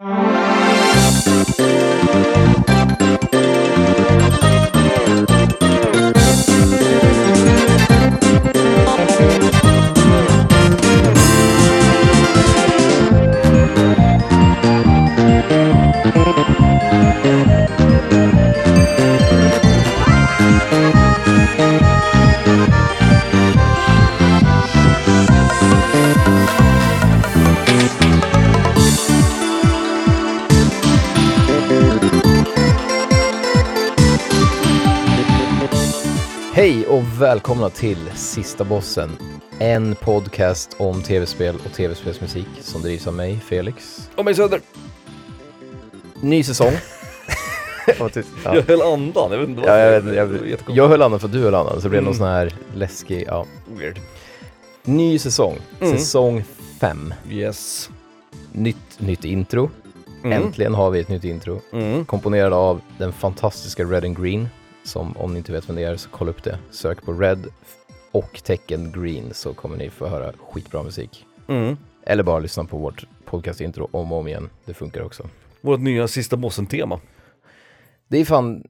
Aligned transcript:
Hej 0.00 0.25
och 36.96 37.02
välkomna 37.22 37.70
till 37.70 38.10
Sista 38.14 38.64
Bossen. 38.64 39.10
En 39.58 39.94
podcast 39.94 40.76
om 40.78 41.02
tv-spel 41.02 41.56
och 41.66 41.72
tv-spelsmusik 41.72 42.46
som 42.60 42.82
drivs 42.82 43.06
av 43.06 43.14
mig, 43.14 43.40
Felix. 43.40 44.10
Och 44.16 44.24
mig 44.24 44.34
Söder. 44.34 44.60
Ny 46.20 46.42
säsong. 46.42 46.72
Ja. 47.98 48.08
Jag 48.54 48.62
höll 48.62 48.82
andan, 48.82 49.32
jag 49.32 49.38
vet 49.38 49.48
inte 49.48 49.62
Ja, 49.62 49.66
varför. 49.68 49.92
jag, 49.92 50.04
Det 50.04 50.10
var 50.10 50.14
jag, 50.16 50.32
jättekonstigt. 50.32 50.76
jag 50.76 50.88
höll 50.88 51.02
andan 51.02 51.20
för 51.20 51.26
att 51.26 51.32
du 51.32 51.42
höll 51.42 51.54
andan, 51.54 51.74
så 51.76 51.80
det 51.82 51.88
blev 51.88 52.02
någon 52.02 52.14
Mm. 52.14 52.18
sån 52.18 52.28
här 52.28 52.54
läskig, 52.74 53.24
ja. 53.26 53.46
Weird. 53.78 54.00
Ny 54.84 55.18
säsong, 55.18 55.58
Mm. 55.80 55.98
säsong 55.98 56.44
5. 56.80 57.14
Yes. 57.30 57.90
Nytt, 58.52 58.76
nytt 58.98 59.24
intro. 59.24 59.70
Mm. 60.24 60.42
Äntligen 60.42 60.74
har 60.74 60.90
vi 60.90 61.00
ett 61.00 61.08
nytt 61.08 61.24
intro. 61.24 61.60
Mm. 61.72 62.04
Komponerad 62.04 62.52
av 62.52 62.80
den 62.98 63.12
fantastiska 63.12 63.84
Red 63.84 64.04
and 64.04 64.22
Green. 64.22 64.48
Som 64.86 65.16
om 65.16 65.32
ni 65.32 65.38
inte 65.38 65.52
vet 65.52 65.68
vem 65.68 65.76
det 65.76 65.82
är 65.82 65.96
så 65.96 66.08
kolla 66.10 66.30
upp 66.30 66.42
det. 66.42 66.58
Sök 66.70 67.02
på 67.02 67.12
Red 67.12 67.46
och 68.12 68.40
tecken 68.44 68.92
Green 68.92 69.34
så 69.34 69.54
kommer 69.54 69.76
ni 69.76 69.90
få 69.90 70.06
höra 70.06 70.32
skitbra 70.50 70.82
musik. 70.82 71.24
Mm. 71.48 71.76
Eller 72.02 72.22
bara 72.22 72.38
lyssna 72.38 72.64
på 72.64 72.76
vårt 72.78 73.04
podcast-intro 73.24 73.88
om 73.92 74.12
och 74.12 74.18
om 74.18 74.28
igen. 74.28 74.50
Det 74.64 74.74
funkar 74.74 75.02
också. 75.02 75.28
Vårt 75.60 75.80
nya 75.80 76.08
sista 76.08 76.36
bossen-tema. 76.36 77.00
Det 78.08 78.18
är 78.18 78.24
fan, 78.24 78.62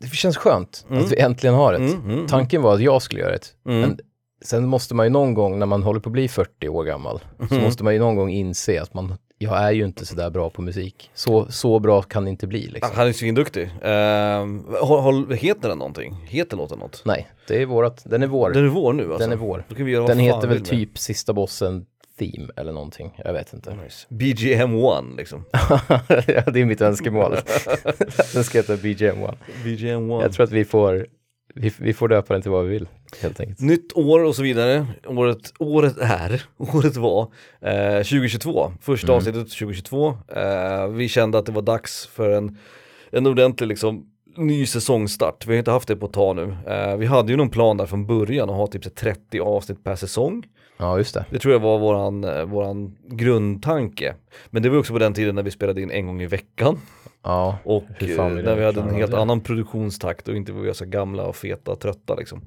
det 0.00 0.06
känns 0.06 0.36
skönt 0.36 0.86
Mm. 0.90 1.04
att 1.04 1.12
vi 1.12 1.20
äntligen 1.20 1.54
har 1.54 1.72
ett. 1.74 1.80
Mm, 1.94 2.10
mm, 2.10 2.26
Tanken 2.26 2.62
var 2.62 2.74
att 2.74 2.80
jag 2.82 3.02
skulle 3.02 3.20
göra 3.20 3.34
ett. 3.34 3.54
mm. 3.66 3.80
Men 3.80 3.98
sen 4.44 4.66
måste 4.68 4.94
man 4.94 5.06
ju 5.06 5.10
någon 5.10 5.34
gång 5.34 5.58
när 5.58 5.66
man 5.66 5.82
håller 5.82 6.00
på 6.00 6.08
att 6.08 6.12
bli 6.12 6.28
40 6.28 6.68
år 6.68 6.84
gammal, 6.84 7.20
så 7.48 7.54
Mm. 7.54 7.64
måste 7.64 7.84
man 7.84 7.92
ju 7.92 7.98
någon 8.00 8.16
gång 8.16 8.30
inse 8.30 8.82
att 8.82 8.94
man, 8.94 9.14
jag 9.38 9.62
är 9.62 9.70
ju 9.70 9.84
inte 9.84 10.06
sådär 10.06 10.30
bra 10.30 10.50
på 10.50 10.62
musik. 10.62 11.10
Så, 11.14 11.46
så 11.50 11.78
bra 11.78 12.02
kan 12.02 12.24
det 12.24 12.30
inte 12.30 12.46
bli 12.46 12.66
liksom. 12.66 12.96
Han 12.96 13.08
är 13.08 13.12
svinduktig. 13.12 13.62
Uh, 13.62 15.32
heter 15.32 15.68
den 15.68 15.78
någonting? 15.78 16.16
Heter 16.28 16.56
låten 16.56 16.78
något? 16.78 17.02
Nej, 17.04 17.28
det 17.48 17.62
är 17.62 17.66
vårat, 17.66 18.02
den 18.04 18.22
är 18.22 18.26
vår. 18.26 18.50
Den 18.50 18.64
är 18.64 18.68
vår 18.68 18.92
nu 18.92 19.02
alltså? 19.02 19.18
Den 19.18 19.32
är 19.32 19.36
vår. 19.36 19.64
Den 20.06 20.18
heter 20.18 20.40
väl 20.40 20.48
vill 20.48 20.58
med. 20.58 20.66
typ 20.66 20.98
Sista 20.98 21.32
Bossen 21.32 21.86
Theme 22.18 22.48
eller 22.56 22.72
någonting, 22.72 23.20
jag 23.24 23.32
vet 23.32 23.52
inte. 23.52 23.74
Nice. 23.74 24.06
BGM1 24.08 25.16
liksom. 25.16 25.44
ja, 26.26 26.42
det 26.52 26.60
är 26.60 26.64
mitt 26.64 26.80
önskemål. 26.80 27.32
den 28.34 28.44
ska 28.44 28.58
heta 28.58 28.76
BGM1. 28.76 29.34
BGM1. 29.64 30.22
Jag 30.22 30.32
tror 30.32 30.44
att 30.44 30.52
vi 30.52 30.64
får, 30.64 31.06
vi, 31.56 31.72
vi 31.78 31.92
får 31.92 32.08
döpa 32.08 32.32
den 32.32 32.42
till 32.42 32.50
vad 32.50 32.64
vi 32.64 32.70
vill, 32.70 32.88
helt 33.22 33.40
enkelt. 33.40 33.60
Nytt 33.60 33.92
år 33.96 34.24
och 34.24 34.36
så 34.36 34.42
vidare. 34.42 34.86
Året, 35.06 35.52
året 35.58 35.98
är, 35.98 36.42
året 36.56 36.96
var 36.96 37.22
eh, 37.60 37.96
2022. 37.96 38.72
Första 38.80 39.06
Mm. 39.06 39.16
avsnittet 39.16 39.50
2022. 39.50 40.08
Eh, 40.28 40.86
vi 40.88 41.08
kände 41.08 41.38
att 41.38 41.46
det 41.46 41.52
var 41.52 41.62
dags 41.62 42.06
för 42.06 42.30
en, 42.30 42.58
en 43.10 43.26
ordentlig 43.26 43.66
liksom 43.66 44.06
ny 44.36 44.66
säsongstart. 44.66 45.46
Vi 45.46 45.52
har 45.52 45.58
inte 45.58 45.70
haft 45.70 45.88
det 45.88 45.96
på 45.96 46.06
ett 46.06 46.12
tag 46.12 46.36
nu. 46.36 46.56
Eh, 46.66 46.96
vi 46.96 47.06
hade 47.06 47.30
ju 47.32 47.36
någon 47.36 47.50
plan 47.50 47.76
där 47.76 47.86
från 47.86 48.06
början 48.06 48.50
att 48.50 48.56
ha 48.56 48.66
typ 48.66 48.84
så 48.84 48.90
30 48.90 49.40
avsnitt 49.40 49.84
per 49.84 49.96
säsong. 49.96 50.42
Ja, 50.78 50.98
just 50.98 51.14
det. 51.14 51.24
Det 51.30 51.38
tror 51.38 51.52
jag 51.52 51.60
var 51.60 51.78
våran, 51.78 52.24
eh, 52.24 52.44
våran 52.44 52.96
grundtanke. 53.08 54.14
Men 54.50 54.62
det 54.62 54.68
var 54.68 54.78
också 54.78 54.92
på 54.92 54.98
den 54.98 55.14
tiden 55.14 55.34
när 55.34 55.42
vi 55.42 55.50
spelade 55.50 55.82
in 55.82 55.90
en 55.90 56.06
gång 56.06 56.22
i 56.22 56.26
veckan. 56.26 56.80
Ja, 57.26 57.58
Och 57.64 58.02
eh, 58.02 58.28
när 58.28 58.56
vi 58.56 58.64
hade 58.64 58.80
en 58.80 58.94
helt 58.94 59.10
det? 59.10 59.18
annan 59.20 59.40
produktionstakt 59.40 60.28
och 60.28 60.36
inte 60.36 60.52
var 60.52 60.60
vi 60.60 60.74
så 60.74 60.84
gamla 60.84 61.22
och 61.26 61.36
feta 61.36 61.70
och 61.70 61.80
trötta 61.80 62.14
liksom. 62.14 62.40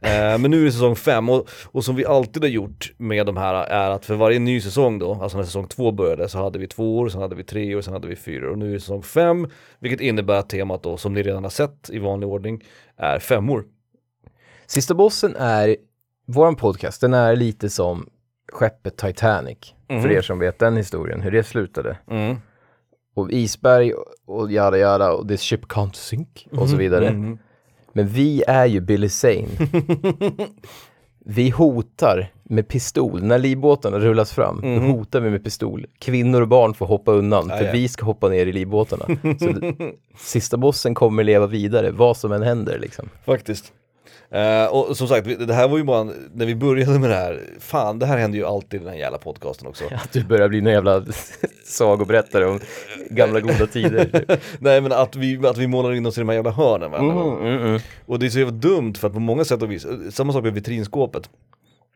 Eh, 0.00 0.38
men 0.38 0.42
nu 0.42 0.60
är 0.60 0.64
det 0.64 0.72
säsong 0.72 0.96
fem 0.96 1.28
och, 1.28 1.48
och 1.64 1.84
som 1.84 1.96
vi 1.96 2.06
alltid 2.06 2.42
har 2.42 2.50
gjort 2.50 2.92
med 2.96 3.26
de 3.26 3.36
här 3.36 3.54
är 3.54 3.90
att 3.90 4.04
för 4.04 4.14
varje 4.14 4.38
ny 4.38 4.60
säsong 4.60 4.98
då, 4.98 5.14
alltså 5.22 5.36
när 5.38 5.44
säsong 5.44 5.66
två 5.66 5.92
började 5.92 6.28
så 6.28 6.38
hade 6.38 6.58
vi 6.58 6.66
två 6.66 6.98
år, 6.98 7.08
sen 7.08 7.20
hade 7.20 7.34
vi 7.36 7.44
tre 7.44 7.74
år, 7.74 7.80
sen 7.80 7.92
hade 7.92 8.08
vi 8.08 8.16
fyra 8.16 8.46
år 8.46 8.50
och 8.50 8.58
nu 8.58 8.68
är 8.68 8.72
det 8.72 8.80
säsong 8.80 9.02
fem, 9.02 9.48
vilket 9.78 10.00
innebär 10.00 10.34
att 10.34 10.48
temat 10.48 10.82
då, 10.82 10.96
som 10.96 11.14
ni 11.14 11.22
redan 11.22 11.42
har 11.42 11.50
sett 11.50 11.90
i 11.90 11.98
vanlig 11.98 12.28
ordning, 12.28 12.64
är 12.96 13.18
femmor. 13.18 13.64
Sista 14.66 14.94
Bossen 14.94 15.36
är, 15.36 15.76
våran 16.26 16.56
podcast, 16.56 17.00
den 17.00 17.14
är 17.14 17.36
lite 17.36 17.70
som 17.70 18.08
skeppet 18.52 18.96
Titanic. 18.96 19.74
Mhm. 19.88 20.02
För 20.02 20.10
er 20.10 20.20
som 20.22 20.38
vet 20.38 20.58
den 20.58 20.76
historien, 20.76 21.20
hur 21.20 21.30
det 21.30 21.42
slutade. 21.44 21.96
Mm. 22.10 22.36
Och 23.20 23.32
isberg 23.32 23.92
och 24.26 24.52
jada 24.52 24.78
jada 24.78 25.12
och 25.12 25.28
this 25.28 25.40
ship 25.42 25.64
can't 25.66 25.94
sink 25.94 26.48
och 26.52 26.68
så 26.68 26.76
vidare. 26.76 27.08
Mm. 27.08 27.38
Men 27.92 28.06
vi 28.08 28.42
är 28.46 28.66
ju 28.66 28.80
Billy 28.80 29.08
Zane. 29.08 29.46
vi 31.24 31.50
hotar 31.50 32.32
med 32.42 32.68
pistol. 32.68 33.22
När 33.22 33.38
livbåtarna 33.38 33.98
rullas 33.98 34.32
fram, 34.32 34.56
Mhm. 34.56 34.74
då 34.74 34.80
hotar 34.96 35.20
vi 35.20 35.30
med 35.30 35.44
pistol. 35.44 35.86
Kvinnor 35.98 36.40
och 36.40 36.48
barn 36.48 36.74
får 36.74 36.86
hoppa 36.86 37.12
undan, 37.12 37.46
Ja, 37.48 37.56
för 37.56 37.64
ja. 37.64 37.72
vi 37.72 37.88
ska 37.88 38.04
hoppa 38.04 38.28
ner 38.28 38.46
i 38.46 38.52
livbåtarna. 38.52 39.04
Så 39.38 39.72
sista 40.18 40.56
bossen 40.56 40.94
kommer 40.94 41.24
leva 41.24 41.46
vidare, 41.46 41.90
vad 41.90 42.16
som 42.16 42.32
än 42.32 42.42
händer 42.42 42.78
liksom. 42.78 43.08
Faktiskt. 43.26 43.72
Eh, 44.32 44.66
och 44.66 44.96
som 44.96 45.08
sagt, 45.08 45.46
det 45.46 45.54
här 45.54 45.68
var 45.68 45.78
ju 45.78 45.84
bara, 45.84 46.00
en- 46.00 46.30
när 46.34 46.46
vi 46.46 46.54
började 46.54 46.98
med 46.98 47.10
det 47.10 47.16
här, 47.16 47.40
fan 47.60 47.98
det 47.98 48.06
här 48.06 48.18
händer 48.18 48.38
ju 48.38 48.46
alltid 48.46 48.80
i 48.80 48.84
den 48.84 48.92
här 48.92 49.00
jävla 49.00 49.18
podcasten 49.18 49.68
också. 49.68 49.84
Att 49.94 50.12
du 50.12 50.24
börjar 50.24 50.48
bli 50.48 50.58
en 50.58 50.66
jävla 50.66 51.04
sagoberättare 51.64 52.44
om 52.44 52.60
gamla 53.10 53.40
goda 53.40 53.66
tider. 53.66 54.24
Nej 54.58 54.80
men 54.80 54.92
att 54.92 55.16
vi, 55.16 55.46
att 55.46 55.58
vi 55.58 55.66
målar 55.66 55.92
in 55.92 56.06
oss 56.06 56.18
i 56.18 56.20
de 56.20 56.28
här 56.28 56.36
jävla 56.36 56.50
hörnen 56.50 56.90
varenda 56.90 57.14
gång. 57.14 57.40
Mm, 57.40 57.52
mm, 57.54 57.66
mm. 57.68 57.80
Och 58.06 58.18
det 58.18 58.26
är 58.26 58.30
så 58.30 58.38
jävla 58.38 58.54
dumt 58.56 58.94
för 58.94 59.06
att 59.08 59.14
på 59.14 59.20
många 59.20 59.44
sätt 59.44 59.62
och 59.62 59.70
vis, 59.72 59.86
samma 60.10 60.32
sak 60.32 60.44
med 60.44 60.54
vitrinskåpet. 60.54 61.30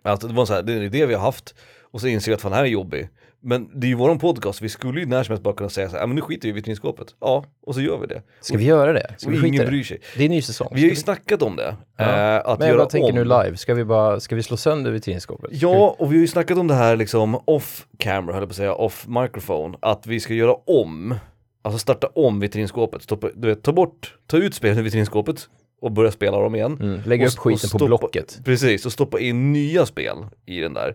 Alltså 0.05 0.29
det 0.29 0.35
var 0.35 0.47
så 0.47 0.55
här, 0.55 0.63
det 0.63 0.73
är 0.73 0.77
en 0.77 0.83
idé 0.83 1.07
vi 1.07 1.15
har 1.15 1.21
haft 1.23 1.55
och 1.83 2.01
så 2.01 2.07
inser 2.07 2.31
vi 2.31 2.35
att 2.35 2.41
fan 2.41 2.51
det 2.51 2.57
här 2.57 2.65
är 2.65 2.69
jobbig. 2.69 3.09
Men 3.47 3.81
det 3.81 3.87
är 3.87 3.89
ju 3.89 3.95
våran 3.95 4.19
podcast, 4.19 4.63
vi 4.63 4.69
skulle 4.69 5.01
ju 5.01 5.07
när 5.07 5.23
som 5.23 5.33
helst 5.33 5.43
bara 5.45 5.55
kunna 5.55 5.69
säga 5.69 5.89
så 5.89 5.97
här, 5.97 6.07
men 6.07 6.17
nu 6.17 6.23
skiter 6.23 6.43
vi 6.43 6.49
i 6.49 6.53
vitrinskåpet. 6.53 7.07
Ja, 7.21 7.45
och 7.67 7.75
så 7.75 7.81
gör 7.81 7.99
vi 7.99 8.07
det. 8.07 8.23
Ska 8.41 8.59
vi 8.59 8.65
göra 8.65 8.93
det? 8.93 9.15
Ska 9.19 9.29
Och 9.29 9.33
vi 9.33 9.37
skita 9.37 9.47
ingen 9.49 9.61
det? 9.65 9.67
bryr 9.71 9.83
sig. 9.85 10.01
Det 10.17 10.23
är 10.23 10.25
en 10.25 10.31
ny 10.31 10.43
säsong. 10.43 10.69
Vi 10.75 10.81
har 10.81 10.89
ju 10.89 10.95
Ska 10.97 11.05
snackat 11.05 11.43
om 11.43 11.57
det. 11.57 11.77
Ja. 11.97 12.05
eh, 12.05 12.43
att 12.51 12.59
Men 12.59 12.69
jag 12.69 12.77
bara 12.77 12.89
tänker 12.89 13.09
om. 13.09 13.15
nu 13.15 13.25
live, 13.25 13.57
ska 13.57 13.75
vi 13.75 13.85
bara, 13.85 14.21
ska 14.21 14.37
vi 14.37 14.43
slå 14.43 14.57
sönder 14.57 14.91
vitrinskåpet? 14.91 15.51
Ja, 15.53 15.97
och 15.99 16.13
vi 16.13 16.17
har 16.17 16.21
ju 16.21 16.27
snackat 16.29 16.59
om 16.59 16.69
det 16.69 16.75
här 16.75 16.97
liksom 16.97 17.41
off 17.45 17.87
camera, 17.99 18.33
höll 18.35 18.43
jag 18.43 18.49
på 18.49 18.53
att 18.53 18.57
säga, 18.57 18.75
off 18.75 19.07
microphone, 19.09 19.79
att 19.83 20.07
vi 20.07 20.21
ska 20.21 20.35
göra 20.35 20.55
om, 20.55 21.15
alltså 21.63 21.79
starta 21.79 22.07
om 22.07 22.41
vitrinskåpet, 22.41 23.03
stoppa, 23.03 23.29
du 23.35 23.49
vet, 23.49 23.63
ta 23.63 23.73
bort, 23.73 24.15
ta 24.27 24.37
ut 24.37 24.55
spelen 24.55 24.79
ur 24.79 24.83
vitrinskåpet 24.83 25.49
och 25.85 25.93
börja 25.93 26.11
spela 26.11 26.39
dem 26.39 26.55
igen. 26.55 26.79
mm, 26.81 27.01
lägga 27.07 27.27
upp 27.27 27.39
skiten 27.39 27.67
och 27.67 27.73
på 27.73 27.79
stoppa- 27.79 27.87
Blocket. 27.87 28.39
Precis, 28.45 28.87
och 28.87 28.93
stoppa 28.93 29.21
in 29.21 29.53
nya 29.53 29.87
spel 29.87 30.17
i 30.47 30.61
den 30.61 30.75
där. 30.75 30.95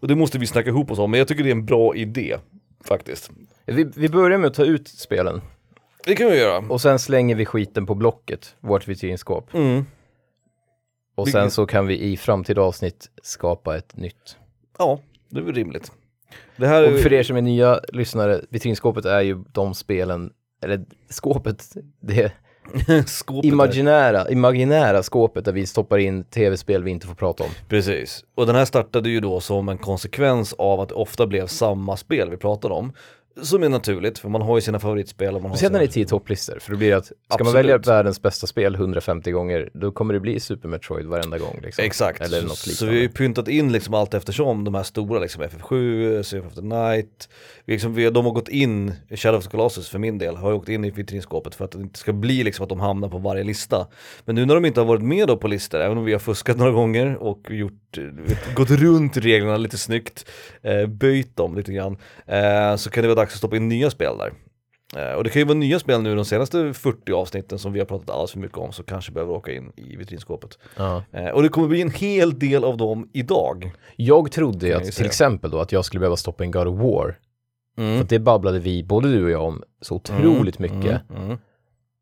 Och 0.00 0.08
det 0.08 0.14
måste 0.16 0.38
vi 0.38 0.46
snacka 0.46 0.68
ihop 0.70 0.90
oss 0.90 0.98
om, 0.98 1.10
men 1.10 1.18
jag 1.18 1.28
tycker 1.28 1.44
det 1.44 1.50
är 1.50 1.54
en 1.54 1.66
bra 1.66 1.94
idé, 1.96 2.36
faktiskt. 2.84 3.30
Vi, 3.66 3.84
vi 3.96 4.08
börjar 4.08 4.38
med 4.38 4.48
att 4.48 4.54
ta 4.54 4.64
ut 4.64 4.88
spelen 4.88 5.40
Det 6.04 6.14
kan 6.14 6.30
vi 6.30 6.38
göra. 6.38 6.58
och 6.58 6.80
sen 6.80 6.98
slänger 6.98 7.34
vi 7.34 7.46
skiten 7.46 7.86
på 7.86 7.94
Blocket, 7.94 8.56
vårt 8.60 8.88
vitrinskåp. 8.88 9.54
Mm. 9.54 9.84
Och 11.14 11.28
sen 11.28 11.50
så 11.50 11.66
kan 11.66 11.86
vi 11.86 11.98
i 12.00 12.16
framtida 12.16 12.60
avsnitt 12.62 13.10
skapa 13.22 13.76
ett 13.76 13.96
nytt. 13.96 14.36
Ja, 14.78 15.00
det 15.28 15.38
är 15.38 15.44
väl 15.44 15.54
rimligt. 15.54 15.92
Är... 16.56 16.94
Och 16.94 17.00
för 17.00 17.12
er 17.12 17.22
som 17.22 17.36
är 17.36 17.42
nya 17.42 17.80
lyssnare, 17.88 18.40
vitrinskåpet 18.48 19.04
är 19.04 19.20
ju 19.20 19.44
de 19.52 19.74
spelen, 19.74 20.32
eller 20.62 20.84
skåpet, 21.10 21.64
det 22.00 22.32
skåpet 23.06 23.44
imaginära, 23.44 24.30
imaginära 24.30 25.02
skåpet 25.02 25.44
där 25.44 25.52
vi 25.52 25.66
stoppar 25.66 25.98
in 25.98 26.24
tv-spel 26.24 26.84
vi 26.84 26.90
inte 26.90 27.06
får 27.06 27.14
prata 27.14 27.44
om. 27.44 27.50
Precis, 27.68 28.24
och 28.34 28.46
den 28.46 28.56
här 28.56 28.64
startade 28.64 29.08
ju 29.08 29.20
då 29.20 29.40
som 29.40 29.68
en 29.68 29.78
konsekvens 29.78 30.52
av 30.52 30.80
att 30.80 30.88
det 30.88 30.94
ofta 30.94 31.26
blev 31.26 31.46
samma 31.46 31.96
spel 31.96 32.30
vi 32.30 32.36
pratade 32.36 32.74
om. 32.74 32.92
Som 33.42 33.62
är 33.62 33.68
naturligt, 33.68 34.18
för 34.18 34.28
man 34.28 34.42
har 34.42 34.56
ju 34.56 34.60
sina 34.60 34.78
favoritspel 34.78 35.34
och 35.34 35.42
man 35.42 35.50
Speciellt 35.50 35.72
när 35.72 35.78
det 35.78 35.86
är 35.86 35.88
tio 35.88 36.06
topplistor, 36.06 36.58
för 36.60 36.72
då 36.72 36.78
blir 36.78 36.90
det 36.90 36.96
att 36.96 37.04
ska 37.04 37.14
man 37.30 37.40
Absolut. 37.40 37.54
välja 37.54 37.78
världens 37.78 38.22
bästa 38.22 38.46
spel 38.46 38.74
150 38.74 39.30
gånger, 39.30 39.70
då 39.74 39.92
kommer 39.92 40.14
det 40.14 40.20
bli 40.20 40.40
Super 40.40 40.68
Metroid 40.68 41.06
varenda 41.06 41.38
gång. 41.38 41.60
Liksom. 41.62 41.84
Exakt, 41.84 42.20
Eller 42.20 42.42
något 42.42 42.58
så 42.58 42.86
vi 42.86 42.92
har 42.92 43.00
ju 43.00 43.08
pyntat 43.08 43.48
in 43.48 43.72
liksom 43.72 43.94
allt 43.94 44.14
eftersom 44.14 44.64
de 44.64 44.74
här 44.74 44.82
stora, 44.82 45.20
liksom 45.20 45.42
FF7, 45.42 46.22
Sea 46.22 46.40
of 46.40 46.54
the 46.54 46.60
Night, 46.60 47.28
vi 47.64 47.72
liksom, 47.72 47.94
vi, 47.94 48.10
de 48.10 48.24
har 48.24 48.32
gått 48.32 48.48
in, 48.48 48.92
Shadow 49.10 49.38
of 49.38 49.44
the 49.44 49.50
Colossus 49.50 49.88
för 49.88 49.98
min 49.98 50.18
del, 50.18 50.36
har 50.36 50.50
ju 50.50 50.56
åkt 50.56 50.68
in 50.68 50.84
i 50.84 50.90
vitrinskåpet 50.90 51.54
för 51.54 51.64
att 51.64 51.70
det 51.70 51.78
inte 51.78 51.98
ska 51.98 52.12
bli 52.12 52.44
liksom 52.44 52.62
att 52.62 52.68
de 52.68 52.80
hamnar 52.80 53.08
på 53.08 53.18
varje 53.18 53.44
lista. 53.44 53.86
Men 54.24 54.34
nu 54.34 54.46
när 54.46 54.54
de 54.54 54.64
inte 54.64 54.80
har 54.80 54.86
varit 54.86 55.02
med 55.02 55.28
då 55.28 55.36
på 55.36 55.48
listor, 55.48 55.80
även 55.80 55.98
om 55.98 56.04
vi 56.04 56.12
har 56.12 56.20
fuskat 56.20 56.56
några 56.56 56.72
gånger 56.72 57.16
och 57.16 57.50
gjort, 57.50 57.87
vet, 57.96 58.54
gått 58.54 58.70
runt 58.70 59.16
reglerna 59.16 59.56
lite 59.56 59.78
snyggt, 59.78 60.30
eh, 60.62 60.86
böjt 60.86 61.36
dem 61.36 61.56
lite 61.56 61.72
grann, 61.72 61.96
eh, 62.26 62.76
så 62.76 62.90
kan 62.90 63.02
det 63.02 63.08
vara 63.08 63.20
dags 63.20 63.32
att 63.32 63.38
stoppa 63.38 63.56
in 63.56 63.68
nya 63.68 63.90
spel 63.90 64.18
där. 64.18 64.32
Eh, 64.96 65.12
och 65.12 65.24
det 65.24 65.30
kan 65.30 65.40
ju 65.40 65.46
vara 65.46 65.58
nya 65.58 65.78
spel 65.78 66.02
nu 66.02 66.14
de 66.14 66.24
senaste 66.24 66.72
40 66.72 67.12
avsnitten 67.12 67.58
som 67.58 67.72
vi 67.72 67.78
har 67.78 67.86
pratat 67.86 68.10
alldeles 68.10 68.32
för 68.32 68.38
mycket 68.38 68.58
om 68.58 68.72
så 68.72 68.82
kanske 68.82 69.12
behöver 69.12 69.32
åka 69.32 69.52
in 69.52 69.72
i 69.76 69.96
vitrinskåpet. 69.96 70.58
Ja. 70.76 71.02
Eh, 71.12 71.28
och 71.28 71.42
det 71.42 71.48
kommer 71.48 71.68
bli 71.68 71.82
en 71.82 71.90
hel 71.90 72.38
del 72.38 72.64
av 72.64 72.76
dem 72.76 73.10
idag. 73.12 73.72
Jag 73.96 74.32
trodde 74.32 74.76
att 74.76 74.92
till 74.92 75.06
exempel 75.06 75.50
då 75.50 75.58
att 75.58 75.72
jag 75.72 75.84
skulle 75.84 76.00
behöva 76.00 76.16
stoppa 76.16 76.44
in 76.44 76.50
God 76.50 76.66
of 76.66 76.78
War. 76.78 77.18
Mm. 77.78 77.98
För 77.98 78.08
det 78.08 78.18
babblade 78.18 78.58
vi, 78.58 78.84
både 78.84 79.12
du 79.12 79.24
och 79.24 79.30
jag, 79.30 79.42
om 79.42 79.62
så 79.80 79.94
otroligt 79.94 80.58
mycket. 80.58 81.00
Mm. 81.16 81.38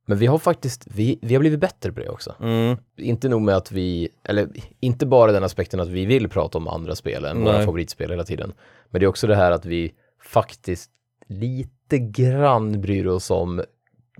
Mm. 0.06 0.12
Men 0.14 0.18
vi 0.18 0.26
har 0.26 0.38
faktiskt, 0.38 0.86
vi, 0.94 1.18
vi 1.22 1.34
har 1.34 1.40
blivit 1.40 1.60
bättre 1.60 1.92
på 1.92 2.00
det 2.00 2.08
också. 2.08 2.34
Mm. 2.40 2.76
Inte 2.96 3.28
nog 3.28 3.42
med 3.42 3.56
att 3.56 3.72
vi, 3.72 4.08
eller 4.24 4.48
inte 4.80 5.06
bara 5.06 5.32
den 5.32 5.44
aspekten 5.44 5.80
att 5.80 5.88
vi 5.88 6.06
vill 6.06 6.28
prata 6.28 6.58
om 6.58 6.68
andra 6.68 6.94
spel 6.94 7.24
än 7.24 7.44
våra 7.44 7.56
Nej. 7.56 7.64
favoritspel 7.64 8.10
hela 8.10 8.24
tiden. 8.24 8.52
Men 8.90 9.00
det 9.00 9.04
är 9.04 9.08
också 9.08 9.26
det 9.26 9.36
här 9.36 9.50
att 9.50 9.64
vi 9.64 9.92
faktiskt 10.22 10.90
lite 11.28 11.98
grann 11.98 12.80
bryr 12.80 13.06
oss 13.06 13.30
om 13.30 13.62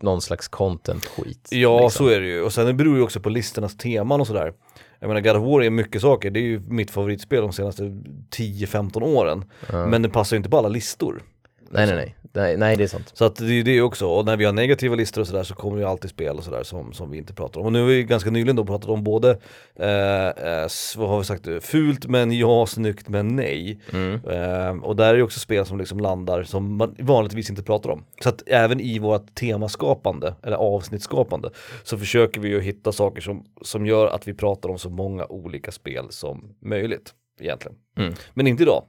någon 0.03 0.21
slags 0.21 0.49
content-skit. 0.49 1.49
Ja, 1.51 1.83
liksom. 1.83 2.07
så 2.07 2.13
är 2.13 2.21
det 2.21 2.27
ju. 2.27 2.43
Och 2.43 2.53
sen 2.53 2.67
det 2.67 2.75
beror 2.75 2.97
ju 2.97 3.03
också 3.03 3.21
på 3.21 3.29
listornas 3.29 3.77
teman 3.77 4.21
och 4.21 4.27
sådär. 4.27 4.53
Jag 5.01 5.09
menar 5.09 5.21
God 5.21 5.37
of 5.37 5.43
War 5.43 5.63
är 5.63 5.71
mycket 5.71 6.03
saker, 6.03 6.31
det 6.31 6.41
är 6.41 6.43
ju 6.43 6.61
mitt 6.61 6.91
favoritspel 6.91 7.43
de 7.43 7.53
senaste 7.53 7.83
10-15 7.83 9.03
åren. 9.03 9.45
Ja. 9.73 9.87
Men 9.87 10.03
det 10.03 10.09
passar 10.09 10.37
ju 10.37 10.39
inte 10.39 10.51
på 10.51 10.59
alla 10.59 10.69
listor. 10.69 11.23
Nej, 11.71 11.87
nej, 11.87 11.97
nej, 11.97 12.15
nej. 12.33 12.57
Nej, 12.57 12.77
det 12.77 12.85
är 12.85 12.89
sant. 12.89 13.11
Så 13.15 13.25
att 13.25 13.37
det 13.37 13.53
är 13.53 13.65
det 13.65 13.83
också, 13.83 14.07
och 14.07 14.25
när 14.25 14.37
vi 14.37 14.45
har 14.45 14.53
negativa 14.53 14.95
listor 14.95 15.21
och 15.21 15.27
sådär 15.27 15.43
så 15.43 15.55
kommer 15.55 15.79
ju 15.79 15.85
alltid 15.85 16.11
spel 16.11 16.37
och 16.37 16.45
sådär 16.45 16.63
som, 16.63 16.93
som 16.93 17.11
vi 17.11 17.19
inte 17.19 17.35
pratar 17.35 17.61
om. 17.61 17.67
Och 17.67 17.73
nu 17.73 17.81
har 17.81 17.87
vi 17.87 18.05
ganska 18.05 18.31
nyligen 18.31 18.57
då 18.57 18.65
pratat 18.65 18.91
om 18.91 19.05
både, 19.05 19.31
eh, 19.75 20.27
eh, 20.27 20.69
vad 20.97 21.09
har 21.09 21.19
vi 21.19 21.25
sagt, 21.25 21.49
fult 21.61 22.07
men 22.07 22.33
ja, 22.33 22.67
snyggt 22.67 23.09
men 23.09 23.37
nej. 23.37 23.81
Mm. 23.93 24.15
Eh, 24.15 24.85
och 24.85 24.97
där 24.97 25.09
är 25.09 25.15
ju 25.15 25.23
också 25.23 25.41
spel 25.41 25.67
som 25.67 25.79
liksom 25.79 26.01
landar 26.01 26.43
som 26.43 26.77
man 26.77 26.97
vanligtvis 26.99 27.51
inte 27.51 27.63
pratar 27.63 27.91
om. 27.91 28.05
Så 28.21 28.29
att 28.29 28.43
även 28.47 28.81
i 28.81 28.99
vårt 28.99 29.35
temaskapande, 29.35 30.35
eller 30.43 30.57
avsnittskapande, 30.57 31.51
så 31.83 31.99
försöker 31.99 32.41
vi 32.41 32.49
ju 32.49 32.61
hitta 32.61 32.93
saker 32.93 33.23
som, 33.23 33.45
som 33.63 33.87
gör 33.87 34.07
att 34.07 34.29
vi 34.29 34.35
pratar 34.35 34.69
om 34.69 34.79
så 34.79 34.91
många 34.91 35.27
olika 35.27 35.73
spel 35.73 36.07
som 36.11 36.55
möjligt 36.61 37.15
egentligen. 37.41 37.77
Mm. 37.99 38.15
Men 38.35 38.47
inte 38.47 38.63
idag, 38.63 38.85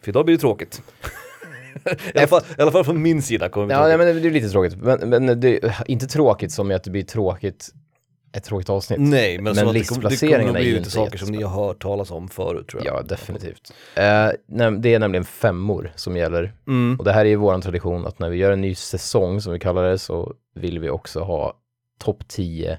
för 0.00 0.08
idag 0.08 0.24
blir 0.24 0.36
det 0.36 0.40
tråkigt. 0.40 0.82
I, 2.14 2.18
alla 2.18 2.26
fall, 2.26 2.42
I 2.58 2.62
alla 2.62 2.72
fall 2.72 2.84
från 2.84 3.02
min 3.02 3.22
sida 3.22 3.48
kommer 3.48 3.66
det 3.66 3.68
bli 3.68 3.74
Ja, 3.74 3.78
tråkigt. 3.78 3.98
nej, 3.98 4.14
men 4.14 4.22
det 4.22 4.28
är 4.28 4.32
lite 4.32 4.48
tråkigt. 4.48 4.76
Men, 4.76 5.26
men 5.26 5.40
det 5.40 5.64
är 5.64 5.84
inte 5.86 6.06
tråkigt 6.06 6.52
som 6.52 6.70
i 6.70 6.74
att 6.74 6.84
det 6.84 6.90
blir 6.90 7.02
tråkigt, 7.02 7.68
ett 8.32 8.44
tråkigt 8.44 8.70
avsnitt. 8.70 9.00
Nej, 9.00 9.38
men, 9.38 9.44
Men 9.44 9.68
att 9.68 9.74
är 9.74 10.52
bli 10.52 10.70
ju 10.70 10.78
inte 10.78 10.90
saker 10.90 11.18
som 11.18 11.28
ni 11.28 11.42
har 11.42 11.64
hört 11.66 11.82
talas 11.82 12.10
om 12.10 12.28
förut 12.28 12.68
tror 12.68 12.84
jag. 12.84 12.96
Ja, 12.96 13.02
definitivt. 13.02 13.72
Nej, 13.96 14.36
det 14.80 14.94
är 14.94 14.98
nämligen 14.98 15.24
femmor 15.24 15.92
som 15.96 16.16
gäller. 16.16 16.52
Mm. 16.66 16.96
Och 16.98 17.04
det 17.04 17.12
här 17.12 17.24
är 17.24 17.28
ju 17.28 17.36
vår 17.36 17.60
tradition 17.60 18.06
att 18.06 18.18
när 18.18 18.30
vi 18.30 18.36
gör 18.36 18.52
en 18.52 18.60
ny 18.60 18.74
säsong 18.74 19.40
som 19.40 19.52
vi 19.52 19.58
kallar 19.58 19.84
det 19.84 19.98
så 19.98 20.34
vill 20.54 20.78
vi 20.78 20.90
också 20.90 21.20
ha 21.20 21.54
topp 21.98 22.28
10. 22.28 22.78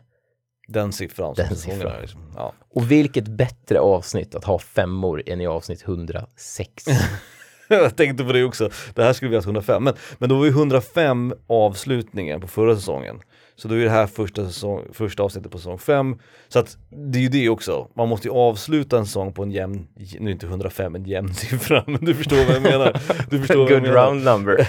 Den 0.67 0.91
siffran. 0.91 1.33
Den 1.37 1.55
siffran. 1.55 1.91
är 1.91 2.01
liksom. 2.01 2.21
ja. 2.35 2.53
Och 2.69 2.91
vilket 2.91 3.27
bättre 3.27 3.79
avsnitt 3.79 4.35
att 4.35 4.43
ha 4.43 4.59
femmor 4.59 5.23
än 5.25 5.41
i 5.41 5.47
avsnitt 5.47 5.83
106. 5.83 6.85
jag 7.69 7.95
tänkte 7.95 8.23
på 8.23 8.33
det 8.33 8.43
också, 8.43 8.69
det 8.93 9.03
här 9.03 9.13
skulle 9.13 9.29
vi 9.29 9.37
ha 9.37 9.43
105, 9.43 9.83
men, 9.83 9.93
men 10.17 10.29
då 10.29 10.37
var 10.37 10.45
ju 10.45 10.51
105 10.51 11.33
avslutningen 11.47 12.41
på 12.41 12.47
förra 12.47 12.75
säsongen. 12.75 13.19
Så 13.55 13.67
då 13.67 13.75
är 13.75 13.79
det 13.79 13.89
här 13.89 14.07
första, 14.07 14.45
säsong, 14.45 14.81
första 14.93 15.23
avsnittet 15.23 15.51
på 15.51 15.57
säsong 15.57 15.77
5. 15.77 16.15
Så 16.47 16.59
att 16.59 16.77
det 16.89 17.19
är 17.19 17.21
ju 17.21 17.29
det 17.29 17.49
också, 17.49 17.87
man 17.95 18.09
måste 18.09 18.27
ju 18.27 18.33
avsluta 18.33 18.97
en 18.97 19.05
säsong 19.05 19.33
på 19.33 19.43
en 19.43 19.51
jämn, 19.51 19.87
nu 20.19 20.29
är 20.29 20.33
inte 20.33 20.45
105 20.45 20.95
en 20.95 21.05
jämn 21.05 21.33
siffra, 21.33 21.83
men 21.87 22.05
du 22.05 22.15
förstår 22.15 22.45
vad 22.45 22.55
jag 22.55 22.61
menar. 22.61 23.01
Du 23.29 23.39
förstår 23.39 23.69
Good 23.69 23.81
menar. 23.81 23.95
round 23.95 24.23
number. 24.23 24.67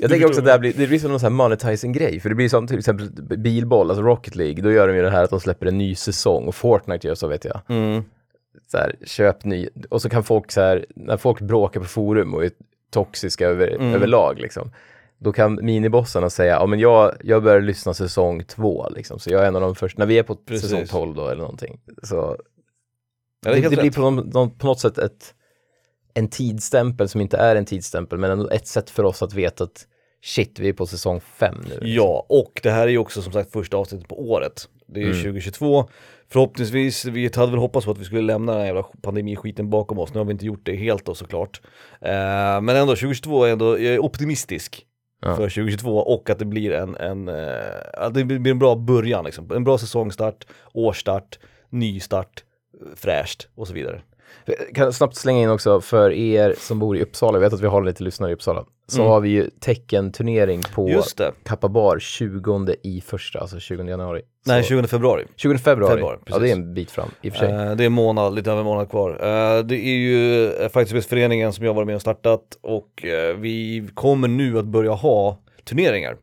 jag 0.00 0.10
tänker 0.10 0.26
också 0.26 0.40
att 0.40 0.44
det, 0.44 0.52
här 0.52 0.58
blir, 0.58 0.72
det 0.76 0.86
blir 0.86 0.98
som 0.98 1.10
någon 1.10 1.20
sån 1.20 1.26
här 1.26 1.36
monetizing-grej. 1.36 2.20
För 2.20 2.28
det 2.28 2.34
blir 2.34 2.48
som 2.48 2.66
till 2.66 2.78
exempel 2.78 3.08
bilboll, 3.38 3.90
alltså 3.90 4.02
Rocket 4.02 4.36
League. 4.36 4.62
Då 4.62 4.72
gör 4.72 4.88
de 4.88 4.96
ju 4.96 5.02
det 5.02 5.10
här 5.10 5.24
att 5.24 5.30
de 5.30 5.40
släpper 5.40 5.66
en 5.66 5.78
ny 5.78 5.94
säsong. 5.94 6.44
Och 6.46 6.54
Fortnite 6.54 7.06
gör 7.08 7.14
så 7.14 7.28
vet 7.28 7.44
jag. 7.44 7.60
Mm. 7.68 8.04
Så 8.70 8.78
här, 8.78 8.96
köp 9.04 9.44
ny, 9.44 9.68
och 9.90 10.02
så 10.02 10.08
kan 10.08 10.24
folk 10.24 10.52
så 10.52 10.60
här, 10.60 10.86
när 10.96 11.16
folk 11.16 11.40
bråkar 11.40 11.80
på 11.80 11.86
forum 11.86 12.34
och 12.34 12.44
är 12.44 12.50
toxiska 12.90 13.46
över, 13.48 13.68
Mm. 13.68 13.94
överlag 13.94 14.38
liksom, 14.38 14.72
då 15.18 15.32
kan 15.32 15.58
minibossarna 15.62 16.30
säga, 16.30 16.52
ja 16.54 16.66
men 16.66 16.78
jag, 16.78 17.14
jag 17.24 17.42
börjar 17.42 17.60
lyssna 17.60 17.94
säsong 17.94 18.44
två 18.44 18.88
liksom, 18.96 19.18
så 19.18 19.30
jag 19.30 19.42
är 19.42 19.48
en 19.48 19.56
av 19.56 19.62
de 19.62 19.74
första, 19.74 19.98
när 19.98 20.06
vi 20.06 20.18
är 20.18 20.22
på 20.22 20.36
Precis. 20.36 20.70
säsong 20.70 20.86
12 20.86 21.14
då 21.14 21.28
eller 21.28 21.42
någonting, 21.42 21.80
så 22.02 22.36
Ja, 23.46 23.50
det 23.54 23.60
det, 23.60 23.68
det 23.68 23.76
blir 23.76 23.90
på, 23.92 24.00
någon, 24.00 24.16
någon, 24.28 24.50
på 24.58 24.66
något 24.66 24.80
sätt 24.80 24.98
ett, 24.98 25.34
en 26.14 26.28
tidsstämpel 26.28 27.08
som 27.08 27.20
inte 27.20 27.36
är 27.36 27.56
en 27.56 27.64
tidsstämpel, 27.64 28.18
men 28.18 28.30
ändå 28.30 28.48
ett 28.50 28.66
sätt 28.66 28.90
för 28.90 29.04
oss 29.04 29.22
att 29.22 29.34
veta 29.34 29.64
att 29.64 29.86
shit, 30.22 30.58
vi 30.58 30.68
är 30.68 30.72
på 30.72 30.86
säsong 30.86 31.20
fem 31.20 31.54
nu. 31.68 31.78
Ja, 31.88 32.26
och 32.28 32.60
det 32.62 32.70
här 32.70 32.82
är 32.82 32.90
ju 32.90 32.98
också 32.98 33.22
som 33.22 33.32
sagt 33.32 33.52
första 33.52 33.76
avsnittet 33.76 34.08
på 34.08 34.30
året. 34.30 34.68
Det 34.86 35.00
är 35.00 35.04
ju 35.04 35.10
Mm. 35.10 35.22
2022. 35.22 35.88
Förhoppningsvis, 36.32 37.04
vi 37.04 37.30
hade 37.36 37.50
väl 37.50 37.60
hoppats 37.60 37.86
på 37.86 37.92
att 37.92 37.98
vi 37.98 38.04
skulle 38.04 38.20
lämna 38.20 38.52
den 38.52 38.60
här 38.60 38.66
jävla 38.66 38.82
pandemiskiten 39.02 39.70
bakom 39.70 39.98
oss. 39.98 40.14
Nu 40.14 40.20
har 40.20 40.24
vi 40.24 40.32
inte 40.32 40.46
gjort 40.46 40.60
det 40.66 40.76
helt 40.76 41.04
då 41.04 41.14
såklart. 41.14 41.60
Eh, 42.00 42.10
men 42.60 42.68
ändå, 42.68 42.86
2022 42.96 43.44
är 43.44 43.52
ändå, 43.52 43.78
jag 43.78 43.94
är 43.94 43.98
optimistisk 44.04 44.86
Ja. 45.22 45.36
för 45.36 45.48
2022 45.48 45.96
och 45.98 46.30
att 46.30 46.38
det 46.38 46.44
blir 46.44 46.72
en, 46.72 46.96
en, 46.96 47.28
eh, 47.28 47.54
att 47.94 48.14
det 48.14 48.24
blir 48.24 48.50
en 48.50 48.58
bra 48.58 48.76
början 48.76 49.24
liksom. 49.24 49.50
En 49.54 49.64
bra 49.64 49.78
säsongstart, 49.78 50.46
årsstart, 50.72 51.38
nystart, 51.70 52.44
fräscht 52.96 53.48
och 53.54 53.66
så 53.68 53.74
vidare. 53.74 54.02
Jag 54.44 54.74
kan 54.74 54.92
snabbt 54.92 55.16
slänga 55.16 55.42
in 55.42 55.50
också 55.50 55.80
för 55.80 56.10
er 56.10 56.54
som 56.58 56.78
bor 56.78 56.96
i 56.96 57.02
Uppsala, 57.02 57.36
jag 57.36 57.40
vet 57.40 57.52
att 57.52 57.60
vi 57.60 57.66
har 57.66 57.82
lite 57.82 58.04
lyssnare 58.04 58.30
i 58.30 58.34
Uppsala, 58.34 58.64
så 58.90 59.00
Mm. 59.00 59.10
har 59.10 59.20
vi 59.20 59.28
ju 59.28 59.50
teckenturnering 59.60 60.62
på 60.74 60.88
Just 60.88 61.18
det, 61.18 61.32
Kappa 61.44 61.68
Bar 61.68 61.98
20 61.98 62.74
i 62.82 63.00
första, 63.00 63.38
alltså 63.38 63.60
20 63.60 63.84
januari. 63.84 64.22
nej 64.46 64.62
så, 64.62 64.68
20 64.68 64.86
februari. 64.86 65.24
20 65.36 65.58
februari. 65.58 65.90
februari, 65.94 66.18
ja, 66.26 66.38
det 66.38 66.48
är 66.48 66.52
en 66.52 66.74
bit 66.74 66.90
fram 66.90 67.08
i 67.22 67.28
och 67.28 67.32
för 67.32 67.38
sig. 67.38 67.50
Eh, 67.50 67.76
det 67.76 67.84
är 67.84 67.86
en 67.86 67.92
månad, 67.92 68.34
lite 68.34 68.50
över 68.50 68.60
en 68.60 68.66
månad 68.66 68.90
kvar. 68.90 69.10
Eh, 69.10 69.64
det 69.64 69.76
är 69.76 69.96
ju 69.96 70.46
uh, 70.46 70.68
Fighterspelsföreningen 70.68 71.52
som 71.52 71.64
jag 71.64 71.74
varit 71.74 71.86
med 71.86 71.94
och 71.94 72.00
startat 72.00 72.42
och 72.62 73.04
eh, 73.04 73.36
vi 73.36 73.88
kommer 73.94 74.28
nu 74.28 74.58
att 74.58 74.64
börja 74.64 74.90
ha 74.92 75.38
turneringar 75.64 76.16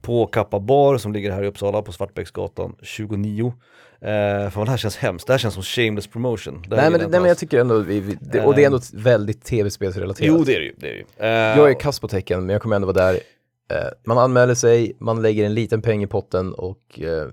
på 0.00 0.26
Kappa 0.26 0.60
Bar 0.60 0.98
som 0.98 1.12
ligger 1.12 1.32
här 1.32 1.42
i 1.42 1.46
Uppsala 1.46 1.82
på 1.82 1.92
Svartbäcksgatan 1.92 2.76
29. 2.82 3.52
Uh, 4.04 4.50
fan 4.50 4.64
det 4.64 4.70
här 4.70 4.76
känns 4.76 4.96
hemskt, 4.96 5.26
det 5.26 5.32
här 5.32 5.38
känns 5.38 5.54
som 5.54 5.62
shameless 5.62 6.06
promotion. 6.06 6.64
Nej, 6.68 6.90
men, 6.90 7.00
nej 7.00 7.20
men 7.20 7.24
jag 7.24 7.38
tycker 7.38 7.60
ändå, 7.60 7.78
vi, 7.78 8.00
vi, 8.00 8.18
det, 8.20 8.40
och 8.40 8.54
det 8.54 8.62
är 8.62 8.66
ändå 8.66 8.80
väldigt 8.92 9.44
tv-spelsrelaterat. 9.44 10.28
Jo 10.28 10.44
det 10.44 10.54
är 10.54 10.60
det 10.60 10.66
ju, 10.66 10.74
det 10.78 10.86
är 10.86 10.92
det 10.92 10.98
ju. 10.98 11.04
Eh, 11.28 11.58
Jag 11.58 11.70
är 11.70 11.80
kass 11.80 12.00
på 12.00 12.08
tecken, 12.08 12.46
men 12.46 12.52
jag 12.52 12.62
kommer 12.62 12.76
ändå 12.76 12.92
vara 12.92 13.06
där. 13.06 13.14
Eh, 13.70 13.88
man 14.04 14.18
anmäler 14.18 14.54
sig, 14.54 14.96
man 15.00 15.22
lägger 15.22 15.44
en 15.44 15.54
liten 15.54 15.82
peng 15.82 16.02
i 16.02 16.06
potten 16.06 16.52
och 16.52 17.00
eh, 17.00 17.28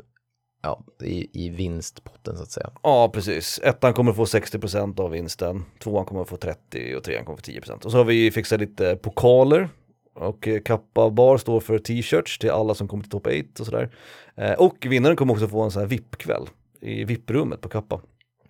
ja, 0.63 0.83
i, 1.03 1.45
i 1.45 1.49
vinstpotten 1.49 2.37
så 2.37 2.43
att 2.43 2.51
säga. 2.51 2.69
Ja 2.83 3.09
precis, 3.13 3.59
ettan 3.63 3.93
kommer 3.93 4.13
få 4.13 4.25
60% 4.25 4.99
av 4.99 5.11
vinsten, 5.11 5.65
tvåan 5.83 6.05
kommer 6.05 6.23
få 6.23 6.35
30% 6.35 6.95
och 6.95 7.03
trean 7.03 7.25
kommer 7.25 7.37
få 7.37 7.41
10%. 7.41 7.85
Och 7.85 7.91
så 7.91 7.97
har 7.97 8.05
vi 8.05 8.31
fixat 8.31 8.59
lite 8.59 8.95
pokaler 8.95 9.69
och 10.15 10.47
eh, 10.47 10.61
Kappa 10.61 11.09
Bar 11.09 11.37
står 11.37 11.59
för 11.59 11.79
t-shirts 11.79 12.39
till 12.39 12.51
alla 12.51 12.73
som 12.75 12.87
kommer 12.87 13.03
till 13.03 13.11
top 13.11 13.27
8 13.27 13.35
och 13.59 13.65
sådär. 13.65 13.89
Eh, 14.35 14.53
och 14.53 14.85
vinnaren 14.89 15.15
kommer 15.15 15.33
också 15.33 15.47
få 15.47 15.61
en 15.61 15.71
sån 15.71 15.81
här 15.81 15.87
VIP-kväll 15.89 16.47
i 16.81 17.03
VIP-rummet 17.03 17.61
på 17.61 17.69
Kappa. 17.69 18.01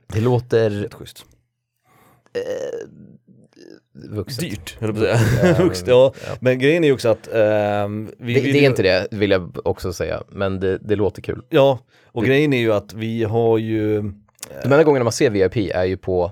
Det 0.08 0.22
låter 0.22 0.70
Rätt 0.70 0.94
schysst. 0.94 1.26
vuxet. 3.94 4.40
Dyrt, 4.40 4.78
höll 4.80 4.90
jag 4.90 4.98
på 4.98 5.06
att 5.06 5.20
säga. 5.20 5.44
Ja, 5.48 5.54
men- 5.58 5.64
Vuxet, 5.68 5.88
ja. 5.88 6.14
ja. 6.28 6.36
Men 6.42 6.60
grejen 6.60 6.84
är 6.84 6.88
ju 6.88 6.94
också 6.94 7.10
att 7.10 7.28
ehm, 7.34 8.12
vi 8.20 8.34
Det, 8.34 8.42
vill 8.42 8.54
det 8.54 8.60
är 8.66 8.70
inte 8.70 8.84
det, 8.84 9.08
vill 9.12 9.32
jag 9.32 9.68
också 9.68 9.94
säga, 9.94 10.24
men 10.30 10.60
det, 10.60 10.78
det 10.78 10.96
låter 10.96 11.22
kul. 11.22 11.42
Ja, 11.50 11.80
och 12.06 12.22
Det- 12.22 12.28
grejen 12.28 12.54
är 12.54 12.58
ju 12.60 12.74
att 12.74 12.94
vi 12.94 13.24
har 13.24 13.58
ju 13.58 14.02
De 14.02 14.64
enda 14.64 14.84
gångerna 14.84 15.04
man 15.04 15.14
ser 15.14 15.30
VIP 15.30 15.56
är 15.76 15.84
ju 15.86 15.98
på... 15.98 16.32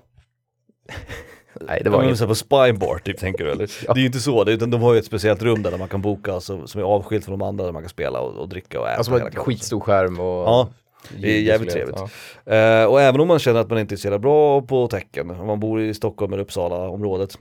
Nej, 1.62 1.82
det 1.84 1.90
var 1.90 2.00
Ja, 2.00 2.06
inget. 2.06 2.18
så 2.18 2.28
på 2.28 2.36
Spybar 2.36 2.98
typ 3.04 3.18
tänker 3.20 3.44
du 3.44 3.52
eller? 3.52 3.72
Ja. 3.88 3.94
Det 3.94 4.00
är 4.00 4.02
ju 4.02 4.06
inte 4.06 4.20
så, 4.20 4.44
det, 4.44 4.52
utan 4.52 4.70
de 4.70 4.82
har 4.82 4.94
ju 4.94 5.00
ett 5.00 5.06
speciellt 5.06 5.42
rum 5.44 5.64
där 5.64 5.78
man 5.78 5.88
kan 5.88 6.02
boka 6.02 6.34
alltså, 6.34 6.68
som 6.68 6.82
är 6.82 6.86
avskilt 6.86 7.26
från 7.26 7.40
de 7.40 7.48
andra 7.48 7.66
där 7.66 7.72
man 7.72 7.82
kan 7.82 7.90
spela 7.90 8.20
och, 8.20 8.36
och 8.36 8.50
dricka 8.50 8.80
och 8.80 8.88
äta. 8.88 8.98
Alltså 8.98 9.20
en 9.20 9.32
skitstor 9.32 9.80
skärm 9.80 10.20
och... 10.20 10.26
Ja, 10.26 10.70
det 11.18 11.38
är 11.38 11.42
jävligt 11.42 11.72
trevligt. 11.72 12.00
Eh, 12.46 12.84
och 12.86 13.02
även 13.02 13.22
om 13.22 13.28
man 13.28 13.40
känner 13.40 13.60
att 13.60 13.70
man 13.70 13.80
inte 13.80 13.96
är 13.96 13.98
så 13.98 14.20
bra 14.20 14.62
på 14.62 14.88
tecken, 14.88 15.32
om 15.32 15.48
man 15.48 15.60
bor 15.60 15.82
i 15.82 15.94
Stockholm 15.94 16.34
eller 16.34 16.44
Uppsala 16.44 16.90
området 16.90 17.38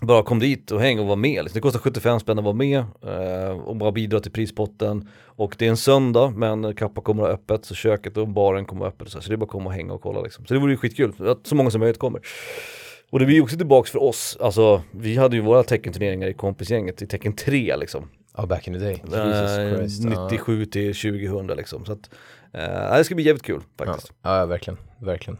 bara 0.00 0.22
kom 0.22 0.38
dit 0.38 0.70
och 0.70 0.80
häng 0.80 0.98
och 0.98 1.06
var 1.06 1.16
med. 1.16 1.44
Liksom. 1.44 1.58
Det 1.58 1.60
kostar 1.60 1.80
75 1.80 2.20
spänn 2.20 2.38
att 2.38 2.44
vara 2.44 2.54
med 2.54 2.78
eh, 2.78 3.50
och 3.50 3.76
bara 3.76 3.92
bidra 3.92 4.20
till 4.20 4.32
prispotten. 4.32 5.08
Och 5.24 5.54
det 5.58 5.66
är 5.66 5.70
en 5.70 5.76
söndag 5.76 6.32
men 6.36 6.74
Kappa 6.74 7.00
kommer 7.00 7.22
att 7.22 7.28
ha 7.28 7.34
öppet 7.34 7.64
så 7.64 7.74
köket 7.74 8.16
och 8.16 8.28
baren 8.28 8.64
kommer 8.64 8.86
att 8.86 8.92
ha 8.92 8.94
öppet. 8.96 9.12
Så, 9.12 9.20
så 9.20 9.28
det 9.28 9.34
är 9.34 9.36
bara 9.36 9.44
att 9.44 9.50
komma 9.50 9.66
och 9.66 9.72
hänga 9.72 9.92
och 9.92 10.02
kolla 10.02 10.20
liksom. 10.20 10.46
Så 10.46 10.54
det 10.54 10.60
vore 10.60 10.72
ju 10.72 10.76
skitkul 10.76 11.28
att 11.28 11.46
så 11.46 11.54
många 11.54 11.70
som 11.70 11.80
möjligt 11.80 11.98
kommer. 11.98 12.20
Och 13.10 13.18
det 13.18 13.26
blir 13.26 13.36
ju 13.36 13.42
också 13.42 13.56
tillbaks 13.56 13.90
för 13.90 14.02
oss, 14.02 14.36
alltså 14.40 14.82
vi 14.92 15.16
hade 15.16 15.36
ju 15.36 15.42
våra 15.42 15.62
teckenturneringar 15.62 16.28
i 16.28 16.34
kompisgänget 16.34 17.02
i 17.02 17.06
tecken 17.06 17.32
3 17.32 17.76
liksom. 17.76 18.10
Ja, 18.36 18.46
back 18.46 18.68
in 18.68 18.74
the 18.74 18.78
day. 18.78 19.02
Jesus 19.04 19.78
Christ. 19.78 20.04
ja. 20.04 20.28
97 20.30 20.64
till 20.64 20.94
2000 20.94 21.46
liksom. 21.46 21.84
Så 21.84 21.92
att, 21.92 22.10
eh, 22.52 22.96
det 22.96 23.04
ska 23.04 23.14
bli 23.14 23.24
jävligt 23.24 23.42
kul 23.42 23.60
faktiskt. 23.78 24.12
Ja, 24.22 24.38
ja, 24.38 24.46
verkligen, 24.46 24.78
verkligen. 25.00 25.38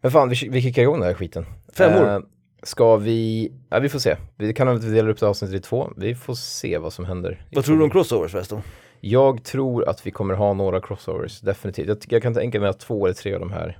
Men 0.00 0.10
fan, 0.10 0.28
vi, 0.28 0.48
vi 0.50 0.62
kickar 0.62 0.82
igång 0.82 0.98
den 1.00 1.08
här 1.08 1.14
skiten. 1.14 1.46
Femmor. 1.72 2.08
Eh, 2.08 2.20
Ska 2.62 2.96
vi, 2.96 3.52
ja 3.70 3.78
vi 3.78 3.88
får 3.88 3.98
se. 3.98 4.16
Vi 4.36 4.54
kan 4.54 4.68
inte 4.68 4.86
dela 4.86 5.10
upp 5.10 5.20
det 5.20 5.26
avsnittet 5.28 5.56
i 5.56 5.60
två. 5.60 5.90
Vi 5.96 6.14
får 6.14 6.34
se 6.34 6.78
vad 6.78 6.92
som 6.92 7.04
händer. 7.04 7.46
Vad 7.52 7.64
tror 7.64 7.78
du 7.78 7.84
om 7.84 7.90
crossovers 7.90 8.32
förresten? 8.32 8.60
Jag 9.00 9.44
tror 9.44 9.88
att 9.88 10.06
vi 10.06 10.10
kommer 10.10 10.34
ha 10.34 10.52
några 10.52 10.80
crossovers, 10.80 11.40
definitivt. 11.40 11.88
Jag, 11.88 11.98
jag 12.08 12.22
kan 12.22 12.34
tänka 12.34 12.60
mig 12.60 12.68
att 12.68 12.80
två 12.80 13.06
eller 13.06 13.14
tre 13.14 13.34
av 13.34 13.40
de 13.40 13.52
här. 13.52 13.78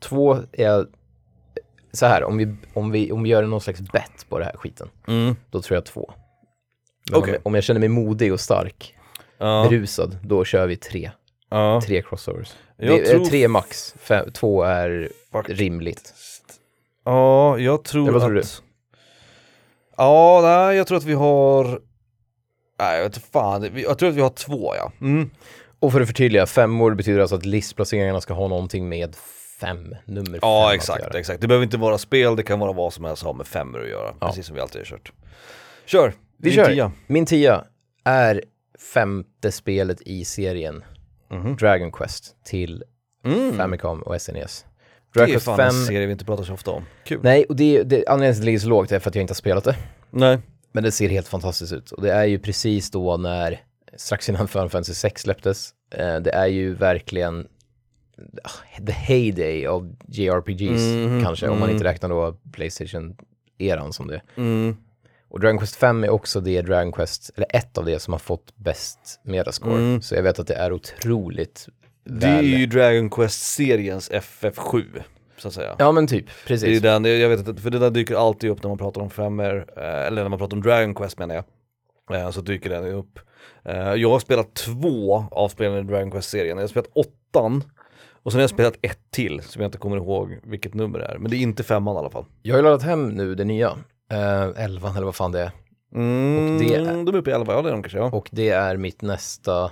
Två 0.00 0.38
är, 0.52 0.86
så 1.92 2.06
här, 2.06 2.24
om 2.24 2.36
vi, 2.36 2.56
om 2.74 2.90
vi, 2.90 3.12
om 3.12 3.22
vi 3.22 3.28
gör 3.30 3.42
någon 3.42 3.60
slags 3.60 3.80
bet 3.80 4.26
på 4.28 4.38
det 4.38 4.44
här 4.44 4.56
skiten, 4.56 4.88
Mm. 5.08 5.36
då 5.50 5.62
tror 5.62 5.76
jag 5.76 5.84
två. 5.86 6.12
Men 7.10 7.18
Okej. 7.20 7.28
om, 7.30 7.34
jag, 7.34 7.46
om 7.46 7.54
jag 7.54 7.64
känner 7.64 7.80
mig 7.80 7.88
modig 7.88 8.32
och 8.32 8.40
stark, 8.40 8.94
Ja. 9.38 9.66
berusad, 9.70 10.18
då 10.22 10.44
kör 10.44 10.66
vi 10.66 10.76
tre. 10.76 11.10
ja. 11.50 11.80
Tre 11.86 12.02
crossovers. 12.02 12.52
Det, 12.78 13.04
tror 13.04 13.24
tre 13.24 13.48
max, 13.48 13.94
fem, 13.98 14.32
två 14.32 14.62
är 14.62 15.08
Fuck. 15.32 15.48
rimligt. 15.48 16.14
Ja, 17.04 17.58
jag 17.58 17.84
tror 17.84 18.02
Eller 18.02 18.12
vad 18.18 18.22
tror 18.22 18.38
att... 18.38 18.62
Ja, 19.96 20.40
nej, 20.42 20.76
jag 20.76 20.86
tror 20.86 20.98
att 20.98 21.04
vi 21.04 21.12
har... 21.14 21.64
Nej, 22.78 22.96
jag 22.96 23.04
vet 23.04 23.18
fan. 23.32 23.70
Jag 23.74 23.98
tror 23.98 24.08
att 24.08 24.14
vi 24.14 24.20
har 24.20 24.30
två, 24.30 24.74
ja. 24.76 24.92
Mm. 25.00 25.30
Och 25.80 25.92
för 25.92 26.00
att 26.00 26.06
förtydliga, 26.06 26.46
femmor 26.46 26.94
betyder 26.94 27.20
alltså 27.20 27.36
att 27.36 27.44
listplaceringarna 27.46 28.20
ska 28.20 28.34
ha 28.34 28.48
någonting 28.48 28.88
med 28.88 29.16
fem, 29.66 29.94
nummer 30.04 30.24
fem 30.30 30.38
Ja, 30.42 30.68
att 30.68 30.74
exakt, 30.74 31.14
exakt. 31.14 31.40
Det 31.40 31.48
behöver 31.48 31.64
inte 31.64 31.76
vara 31.76 31.98
spel, 31.98 32.36
det 32.36 32.42
kan 32.42 32.58
vara 32.58 32.72
vad 32.72 32.92
som 32.92 33.04
helst 33.04 33.22
ha 33.22 33.32
med 33.32 33.46
femmor 33.46 33.82
att 33.82 33.88
göra. 33.90 34.14
Ja. 34.20 34.26
Precis 34.26 34.46
som 34.46 34.54
vi 34.54 34.60
alltid 34.60 34.80
har 34.80 34.86
kört. 34.86 35.12
Kör! 35.86 36.12
Vi 36.36 36.48
Din 36.50 36.56
kör. 36.56 36.66
tia. 36.72 36.92
Min 37.06 37.26
tia 37.26 37.64
är 38.04 38.42
femte 38.94 39.52
spelet 39.52 40.00
i 40.00 40.24
serien 40.24 40.84
Mhm. 41.30 41.56
Dragon 41.56 41.92
Quest 41.92 42.36
till 42.44 42.84
Mm. 43.24 43.56
Famicom 43.56 44.02
och 44.02 44.20
SNES. 44.22 44.64
Det 45.14 45.18
Dragon 45.18 45.30
är 45.30 45.34
Quest 45.34 45.44
fan 45.46 45.56
5, 45.56 45.66
en 45.66 45.72
serie 45.86 46.06
vi 46.06 46.12
inte 46.12 46.24
pratar 46.24 46.44
så 46.44 46.52
ofta 46.52 46.70
om. 46.70 46.84
Kul. 47.04 47.20
nej 47.22 47.44
och 47.44 47.56
det, 47.56 47.82
det, 47.82 48.06
anledningen 48.06 48.34
till 48.34 48.40
att 48.40 48.42
det 48.42 48.46
ligger 48.46 48.58
så 48.58 48.68
lågt 48.68 48.92
är 48.92 48.98
för 48.98 49.08
att 49.10 49.14
jag 49.14 49.22
inte 49.22 49.30
har 49.30 49.36
spelat 49.36 49.64
det. 49.64 49.76
Nej. 50.10 50.38
Men 50.72 50.84
det 50.84 50.92
ser 50.92 51.08
helt 51.08 51.28
fantastiskt 51.28 51.72
ut 51.72 51.90
och 51.90 52.02
det 52.02 52.12
är 52.12 52.24
ju 52.24 52.38
precis 52.38 52.90
då 52.90 53.16
när, 53.16 53.60
strax 53.96 54.28
innan 54.28 54.48
Final 54.48 54.70
Fantasy 54.70 54.94
6 54.94 55.22
släpptes, 55.22 55.70
eh, 55.94 56.16
det 56.16 56.30
är 56.30 56.46
ju 56.46 56.74
verkligen 56.74 57.48
the 58.86 58.92
heyday 58.92 59.66
av 59.66 59.94
JRPGs 60.08 60.80
Mhm, 60.94 61.22
kanske, 61.24 61.46
om 61.48 61.58
man 61.58 61.62
mm. 61.68 61.70
inte 61.76 61.84
räknar 61.88 62.08
då 62.08 62.36
Playstation-eran 62.52 63.92
som 63.92 64.06
det. 64.08 64.20
Mm. 64.36 64.76
Och 65.28 65.40
Dragon 65.40 65.58
Quest 65.58 65.76
5 65.76 66.04
är 66.04 66.10
också 66.10 66.40
det 66.40 66.62
Dragon 66.62 66.92
Quest, 66.92 67.30
eller 67.36 67.46
ett 67.56 67.78
av 67.78 67.84
det 67.84 67.98
som 67.98 68.12
har 68.12 68.18
fått 68.18 68.56
bäst 68.56 69.20
metascore. 69.24 69.74
Mm. 69.74 70.02
Så 70.02 70.14
jag 70.14 70.22
vet 70.22 70.38
att 70.38 70.46
det 70.46 70.54
är 70.54 70.72
otroligt 70.72 71.68
Det 72.04 72.26
är 72.26 72.36
väl... 72.36 72.44
ju 72.46 72.66
Dragon 72.66 73.10
Quest-seriens 73.10 74.10
FF7, 74.10 74.84
så 75.38 75.48
att 75.48 75.54
säga. 75.54 75.76
Ja 75.78 75.92
men 75.92 76.06
typ, 76.06 76.26
Det 76.26 76.32
är 76.32 76.46
precis. 76.46 76.82
den, 76.82 77.04
jag 77.04 77.28
vet 77.28 77.48
inte, 77.48 77.62
för 77.62 77.70
det 77.70 77.78
där 77.78 77.90
dyker 77.90 78.14
alltid 78.14 78.50
upp 78.50 78.62
när 78.62 78.68
man 78.68 78.78
pratar 78.78 79.00
om 79.00 79.10
femmer, 79.10 79.66
eh, 79.76 80.06
eller 80.06 80.22
när 80.22 80.28
man 80.28 80.38
pratar 80.38 80.56
om 80.56 80.62
Dragon 80.62 80.94
Quest 80.94 81.18
menar 81.18 81.34
jag. 81.34 81.44
Eh, 82.20 82.30
Så 82.30 82.40
dyker 82.40 82.70
den 82.70 82.84
upp. 82.86 83.18
Eh, 83.64 83.94
Jag 83.94 84.10
har 84.10 84.18
spelat 84.18 84.54
två 84.54 85.24
av 85.30 85.48
spelen 85.48 85.78
i 85.78 85.82
Dragon 85.90 86.10
Quest-serien, 86.10 86.56
jag 86.56 86.62
har 86.62 86.68
spelat 86.68 86.90
åttan 86.94 87.64
och 88.22 88.32
sen 88.32 88.38
har 88.38 88.42
jag 88.42 88.50
spelat 88.50 88.74
ett 88.82 88.98
till 89.10 89.40
som 89.42 89.62
jag 89.62 89.68
inte 89.68 89.78
kommer 89.78 89.96
ihåg 89.96 90.38
vilket 90.42 90.74
nummer 90.74 90.98
det 90.98 91.04
är, 91.04 91.18
men 91.18 91.30
det 91.30 91.36
är 91.36 91.38
inte 91.40 91.62
femman 91.62 91.96
i 91.96 91.98
alla 91.98 92.10
fall. 92.10 92.24
Jag 92.42 92.54
har 92.54 92.58
ju 92.58 92.64
laddat 92.64 92.82
hem 92.82 93.08
nu 93.08 93.34
det 93.34 93.44
nya, 93.44 93.70
uh, 93.70 94.52
11 94.56 94.90
eller 94.90 95.02
vad 95.04 95.14
fan 95.14 95.32
det 95.32 95.40
är. 95.40 95.50
Mm, 95.94 96.54
Och 96.54 96.60
det 96.62 96.74
är- 96.74 96.84
De 97.04 97.08
är 97.08 97.16
uppe 97.16 97.30
i 97.30 97.32
11, 97.32 97.52
ja 97.54 97.62
det 97.62 97.68
är 97.68 97.72
de 97.72 97.82
kanske 97.82 97.98
ja. 97.98 98.04
Och 98.12 98.28
det 98.32 98.48
är 98.48 98.76
mitt 98.76 99.02
nästa, 99.02 99.70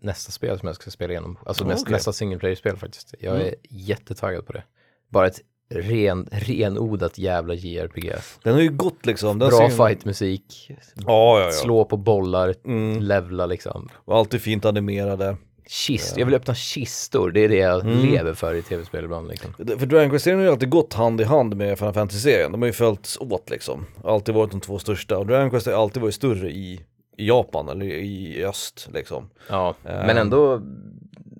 nästa 0.00 0.32
spel 0.32 0.58
som 0.58 0.66
jag 0.66 0.76
ska 0.76 0.90
spela 0.90 1.12
igenom. 1.12 1.38
Alltså 1.46 1.64
Ah, 1.64 1.68
nästa, 1.68 1.90
nästa 1.90 2.12
single 2.12 2.38
player-spel 2.38 2.76
faktiskt. 2.76 3.14
Jag 3.20 3.36
är 3.36 3.40
Mm. 3.40 3.54
jättetaggad 3.70 4.46
på 4.46 4.52
det. 4.52 4.62
Bara 5.08 5.26
ett 5.26 5.40
ren, 5.74 6.28
renodlat 6.32 7.18
jävla 7.18 7.54
JRPG. 7.54 8.12
Den 8.42 8.54
har 8.54 8.60
ju 8.60 8.68
gått 8.70 9.06
liksom. 9.06 9.38
Den 9.38 9.48
Bra 9.48 9.68
ser- 9.70 9.86
fightmusik, 9.88 10.70
Ja, 10.94 11.38
ja, 11.40 11.44
ja. 11.44 11.50
slå 11.52 11.84
på 11.84 11.96
bollar, 11.96 12.54
Mm. 12.64 13.02
levla 13.02 13.46
liksom. 13.46 13.88
Och 13.94 14.16
alltid 14.16 14.40
fint 14.40 14.64
animerade. 14.64 15.36
Kist, 15.68 16.16
jag 16.18 16.26
vill 16.26 16.34
öppna 16.34 16.54
kistor, 16.54 17.30
det 17.30 17.40
är 17.40 17.48
det 17.48 17.56
jag 17.56 17.80
Mm. 17.80 17.98
lever 17.98 18.34
för 18.34 18.54
i 18.54 18.62
tv-spel 18.62 19.04
ibland 19.04 19.28
liksom. 19.28 19.52
För 19.78 19.86
Dragon 19.86 20.10
Quest-serien 20.10 20.38
har 20.38 20.44
ju 20.46 20.52
alltid 20.52 20.70
gått 20.70 20.94
hand 20.94 21.20
i 21.20 21.24
hand 21.24 21.56
med 21.56 21.78
Final 21.78 21.94
Fantasy-serien. 21.94 22.52
De 22.52 22.62
har 22.62 22.66
ju 22.66 22.72
följts 22.72 23.18
åt 23.20 23.50
liksom. 23.50 23.86
Alltid 24.04 24.34
varit 24.34 24.50
de 24.50 24.60
två 24.60 24.78
största. 24.78 25.18
Och 25.18 25.26
Dragon 25.26 25.50
Quest 25.50 25.66
har 25.66 25.72
alltid 25.74 26.02
varit 26.02 26.14
större 26.14 26.50
i, 26.50 26.80
i 27.16 27.28
Japan 27.28 27.68
eller 27.68 27.86
i 27.86 28.44
öst 28.44 28.88
liksom. 28.94 29.30
Ja, 29.48 29.74
Ehm. 29.84 30.06
men 30.06 30.16
ändå 30.18 30.60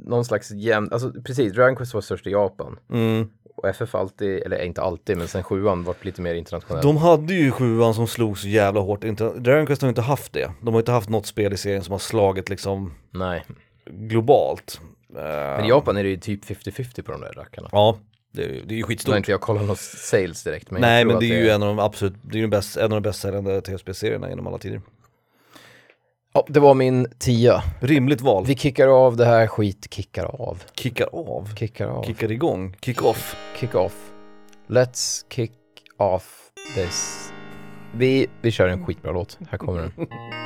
någon 0.06 0.24
slags 0.24 0.50
jämn, 0.50 0.88
alltså 0.92 1.12
precis, 1.24 1.52
Dragon 1.52 1.76
Quest 1.76 1.94
var 1.94 2.00
störst 2.00 2.26
i 2.26 2.30
Japan. 2.30 2.78
Mm. 2.92 3.28
Och 3.56 3.68
FF 3.68 3.94
alltid, 3.94 4.42
eller 4.42 4.62
inte 4.64 4.82
alltid, 4.82 5.16
men 5.16 5.28
sen 5.28 5.42
sjuan 5.42 5.84
varit 5.84 6.04
lite 6.04 6.22
mer 6.22 6.34
internationell. 6.34 6.82
De 6.82 6.96
hade 6.96 7.34
ju 7.34 7.50
sjuan 7.50 7.94
som 7.94 8.06
slog 8.06 8.38
så 8.38 8.48
jävla 8.48 8.80
hårt. 8.80 9.00
Dragon 9.36 9.66
Quest 9.66 9.82
har 9.82 9.88
inte 9.88 10.00
haft 10.02 10.32
det. 10.32 10.50
De 10.62 10.74
har 10.74 10.80
inte 10.80 10.92
haft 10.92 11.08
något 11.08 11.26
spel 11.26 11.52
i 11.52 11.56
serien 11.56 11.82
som 11.82 11.92
har 11.92 11.98
slagit 11.98 12.48
liksom 12.48 12.94
Nej, 13.10 13.44
globalt. 13.90 14.80
men 15.08 15.64
i 15.64 15.68
Japan 15.68 15.96
är 15.96 16.02
det 16.02 16.08
ju 16.08 16.16
typ 16.16 16.44
50-50 16.44 17.02
på 17.02 17.12
de 17.12 17.20
där 17.20 17.32
rackarna. 17.32 17.68
Ja, 17.72 17.98
det, 18.32 18.42
är- 18.44 18.48
det 18.48 18.54
är 18.54 18.58
ju 18.58 18.66
Nu 18.76 18.82
har 18.82 18.86
skitstort. 18.88 19.16
inte 19.16 19.30
jag 19.30 19.40
kollat 19.40 19.64
något 19.64 19.78
sales 19.78 20.42
direkt, 20.44 20.70
men 20.70 20.82
jag 20.82 20.88
Nej 20.88 21.04
men 21.04 21.18
det 21.18 21.26
är 21.26 21.40
ju 21.42 21.50
en 21.50 21.62
av 21.62 21.68
de 21.68 21.78
absolut, 21.78 22.14
det 22.22 22.38
är 22.38 22.40
ju 22.40 22.46
bäst, 22.46 22.76
en 22.76 22.84
av 22.84 22.90
de 22.90 23.00
bäst 23.02 23.20
säljande 23.20 23.60
tv-spelserierna 23.60 24.28
genom 24.28 24.46
alla 24.46 24.58
tider. 24.58 24.80
Ja, 26.32 26.46
det 26.48 26.60
var 26.60 26.74
min 26.74 27.06
tia. 27.18 27.62
Rimligt 27.80 28.20
val. 28.20 28.44
Vi 28.46 28.56
kickar 28.56 28.88
av 28.88 29.16
det 29.16 29.24
här 29.24 29.46
skit, 29.46 29.86
kickar 29.94 30.24
av, 30.24 30.62
kickar 30.74 31.08
av. 31.12 31.48
kickar 31.56 31.86
av, 31.88 32.02
Kickar 32.04 32.32
igång. 32.32 32.76
Kick 32.80 33.02
off. 33.04 33.36
kick 33.60 33.74
off. 33.74 34.10
Let's 34.68 35.24
kick 35.30 35.52
off 35.96 36.50
this. 36.74 37.30
Vi, 37.94 38.26
vi 38.42 38.50
kör 38.50 38.68
en 38.68 38.86
skitbra 38.86 39.12
låt, 39.12 39.38
här 39.50 39.58
kommer 39.58 39.80
den. 39.82 39.92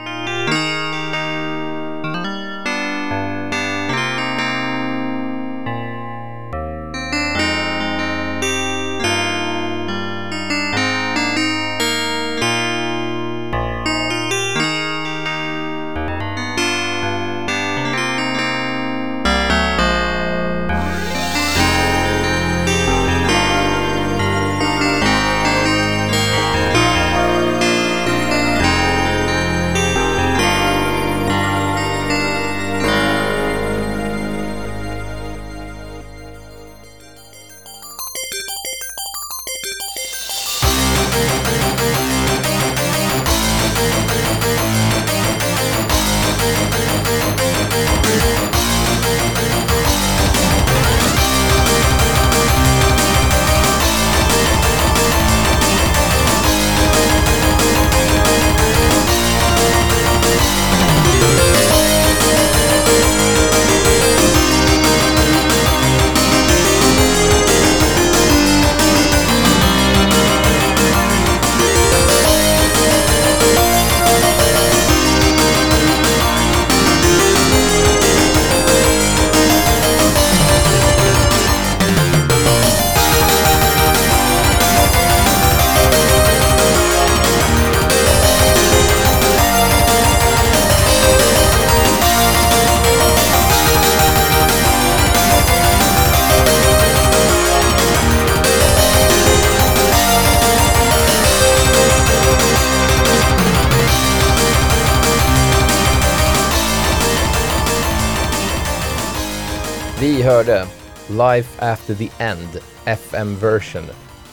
Vi 110.01 110.23
hörde 110.23 110.67
Life 111.09 111.67
After 111.73 111.95
the 111.95 112.09
End, 112.19 112.49
FM 112.85 113.37
version, 113.37 113.83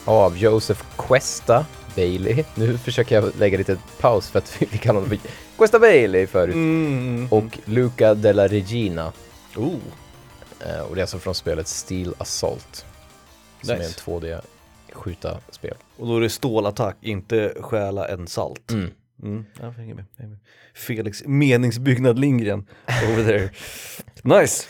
av 0.06 0.38
Joseph 0.38 0.84
Questa 0.98 1.66
Bailey. 1.96 2.44
Nu 2.56 2.78
försöker 2.78 3.16
jag 3.16 3.36
lägga 3.36 3.58
lite 3.58 3.78
paus 4.00 4.30
för 4.30 4.40
att 4.40 4.62
vi 4.72 4.78
kallar 4.78 5.02
honom 5.02 5.10
för 5.10 5.30
Questa 5.58 5.80
Bailey 5.80 6.28
förut. 6.28 6.56
Mm. 6.56 7.28
Och 7.32 7.60
Luca 7.66 8.14
della 8.14 8.48
Regina. 8.48 9.14
Oh. 9.56 9.76
Och 10.90 10.96
det 10.96 11.00
är 11.00 11.02
alltså 11.02 11.20
från 11.20 11.36
spelet 11.36 11.68
Steel 11.68 12.14
Assault. 12.18 12.86
Som 13.62 13.78
Nice. 13.78 13.84
är 13.84 13.88
en 13.88 14.22
2D 14.22 14.42
skjuta 14.92 15.40
spel. 15.50 15.76
Och 15.98 16.08
då 16.08 16.18
är 16.18 16.22
det 16.22 16.30
stålattack, 16.30 16.96
inte 17.02 17.54
stjäla 17.62 18.08
en 18.08 18.28
salt. 18.28 18.72
Mm. 18.72 18.92
Mm. 19.24 19.46
Ja, 19.62 19.70
hänger 19.70 19.94
med. 19.96 20.06
Felix 20.74 21.24
meningsbyggnad 21.26 22.20
Lindgren 22.20 22.68
over 23.10 23.24
there. 23.24 23.50
Nice! 24.42 24.68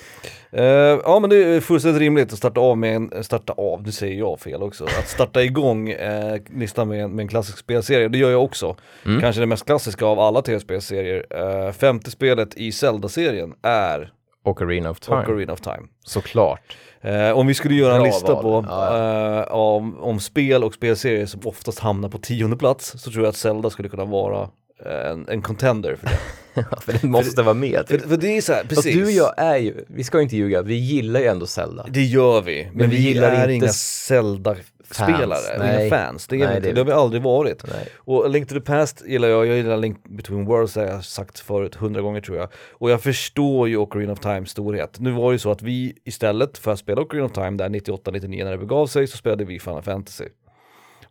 Eh, 0.51 0.63
ja 1.03 1.19
men 1.19 1.29
det 1.29 1.43
är 1.43 1.59
fullständigt 1.61 1.99
rimligt 2.01 2.31
att 2.33 2.37
starta 2.37 2.61
av 2.61 2.77
med 2.77 2.95
en, 2.95 3.23
starta 3.23 3.53
av, 3.53 3.83
nu 3.83 3.91
säger 3.91 4.15
jag 4.19 4.39
fel 4.39 4.63
också, 4.63 4.83
att 4.99 5.07
starta 5.07 5.43
igång 5.43 5.89
eh, 5.89 6.37
listan 6.55 6.87
med, 6.87 7.03
en- 7.03 7.11
med 7.15 7.23
en 7.23 7.27
klassisk 7.27 7.57
spelserie, 7.57 8.07
det 8.07 8.17
gör 8.17 8.31
jag 8.31 8.43
också. 8.43 8.75
Mm. 9.05 9.21
Kanske 9.21 9.41
det 9.41 9.45
mest 9.45 9.65
klassiska 9.65 10.05
av 10.05 10.19
alla 10.19 10.41
tv-spelserier. 10.41 11.25
Eh, 11.65 11.71
femte 11.71 12.11
spelet 12.11 12.55
i 12.55 12.71
Zelda-serien 12.71 13.53
är 13.63 14.11
Ocarina 14.43 14.89
of 14.89 14.99
Time. 14.99 15.17
Ocarina 15.17 15.53
of 15.53 15.61
Time. 15.61 15.87
Såklart. 16.05 16.77
Eh, 17.01 17.31
om 17.37 17.47
vi 17.47 17.53
skulle 17.53 17.75
göra 17.75 17.93
en 17.95 17.99
Bra 18.01 18.05
lista 18.07 18.33
val. 18.33 18.43
på 18.63 18.65
Ja, 18.69 19.39
eh, 19.41 19.51
om, 19.53 19.99
om 19.99 20.19
spel 20.19 20.63
och 20.63 20.73
spelserier 20.73 21.25
som 21.25 21.41
oftast 21.45 21.79
hamnar 21.79 22.09
på 22.09 22.17
tionde 22.17 22.57
plats 22.57 22.93
så 22.97 23.11
tror 23.11 23.23
jag 23.23 23.29
att 23.29 23.35
Zelda 23.35 23.69
skulle 23.69 23.89
kunna 23.89 24.05
vara 24.05 24.41
eh, 24.41 24.47
en, 24.85 25.27
en 25.29 25.41
contender 25.41 25.95
för 25.95 26.05
det. 26.07 26.17
för 26.81 26.93
det 27.01 27.03
måste 27.03 27.41
vara 27.43 27.53
med. 27.53 27.83
för, 27.87 27.97
Typ. 27.97 28.09
för 28.09 28.17
det 28.17 28.37
är 28.37 28.41
så 28.41 28.53
här, 28.53 28.63
Fast 28.63 28.75
precis. 28.75 28.95
du 28.95 29.05
och 29.05 29.11
jag 29.11 29.33
är 29.37 29.57
ju, 29.57 29.85
vi 29.87 30.03
ska 30.03 30.17
ju 30.17 30.23
inte 30.23 30.37
ljuga, 30.37 30.61
vi 30.61 30.75
gillar 30.75 31.19
ju 31.19 31.25
ändå 31.25 31.45
Zelda. 31.47 31.85
Det 31.89 32.03
gör 32.03 32.41
vi, 32.41 32.63
men, 32.65 32.73
Men 32.77 32.89
vi 32.89 32.95
vi, 32.95 33.01
gillar 33.03 33.31
är 33.31 33.47
inte 33.49 33.65
inga 33.65 33.73
Zelda-spelare, 33.73 35.79
inga 35.81 35.89
fans. 35.89 36.27
Det, 36.27 36.35
är 36.41 36.47
Nej, 36.47 36.55
inte. 36.57 36.67
det- 36.67 36.73
det 36.73 36.79
har 36.81 36.85
vi 36.85 36.91
aldrig 36.91 37.21
varit. 37.21 37.63
Nej. 37.67 37.87
Och 37.97 38.29
Link 38.29 38.49
to 38.49 38.55
the 38.55 38.61
Past 38.61 39.03
gillar 39.07 39.27
jag, 39.27 39.47
jag 39.47 39.57
gillar 39.57 39.77
Link 39.77 40.03
Between 40.03 40.45
Worlds 40.45 40.75
har 40.75 40.83
jag 40.83 41.05
sagt 41.05 41.39
förut 41.39 41.75
hundra 41.75 42.01
gånger 42.01 42.21
tror 42.21 42.37
jag. 42.37 42.49
Och 42.71 42.91
jag 42.91 43.01
förstår 43.01 43.69
ju 43.69 43.77
Ocarina 43.77 44.13
of 44.13 44.19
Time 44.19 44.45
storhet. 44.45 44.99
Nu 44.99 45.11
var 45.11 45.31
det 45.31 45.35
ju 45.35 45.39
så 45.39 45.51
att 45.51 45.61
vi 45.61 45.93
istället 46.05 46.57
för 46.57 46.71
att 46.71 46.79
spela 46.79 47.01
Ocarina 47.01 47.25
of 47.25 47.31
Time 47.33 47.51
där 47.51 47.69
98-99 47.69 48.43
när 48.43 48.51
det 48.51 48.57
begav 48.57 48.87
sig 48.87 49.07
så 49.07 49.17
spelade 49.17 49.45
vi 49.45 49.59
Final 49.59 49.81
Fantasy. 49.81 50.25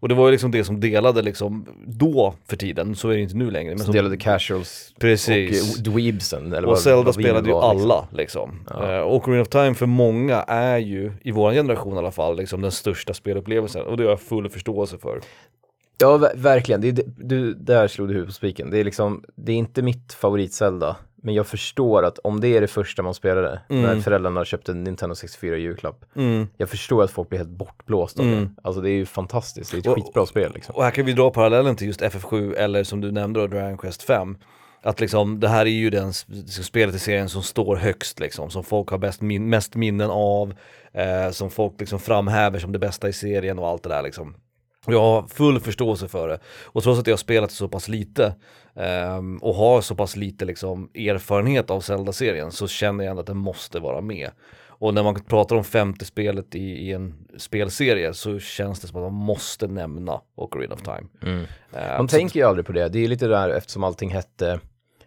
Och 0.01 0.09
det 0.09 0.15
var 0.15 0.27
ju 0.27 0.33
liksom 0.33 0.51
det 0.51 0.65
som 0.65 0.81
delade 0.81 1.23
liksom 1.23 1.67
då 1.87 2.35
för 2.49 2.57
tiden, 2.57 2.95
så 2.95 3.09
är 3.09 3.15
det 3.15 3.21
inte 3.21 3.37
nu 3.37 3.51
längre. 3.51 3.75
Men 3.75 3.85
som, 3.85 3.95
delade 3.95 4.17
casuals 4.17 4.95
Precis. 5.01 5.77
och 5.77 5.83
dweebsen. 5.83 6.47
Eller 6.47 6.65
och 6.65 6.69
vad, 6.69 6.79
Zelda 6.79 7.03
vad 7.03 7.15
spelade 7.15 7.49
ju 7.49 7.53
var, 7.55 7.75
liksom. 7.75 7.91
alla 7.91 8.09
liksom. 8.13 8.61
Ja. 8.71 8.97
Eh, 8.97 9.07
Ocarina 9.07 9.43
of 9.43 9.49
Time 9.49 9.75
för 9.75 9.87
många 9.87 10.43
är 10.43 10.79
ju, 10.79 11.13
i 11.23 11.31
vår 11.31 11.53
generation 11.53 11.95
i 11.95 11.99
alla 11.99 12.11
fall, 12.11 12.37
liksom 12.37 12.61
den 12.61 12.73
största 12.73 13.15
spelupplevelsen. 13.15 13.87
Och 13.87 13.97
det 13.97 14.03
har 14.03 14.11
jag 14.11 14.21
full 14.21 14.49
förståelse 14.49 14.99
för. 14.99 15.21
Ja, 15.99 16.17
ver- 16.19 16.37
verkligen. 16.37 16.81
Det 16.81 16.89
är, 16.89 17.05
du, 17.17 17.55
där 17.55 17.89
slog 17.89 18.09
du 18.09 18.15
huvudet 18.15 18.29
på 18.29 18.35
spiken. 18.35 18.71
Det 18.71 18.79
är 18.79 18.85
liksom, 18.85 19.25
det 19.37 19.53
är 19.53 19.57
inte 19.57 19.83
mitt 19.83 20.13
favorit-Zelda. 20.13 20.97
Men 21.23 21.35
jag 21.35 21.47
förstår 21.47 22.03
att 22.03 22.19
om 22.19 22.41
det 22.41 22.49
är 22.57 22.61
det 22.61 22.67
första 22.67 23.03
man 23.03 23.15
spelade, 23.15 23.61
när 23.69 24.01
föräldrarna 24.01 24.45
köpte 24.45 24.73
en 24.73 24.85
Nintendo 24.85 25.15
64 25.15 25.57
i 25.57 25.61
julklapp. 25.61 26.05
Jag 26.57 26.69
förstår 26.71 27.03
att 27.05 27.11
folk 27.11 27.29
blir 27.29 27.39
helt 27.39 27.51
bortblåsta 27.51 28.23
av 28.23 28.29
det. 28.29 28.49
Alltså 28.63 28.81
det 28.81 28.91
är 28.91 28.95
ju 28.95 29.07
fantastiskt, 29.07 29.71
det 29.71 29.77
är 29.77 29.79
ett 29.79 29.87
Och- 29.87 29.95
skitbra 29.95 30.27
spel 30.27 30.53
liksom. 30.55 30.75
Och 30.75 30.83
här 30.85 30.91
kan 30.91 31.05
vi 31.07 31.13
dra 31.13 31.31
parallellen 31.31 31.77
till 31.77 31.87
just 31.87 32.01
FF7 32.03 32.55
eller 32.55 32.85
som 32.85 33.01
du 33.01 33.13
nämnde 33.13 33.41
då, 33.41 33.47
Dragon 33.47 33.79
Quest 33.79 34.03
5. 34.03 34.37
Att 34.83 35.01
liksom, 35.01 35.41
det 35.41 35.49
här 35.49 35.67
är 35.67 35.71
ju 35.71 35.91
den 35.91 36.13
liksom, 36.27 36.65
spelet 36.65 36.95
i 36.95 36.99
serien 36.99 37.29
som 37.29 37.43
står 37.43 37.77
högst 37.77 38.21
liksom, 38.21 38.51
som 38.51 38.65
folk 38.65 38.89
har 38.89 38.99
bäst 38.99 39.21
min 39.21 39.49
mest 39.49 39.75
minnen 39.75 40.11
av, 40.11 40.55
eh, 40.93 41.31
som 41.31 41.51
folk 41.51 41.81
liksom 41.81 42.01
framhäver 42.01 42.59
som 42.59 42.73
det 42.73 42.79
bästa 42.79 43.09
i 43.09 43.13
serien 43.13 43.59
och 43.59 43.69
allt 43.69 43.83
det 43.83 43.89
där 43.89 44.03
liksom. 44.03 44.35
Jag 44.93 45.01
har 45.01 45.23
full 45.29 45.61
förståelse 45.61 46.09
för 46.09 46.29
det. 46.29 46.39
Och 46.65 46.83
trots 46.83 47.01
att 47.01 47.07
jag 47.07 47.13
har 47.13 47.19
spelat 47.19 47.51
så 47.51 47.69
pass 47.69 47.89
lite 47.89 48.35
ehm, 48.75 49.39
och 49.39 49.55
har 49.55 49.81
så 49.81 49.95
pass 49.95 50.17
lite 50.17 50.45
liksom, 50.45 50.91
erfarenhet 50.95 51.71
av 51.71 51.81
Zelda-serien 51.81 52.53
så 52.53 52.69
känner 52.69 53.05
jag 53.05 53.11
ändå 53.11 53.21
att 53.21 53.27
den 53.27 53.37
måste 53.37 53.81
vara 53.81 54.01
med. 54.01 54.31
Och 54.79 54.95
när 54.95 55.03
man 55.03 55.15
pratar 55.25 55.57
om 55.57 55.65
femte 55.65 56.05
spelet 56.05 56.55
i, 56.55 56.61
i 56.89 56.93
en 56.93 57.15
spelserie 57.37 58.15
så 58.15 58.39
känns 58.39 58.81
det 58.81 58.87
som 58.89 58.97
att 58.97 59.13
man 59.13 59.25
måste 59.27 59.67
nämna 59.67 60.21
Ocarina 60.35 60.75
of 60.75 60.83
Time. 60.83 61.07
Mm. 61.23 61.45
Ehm, 61.73 61.97
Man 61.97 62.09
tänker 62.09 62.41
ju 62.41 62.47
aldrig 62.47 62.67
på 62.67 62.73
det. 62.73 62.89
Det 62.89 63.05
är 63.05 63.09
lite 63.09 63.27
där 63.27 63.49
eftersom 63.49 63.85
allting 63.85 64.11
hette 64.11 64.61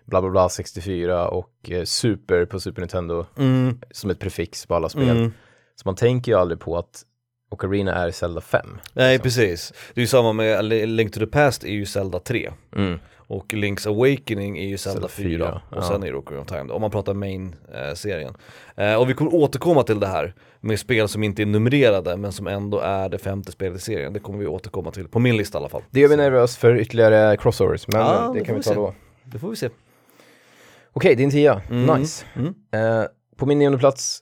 bla 0.05 0.21
bla 0.21 0.29
bla 0.29 0.49
64 0.49 1.27
och 1.29 1.51
eh, 1.71 1.83
Super 1.83 2.45
på 2.45 2.59
Super 2.59 2.81
Nintendo 2.81 3.25
Mm, 3.37 3.79
som 3.91 4.09
ett 4.09 4.19
prefix 4.19 4.65
på 4.65 4.75
alla 4.75 4.89
spel. 4.89 5.09
mm. 5.09 5.33
Så 5.75 5.81
man 5.87 5.95
tänker 5.95 6.31
ju 6.31 6.37
aldrig 6.37 6.59
på 6.59 6.77
att 6.77 7.03
Ocarina 7.49 7.93
är 7.95 8.11
Zelda 8.11 8.41
5. 8.41 8.77
Nej 8.93 9.19
precis, 9.19 9.73
det 9.93 9.99
är 9.99 10.03
ju 10.03 10.07
samma 10.07 10.33
med 10.33 10.65
Li- 10.65 10.85
Link 10.85 11.13
to 11.13 11.19
the 11.19 11.27
Past 11.27 11.63
är 11.63 11.67
ju 11.71 11.85
Zelda 11.85 12.19
3 12.19 12.51
Mm. 12.75 12.99
och 13.17 13.53
Link's 13.53 13.87
Awakening 13.87 14.57
är 14.57 14.67
ju 14.67 14.77
Zelda, 14.77 14.93
Zelda 14.95 15.07
4 15.07 15.45
4, 15.45 15.61
och 15.69 15.77
ja. 15.77 15.81
sen 15.87 16.03
är 16.03 16.11
det 16.11 16.17
Ocarina 16.17 16.41
of 16.41 16.47
Time 16.47 16.73
om 16.73 16.81
man 16.81 16.91
pratar 16.91 17.13
main-serien. 17.13 18.33
Eh, 18.75 18.95
och 18.95 19.09
vi 19.09 19.13
kommer 19.13 19.35
återkomma 19.35 19.83
till 19.83 19.99
det 19.99 20.07
här 20.07 20.33
med 20.59 20.79
spel 20.79 21.07
som 21.07 21.23
inte 21.23 21.41
är 21.41 21.45
numrerade 21.45 22.17
men 22.17 22.31
som 22.31 22.47
ändå 22.47 22.79
är 22.79 23.09
det 23.09 23.17
femte 23.17 23.51
spelet 23.51 23.77
i 23.77 23.81
serien. 23.81 24.13
Det 24.13 24.19
kommer 24.19 24.39
vi 24.39 24.47
återkomma 24.47 24.91
till, 24.91 25.07
på 25.07 25.19
min 25.19 25.37
lista 25.37 25.57
i 25.57 25.59
alla 25.59 25.69
fall. 25.69 25.83
Det 25.91 25.99
gör 25.99 26.09
vi 26.09 26.15
nervös 26.17 26.57
för 26.57 26.75
ytterligare 26.79 27.37
crossovers, 27.37 27.87
men 27.87 28.01
Ja, 28.01 28.25
eh, 28.25 28.33
det 28.33 28.39
det 28.39 28.45
kan 28.45 28.55
vi 28.55 28.63
ta 28.63 28.69
se. 28.69 28.75
då. 28.75 28.93
Det 29.23 29.39
får 29.39 29.49
vi 29.49 29.55
se. 29.55 29.69
Okej, 30.93 31.15
din 31.15 31.31
tia. 31.31 31.61
Mm. 31.69 31.99
Nice. 31.99 32.25
Mm. 32.35 32.53
Eh, 32.71 33.05
på 33.37 33.45
min 33.45 33.59
nionde 33.59 33.77
plats, 33.77 34.19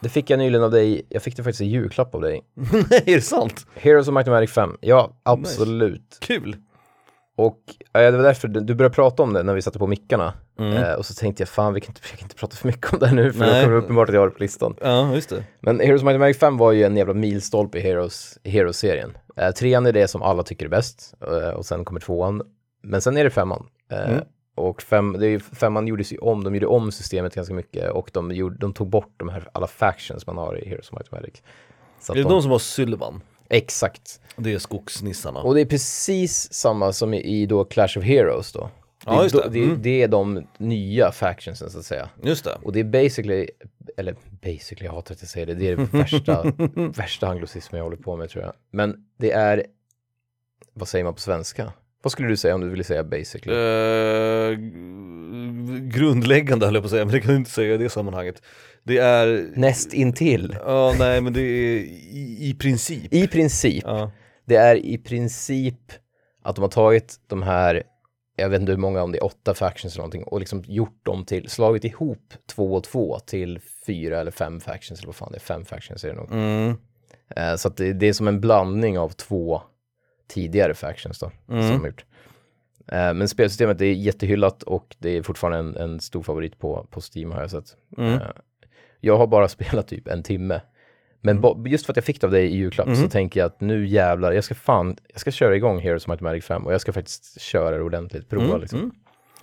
det 0.00 0.08
fick 0.08 0.30
jag 0.30 0.38
nyligen 0.38 0.64
av 0.64 0.70
dig, 0.70 1.06
jag 1.08 1.22
fick 1.22 1.36
det 1.36 1.42
faktiskt 1.42 1.60
i 1.60 1.64
julklapp 1.64 2.14
av 2.14 2.20
dig. 2.20 2.40
Nej, 2.90 3.02
är 3.06 3.14
det 3.14 3.20
sant? 3.20 3.66
Heroes 3.74 4.08
of 4.08 4.14
Might 4.14 4.28
and 4.28 4.34
Magic 4.34 4.50
5, 4.50 4.76
ja 4.80 5.16
absolut. 5.22 6.18
Kul! 6.20 6.56
Och 7.36 7.58
ja, 7.92 8.10
det 8.10 8.16
var 8.16 8.24
därför 8.24 8.48
du 8.48 8.74
började 8.74 8.94
prata 8.94 9.22
om 9.22 9.32
det 9.32 9.42
när 9.42 9.54
vi 9.54 9.62
satte 9.62 9.78
på 9.78 9.86
mickarna. 9.86 10.32
Mm. 10.58 10.72
Eh, 10.76 10.92
och 10.92 11.06
så 11.06 11.14
tänkte 11.14 11.40
jag, 11.40 11.48
fan 11.48 11.74
vi 11.74 11.80
kan 11.80 11.90
inte, 11.90 12.00
jag 12.10 12.18
kan 12.18 12.26
inte 12.26 12.34
prata 12.36 12.56
för 12.56 12.66
mycket 12.66 12.92
om 12.92 12.98
det 12.98 13.06
här 13.06 13.14
nu 13.14 13.32
för 13.32 13.40
Nej. 13.40 13.54
det 13.58 13.64
kommer 13.64 13.76
uppenbart 13.76 14.08
att 14.08 14.14
jag 14.14 14.20
har 14.22 14.28
det 14.28 14.34
på 14.34 14.40
listan. 14.42 14.76
Ja, 14.80 15.14
just 15.14 15.28
det. 15.28 15.44
Men 15.60 15.80
Heroes 15.80 16.02
of 16.02 16.04
Might 16.04 16.14
and 16.14 16.20
Magic 16.20 16.38
5 16.38 16.56
var 16.58 16.72
ju 16.72 16.82
en 16.84 16.96
jävla 16.96 17.14
milstolpe 17.14 17.78
i 17.78 17.80
Heroes, 17.80 18.38
Heroes-serien. 18.44 19.16
Eh, 19.36 19.50
trean 19.50 19.86
är 19.86 19.92
det 19.92 20.08
som 20.08 20.22
alla 20.22 20.42
tycker 20.42 20.64
är 20.64 20.70
bäst 20.70 21.14
eh, 21.26 21.48
och 21.48 21.66
sen 21.66 21.84
kommer 21.84 22.00
tvåan. 22.00 22.42
Men 22.82 23.00
sen 23.00 23.16
är 23.16 23.24
det 23.24 23.30
femman. 23.30 23.66
Eh, 23.92 24.10
Mm. 24.10 24.24
Och 24.54 24.82
fem, 24.82 25.12
det 25.12 25.26
är 25.26 25.30
ju, 25.30 25.40
femman 25.40 25.86
gjordes 25.86 26.12
ju 26.12 26.18
om, 26.18 26.44
de 26.44 26.54
gjorde 26.54 26.66
om 26.66 26.92
systemet 26.92 27.34
ganska 27.34 27.54
mycket 27.54 27.90
och 27.90 28.10
de, 28.12 28.32
gjorde, 28.32 28.56
de 28.56 28.72
tog 28.72 28.88
bort 28.88 29.12
de 29.16 29.28
här 29.28 29.48
alla 29.52 29.66
factions 29.66 30.26
man 30.26 30.36
har 30.36 30.58
i 30.64 30.68
Heroes 30.68 30.90
of 30.90 30.92
Might 30.98 31.12
and 31.12 31.22
Magic. 31.22 31.42
Så 32.00 32.12
Är 32.12 32.16
det 32.16 32.22
de, 32.22 32.28
de 32.28 32.42
som 32.42 32.50
har 32.50 32.58
Sylvan? 32.58 33.20
Exakt. 33.48 34.20
Det 34.36 34.52
är 34.52 34.58
skogsnissarna. 34.58 35.40
Och 35.40 35.54
det 35.54 35.60
är 35.60 35.66
precis 35.66 36.52
samma 36.52 36.92
som 36.92 37.14
i, 37.14 37.46
då 37.46 37.64
Clash 37.64 37.98
of 37.98 38.04
Heroes 38.04 38.52
då. 38.52 38.70
Ja, 39.06 39.22
just 39.22 39.34
det. 39.34 39.48
Det, 39.50 39.64
Mm. 39.64 39.82
det 39.82 40.02
är 40.02 40.08
de 40.08 40.46
nya 40.58 41.12
factionsen 41.12 41.70
så 41.70 41.78
att 41.78 41.84
säga. 41.84 42.08
Just 42.22 42.44
det. 42.44 42.58
Och 42.62 42.72
det 42.72 42.80
är 42.80 42.84
basically, 42.84 43.48
eller 43.96 44.16
basically, 44.42 44.86
jag 44.86 44.92
hatar 44.92 45.14
att 45.14 45.22
jag 45.22 45.28
säger 45.28 45.46
det, 45.46 45.54
det 45.54 45.68
är 45.68 45.76
det 45.76 45.84
värsta, 45.94 46.42
värsta 46.96 47.28
anglosismen 47.28 47.78
jag 47.78 47.84
håller 47.84 47.96
på 47.96 48.16
med 48.16 48.30
tror 48.30 48.44
jag. 48.44 48.52
Men 48.70 49.04
det 49.16 49.32
är, 49.32 49.64
vad 50.72 50.88
säger 50.88 51.04
man 51.04 51.14
på 51.14 51.20
svenska? 51.20 51.72
Vad 52.04 52.12
skulle 52.12 52.28
du 52.28 52.36
säga 52.36 52.54
om 52.54 52.60
du 52.60 52.68
ville 52.68 52.84
säga 52.84 53.04
basically? 53.04 53.56
Eh, 53.56 54.58
grundläggande 55.80 56.66
höll 56.66 56.74
jag 56.74 56.82
på 56.82 56.86
att 56.86 56.90
säga, 56.90 57.04
men 57.04 57.12
det 57.14 57.20
kan 57.20 57.30
du 57.30 57.36
inte 57.36 57.50
säga 57.50 57.74
i 57.74 57.78
det 57.78 57.88
sammanhanget. 57.88 58.42
Det 58.82 58.98
är, 58.98 59.50
Näst 59.56 59.92
intill. 59.94 60.56
ja 60.64 60.94
nej 60.98 61.20
men 61.20 61.32
det 61.32 61.40
är 61.40 61.78
i, 61.78 62.38
i 62.40 62.54
princip. 62.60 63.14
I 63.14 63.26
princip, 63.28 63.84
Ja. 63.86 64.10
det 64.44 64.56
är 64.56 64.76
i 64.76 64.98
princip 64.98 65.92
att 66.42 66.56
de 66.56 66.62
har 66.62 66.68
tagit 66.68 67.14
de 67.26 67.42
här, 67.42 67.82
jag 68.36 68.48
vet 68.48 68.60
inte 68.60 68.72
hur 68.72 68.78
många, 68.78 69.02
om 69.02 69.12
det 69.12 69.18
är 69.18 69.24
åtta 69.24 69.54
factions 69.54 69.94
eller 69.94 70.00
någonting, 70.02 70.22
och 70.24 70.40
liksom 70.40 70.64
gjort 70.66 71.04
dem 71.06 71.24
till, 71.24 71.48
slagit 71.48 71.84
ihop 71.84 72.34
två 72.54 72.74
och 72.74 72.84
två 72.84 73.18
till 73.18 73.60
fyra 73.86 74.20
eller 74.20 74.30
fem 74.30 74.60
factions, 74.60 74.98
eller 75.00 75.06
vad 75.06 75.16
fan 75.16 75.32
det 75.32 75.36
är, 75.38 75.40
fem 75.40 75.64
factions 75.64 76.04
är 76.04 76.08
det 76.08 76.14
nog. 76.14 76.32
Mm. 76.32 76.74
Eh, 77.36 77.56
så 77.56 77.68
att 77.68 77.76
det, 77.76 77.92
det 77.92 78.06
är 78.08 78.12
som 78.12 78.28
en 78.28 78.40
blandning 78.40 78.98
av 78.98 79.08
två 79.08 79.62
tidigare 80.28 80.74
factions 80.74 81.18
då, 81.18 81.30
Mm. 81.50 81.76
som 81.76 81.86
gjort. 81.86 82.04
Eh, 82.92 83.14
men 83.14 83.28
spelsystemet 83.28 83.80
är 83.80 83.84
jättehyllat 83.84 84.62
och 84.62 84.96
det 84.98 85.16
är 85.16 85.22
fortfarande 85.22 85.58
en, 85.58 85.90
en 85.90 86.00
stor 86.00 86.22
favorit 86.22 86.58
på, 86.58 86.86
på 86.90 87.00
Steam 87.14 87.30
har 87.32 87.40
jag 87.40 87.50
sett. 87.50 87.76
Mm. 87.98 88.12
Eh, 88.12 88.20
jag 89.00 89.16
har 89.18 89.26
bara 89.26 89.48
spelat 89.58 89.88
typ 89.88 90.08
en 90.08 90.22
timme. 90.22 90.60
Men 91.20 91.40
ba- 91.40 91.66
just 91.66 91.86
för 91.86 91.92
att 91.92 91.96
jag 91.96 92.04
fick 92.04 92.20
det 92.20 92.26
av 92.26 92.30
dig 92.30 92.46
i 92.46 92.56
julklapp 92.56 92.86
Mm. 92.86 93.02
så 93.02 93.08
tänker 93.08 93.40
jag 93.40 93.46
att 93.46 93.60
nu 93.60 93.86
jävlar, 93.86 94.32
jag 94.32 94.44
ska 94.44 94.54
fan, 94.54 94.96
jag 95.12 95.20
ska 95.20 95.30
köra 95.30 95.56
igång 95.56 95.78
Heroes 95.80 96.02
of 96.04 96.08
Might 96.08 96.20
Magic 96.20 96.44
5 96.44 96.66
och 96.66 96.72
jag 96.72 96.80
ska 96.80 96.92
faktiskt 96.92 97.40
köra 97.40 97.76
det 97.76 97.82
ordentligt, 97.82 98.28
prova 98.28 98.44
Mm, 98.46 98.60
liksom. 98.60 98.78
mm. 98.78 98.90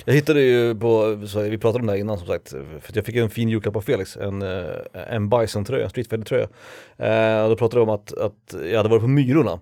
Jag 0.05 0.13
hittade 0.13 0.41
ju 0.41 0.75
på, 0.75 1.15
vi 1.49 1.57
pratade 1.57 1.81
om 1.81 1.85
det 1.87 1.93
här 1.93 1.99
innan 1.99 2.17
som 2.17 2.27
sagt, 2.27 2.49
för 2.81 2.91
jag 2.93 3.05
fick 3.05 3.15
en 3.15 3.29
fin 3.29 3.49
julklapp 3.49 3.75
av 3.75 3.81
Felix, 3.81 4.17
en, 4.17 4.41
eh, 4.41 4.65
en 4.93 5.29
Bison-tröja, 5.29 5.89
Street 5.89 6.07
Fighter-tröja. 6.09 6.47
Eh, 6.97 7.43
och 7.43 7.49
då 7.49 7.55
pratade 7.55 7.81
de 7.81 7.89
om 7.89 7.95
att, 7.95 8.13
att 8.17 8.55
jag 8.71 8.77
hade 8.77 8.89
varit 8.89 9.01
på 9.01 9.07
Myrorna 9.07 9.59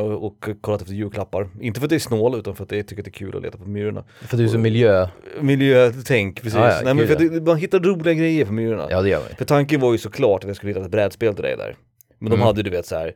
och, 0.00 0.26
och 0.26 0.48
kollat 0.60 0.80
efter 0.82 0.94
julklappar. 0.94 1.48
Inte 1.60 1.80
för 1.80 1.86
att 1.86 1.90
det 1.90 1.94
är 1.96 1.98
snål 1.98 2.38
utan 2.38 2.56
för 2.56 2.64
att 2.64 2.72
jag 2.72 2.86
tycker 2.88 3.02
att 3.02 3.04
det 3.04 3.08
är 3.08 3.12
kul 3.12 3.36
att 3.36 3.42
leta 3.42 3.58
på 3.58 3.68
Myrorna. 3.68 4.04
För 4.22 4.36
du 4.36 4.44
är 4.44 4.48
så 4.48 4.58
miljö, 4.58 5.08
Miljötänk, 5.40 6.36
precis. 6.42 6.54
Ja, 6.58 6.68
ja, 6.72 6.80
Nej, 6.84 6.94
men 6.94 7.06
för 7.08 7.36
att 7.36 7.42
man 7.42 7.56
hittar 7.56 7.80
roliga 7.80 8.14
grejer 8.14 8.44
på 8.44 8.52
Myrorna. 8.52 8.86
ja 8.90 9.02
det 9.02 9.08
gör 9.08 9.18
man. 9.20 9.28
För 9.38 9.44
tanken 9.44 9.80
var 9.80 9.92
ju 9.92 9.98
såklart 9.98 10.44
att 10.44 10.48
jag 10.48 10.56
skulle 10.56 10.70
hitta 10.72 10.84
ett 10.84 10.90
brädspel 10.90 11.34
till 11.34 11.42
dig 11.44 11.56
där. 11.56 11.76
Men 12.18 12.30
de 12.30 12.34
Mm. 12.36 12.46
hade 12.46 12.62
du 12.62 12.70
vet 12.70 12.86
så 12.86 12.96
här 12.96 13.12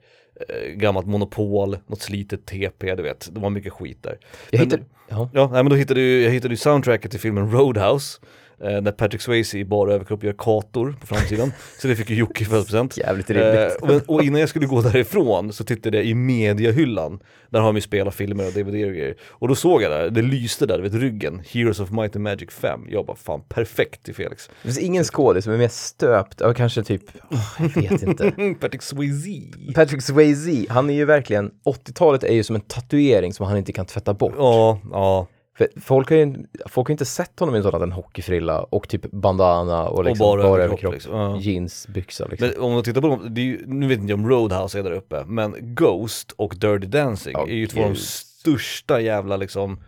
eh, 0.49 0.73
gammalt 0.73 1.07
monopol, 1.07 1.79
något 1.87 2.01
slitet 2.03 2.47
TP, 2.47 2.95
du 2.95 3.03
vet, 3.03 3.29
det 3.33 3.41
var 3.41 3.51
mycket 3.51 3.73
skit 3.73 4.03
där. 4.03 4.19
Jag 4.51 4.59
Men- 4.59 4.67
hittade, 4.67 4.83
ja. 5.09 5.31
Ja, 5.35 5.49
nej 5.53 5.63
men 5.63 5.71
då 5.71 5.77
hittade 5.77 6.01
jag, 6.01 6.23
jag 6.23 6.31
hittade 6.31 6.53
ju 6.53 6.57
soundtracket 6.59 7.11
till 7.11 7.21
filmen 7.21 7.51
Roadhouse 7.51 8.19
eh, 8.63 8.81
När 8.81 8.93
Patrick 8.93 9.23
Swayze 9.23 9.59
i 9.59 9.65
bara 9.65 9.93
överkropp 9.93 10.25
gör 10.25 10.35
kator 10.39 10.97
på 11.01 11.07
framsidan. 11.07 11.53
Så 11.81 11.89
det 11.89 11.97
fick 11.97 12.11
ju 12.11 12.17
Jocke 12.17 12.43
i 12.43 12.47
födelsedagspresent 12.47 12.97
Jävligt 13.07 13.31
Eh, 13.31 13.35
rimligt. 13.35 14.07
och, 14.09 14.15
och 14.15 14.23
innan 14.23 14.41
jag 14.41 14.49
skulle 14.49 14.67
gå 14.67 14.81
därifrån 14.81 15.53
så 15.53 15.65
tittade 15.65 15.97
jag 15.97 16.07
i 16.07 16.15
mediahyllan. 16.15 17.21
Där 17.51 17.61
har 17.61 17.67
de 17.67 17.75
ju 17.77 17.81
spelat 17.81 18.15
filmer 18.15 18.47
och 18.47 18.53
DVD 18.53 18.69
och 18.69 18.75
grejer. 18.93 19.15
Och 19.29 19.49
då 19.49 19.55
såg 19.55 19.83
jag 19.83 19.91
där, 19.91 20.11
det 20.11 20.23
lyste 20.23 20.67
där, 20.67 20.79
vet 20.79 20.95
ryggen. 20.95 21.43
Heroes 21.49 21.81
of 21.81 21.91
Might 21.91 22.17
and 22.17 22.23
Magic 22.23 22.51
5 22.51 22.81
Jag 22.91 23.07
bara 23.07 23.17
fan 23.17 23.41
perfekt 23.49 24.03
till 24.05 24.15
Felix. 24.15 24.49
Det 24.49 24.69
finns 24.69 24.79
ingen 24.79 25.05
skådis 25.05 25.45
som 25.45 25.53
är 25.53 25.59
mer 25.59 25.69
stöpt, 25.69 26.41
ja, 26.41 26.55
kanske 26.55 26.83
typ, 26.83 27.03
åh, 27.31 27.53
jag 27.59 27.83
vet 27.83 28.03
inte. 28.03 28.31
Patrick 28.61 28.83
Swayze. 28.83 29.73
Patrick 29.75 30.03
Swayze, 30.03 30.65
han 30.69 30.91
är 30.91 30.95
ju 30.95 31.05
verkligen, 31.05 31.51
80-talet 31.65 32.25
är 32.25 32.33
ju 32.35 32.43
som 32.43 32.57
en 32.57 32.63
tatuering 32.63 33.33
som 33.33 33.47
han 33.47 33.57
inte 33.59 33.73
kan 33.73 33.87
tvätta 33.87 34.15
bort. 34.15 34.35
Ja, 34.39 34.81
ja, 34.93 35.27
För 35.59 35.69
folk 35.81 36.09
har 36.11 36.17
ju 36.17 36.35
folk 36.67 36.89
har 36.89 36.93
inte 36.93 37.05
sett 37.05 37.41
honom 37.41 37.55
i 37.55 37.59
en 37.59 37.65
sån 37.65 37.83
en 37.83 37.93
hockeyfrilla 37.93 38.61
och 38.63 38.89
typ 38.89 39.11
bandana 39.11 39.89
och 39.89 40.05
liksom 40.05 40.25
bara 40.27 40.43
bara, 40.43 40.63
överkropp, 40.63 40.95
liksom. 40.95 41.15
Ja. 41.17 41.37
jeansbyxa 41.41 42.27
liksom. 42.27 42.49
Men 42.49 42.61
om 42.65 42.73
man 42.73 42.83
tittar 42.83 43.01
på 43.01 43.09
dem, 43.09 43.35
ju, 43.37 43.63
nu 43.67 43.89
vet 43.89 43.99
inte 43.99 44.13
jag 44.13 44.19
om 44.21 44.29
Roadhouse 44.29 44.79
är 44.79 44.83
där 44.83 44.91
uppe, 44.91 45.25
men 45.27 45.55
Ghost 45.75 46.33
och 46.37 46.55
Dirty 46.57 46.87
Dancing 46.87 47.33
Ja, 47.39 47.47
är 47.47 47.53
ju 47.55 47.67
två 47.67 47.83
av 47.83 47.89
de 47.89 47.97
största 47.97 49.01
jävla 49.01 49.37
liksom 49.37 49.81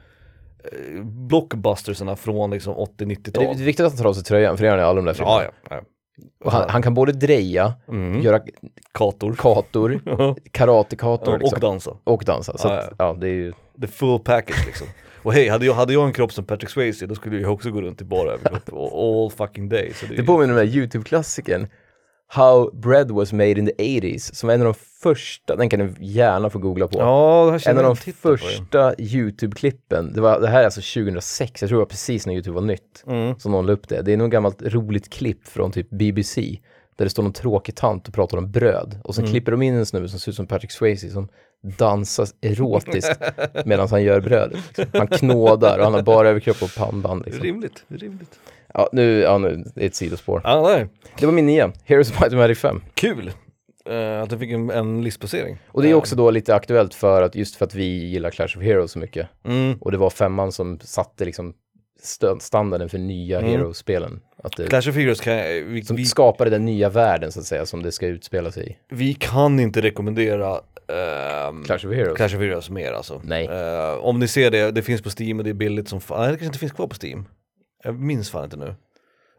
eh, 0.64 1.02
blockbustersarna 1.04 2.16
från 2.16 2.50
liksom 2.50 2.74
80-90-tal. 2.74 3.44
det 3.44 3.50
är 3.50 3.54
viktigt 3.64 3.86
att 3.86 3.92
han 3.92 3.98
tar 3.98 4.08
av 4.08 4.14
sig 4.14 4.24
tröjan, 4.24 4.56
för 4.56 4.64
det 4.64 4.66
gör 4.70 4.76
han 4.76 4.80
i 4.86 4.88
alla 4.88 4.96
de 4.96 5.04
där 5.04 5.14
filmerna. 5.14 5.42
Ja, 5.42 5.50
ja. 5.70 5.80
Och 6.44 6.52
han, 6.52 6.70
han 6.70 6.82
kan 6.82 6.94
både 6.94 7.12
dreja, 7.12 7.74
Mm. 7.88 8.22
göra 8.22 8.40
Kator. 8.94 9.34
kator, 9.38 10.00
karatekator 10.52 11.32
och 11.34 11.38
liksom, 11.40 11.60
dansa. 11.60 11.96
och 12.04 12.22
dansa. 12.26 12.58
Så 12.58 12.68
Ja, 12.68 12.78
att, 12.78 12.92
ja, 12.98 13.16
det 13.20 13.26
är 13.26 13.32
ju, 13.32 13.52
The 13.80 13.86
full 13.86 14.18
package 14.18 14.66
liksom. 14.66 14.86
Och 15.22 15.32
hej, 15.32 15.48
hade 15.48 15.66
jag, 15.66 15.74
hade 15.74 15.92
jag 15.92 16.06
en 16.06 16.12
kropp 16.12 16.32
som 16.32 16.44
Patrick 16.44 16.70
Swayze 16.70 17.06
då 17.06 17.14
skulle 17.14 17.40
jag 17.40 17.52
också 17.52 17.70
gå 17.70 17.80
runt 17.80 18.00
i 18.00 18.04
bara 18.04 18.32
överkropp 18.32 18.92
all 18.92 19.30
fucking 19.30 19.68
day. 19.68 19.92
Så 19.94 20.06
det, 20.06 20.14
det 20.16 20.22
påminner 20.22 20.54
om 20.54 20.58
den 20.58 20.66
där 20.66 20.72
YouTube-klassikern 20.74 21.66
How 22.30 22.70
bread 22.74 23.10
was 23.10 23.32
made 23.32 23.50
in 23.58 23.66
the 23.66 23.72
80s, 23.72 24.34
som 24.34 24.46
var 24.46 24.54
en 24.54 24.60
av 24.60 24.64
de 24.64 24.74
första, 25.02 25.56
den 25.56 25.68
kan 25.70 25.80
ni 25.80 25.94
gärna 26.00 26.50
få 26.50 26.58
googla 26.58 26.88
på. 26.88 26.98
Ja, 26.98 27.50
här 27.50 27.68
En 27.68 27.78
av 27.78 27.84
de 27.84 28.12
första 28.12 28.94
YouTube-klippen, 28.94 30.12
det, 30.14 30.20
var, 30.20 30.40
det 30.40 30.48
här 30.48 30.60
är 30.60 30.64
alltså 30.64 30.80
2006, 30.80 31.62
jag 31.62 31.68
tror 31.68 31.78
det 31.78 31.84
var 31.84 31.86
precis 31.86 32.26
när 32.26 32.34
YouTube 32.34 32.54
var 32.54 32.62
nytt, 32.62 33.04
Mm. 33.06 33.38
som 33.38 33.52
någon 33.52 33.66
la 33.66 33.72
upp 33.72 33.88
det. 33.88 34.02
Det 34.02 34.12
är 34.12 34.16
något 34.16 34.30
gammalt 34.30 34.62
roligt 34.62 35.10
klipp 35.10 35.48
från 35.48 35.72
typ 35.72 35.90
BBC, 35.90 36.58
där 36.98 37.04
det 37.04 37.10
står 37.10 37.22
någon 37.22 37.32
tråkig 37.32 37.76
tant 37.76 38.08
och 38.08 38.14
pratar 38.14 38.38
om 38.38 38.50
bröd. 38.50 38.98
Och 39.04 39.14
sen 39.14 39.24
Mm. 39.24 39.32
klipper 39.32 39.52
de 39.52 39.62
in 39.62 39.74
en 39.74 39.86
snubbe 39.86 40.08
som 40.08 40.18
ser 40.20 40.30
ut 40.32 40.36
som 40.36 40.46
Patrick 40.46 40.70
Swayze 40.70 41.10
som 41.10 41.28
dansar 41.78 42.26
erotiskt 42.40 43.20
medan 43.64 43.88
han 43.88 44.02
gör 44.02 44.20
brödet. 44.20 44.58
Liksom. 44.78 44.98
Han 44.98 45.06
knådar 45.08 45.78
och 45.78 45.84
han 45.84 45.94
har 45.94 46.02
bara 46.02 46.28
överkropp 46.28 46.62
och 46.62 46.74
pannband. 46.76 47.24
Liksom. 47.24 47.44
Rimligt, 47.44 47.84
rimligt. 47.88 48.38
Ja, 48.74 48.88
nu, 48.92 49.18
ja, 49.20 49.38
nu, 49.38 49.64
det 49.74 49.82
är 49.82 49.86
ett 49.86 49.94
sidospår. 49.94 50.40
Ja, 50.44 50.62
nej. 50.62 50.88
Det 51.18 51.26
var 51.26 51.32
min 51.32 51.46
nia, 51.46 51.72
Heroes 51.84 52.10
of 52.10 52.20
Might 52.20 52.32
and 52.32 52.40
Magic 52.40 52.58
5. 52.58 52.80
Kul! 52.94 53.32
Eh, 53.90 54.22
att 54.22 54.30
du 54.30 54.38
fick 54.38 54.50
en, 54.50 54.70
en 54.70 55.02
listplacering. 55.04 55.58
Och 55.68 55.82
det 55.82 55.90
är 55.90 55.94
också 55.94 56.16
då 56.16 56.30
lite 56.30 56.54
aktuellt 56.54 56.94
för 56.94 57.22
att 57.22 57.34
just 57.34 57.56
för 57.56 57.64
att 57.64 57.74
vi 57.74 57.84
gillar 57.84 58.30
Clash 58.30 58.56
of 58.56 58.62
Heroes 58.62 58.92
så 58.92 58.98
mycket. 58.98 59.28
Mm. 59.44 59.78
Och 59.80 59.90
det 59.92 59.98
var 59.98 60.10
femman 60.10 60.52
som 60.52 60.78
satte 60.80 61.24
liksom 61.24 61.54
standarden 62.40 62.88
för 62.88 62.98
nya 62.98 63.38
Mm. 63.38 63.50
Heroes-spelen. 63.50 64.20
Att 64.42 64.56
det, 64.56 64.66
Clash 64.66 64.88
of 64.88 64.96
Heroes 64.96 65.20
kan 65.20 65.36
vi, 65.72 65.84
som 65.84 65.96
vi, 65.96 66.04
skapade 66.04 66.50
den 66.50 66.64
nya 66.64 66.88
världen 66.88 67.32
så 67.32 67.40
att 67.40 67.46
säga 67.46 67.66
som 67.66 67.82
det 67.82 67.92
ska 67.92 68.06
utspela 68.06 68.52
sig 68.52 68.70
i. 68.70 68.94
vi 68.94 69.14
kan 69.14 69.60
inte 69.60 69.80
rekommendera 69.80 70.60
ehm, 70.88 71.64
Clash 71.64 71.86
of 71.86 71.94
Heroes. 71.94 72.16
Clash 72.16 72.36
of 72.36 72.42
Heroes 72.42 72.70
mer 72.70 72.92
alltså. 72.92 73.20
Nej. 73.24 73.46
Eh, 73.46 73.94
om 73.94 74.18
ni 74.18 74.28
ser 74.28 74.50
det, 74.50 74.70
det 74.70 74.82
finns 74.82 75.02
på 75.02 75.10
Steam 75.18 75.38
och 75.38 75.44
det 75.44 75.50
är 75.50 75.54
billigt 75.54 75.88
som 75.88 76.00
fan. 76.00 76.20
Nej, 76.20 76.26
det 76.26 76.32
kanske 76.32 76.46
inte 76.46 76.58
finns 76.58 76.72
kvar 76.72 76.86
på 76.86 76.96
Steam. 77.02 77.24
Jag 77.84 77.94
minns 78.00 78.30
fan 78.30 78.44
inte 78.44 78.56
nu. 78.56 78.74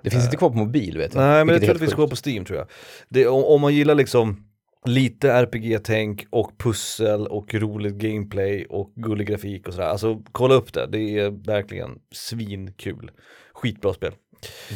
Det 0.04 0.10
finns 0.10 0.26
inte 0.26 0.38
kvar 0.38 0.50
på 0.50 0.58
mobil 0.58 0.98
vet 0.98 1.14
jag. 1.14 1.22
Nej 1.22 1.46
men 1.46 1.54
jag 1.54 1.64
tror 1.64 1.74
det 1.74 1.80
finns 1.80 1.94
kvar 1.94 2.08
på 2.08 2.16
Steam 2.26 2.46
tror 2.46 2.60
jag. 2.60 2.68
Det, 3.10 3.28
om, 3.28 3.44
om 3.44 3.62
man 3.62 3.74
gillar 3.74 3.96
liksom 3.96 4.46
lite 4.86 5.32
RPG-tänk 5.32 6.28
och 6.30 6.58
pussel 6.58 7.28
och 7.28 7.54
roligt 7.54 7.96
gameplay 7.96 8.66
och 8.66 8.94
gullig 8.96 9.28
grafik 9.28 9.68
och 9.68 9.74
sådär. 9.74 9.88
Alltså 9.88 10.22
kolla 10.32 10.54
upp 10.54 10.74
det, 10.74 10.88
det 10.88 11.20
är 11.20 11.30
verkligen 11.30 12.00
svinkul. 12.12 13.12
Skitbra 13.54 13.94
spel. 13.94 14.14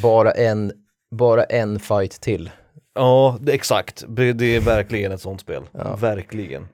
Bara 0.02 0.32
en, 0.32 0.72
bara 1.12 1.44
en 1.44 1.80
fight 1.80 2.22
till. 2.22 2.52
Ja, 2.96 3.40
exakt. 3.48 4.04
Det, 4.08 4.56
är 4.56 4.60
verkligen 4.60 5.12
ett 5.12 5.22
sånt 5.22 5.42
spel. 5.42 5.64
Ja. 5.72 5.96
Verkligen. 5.96 6.68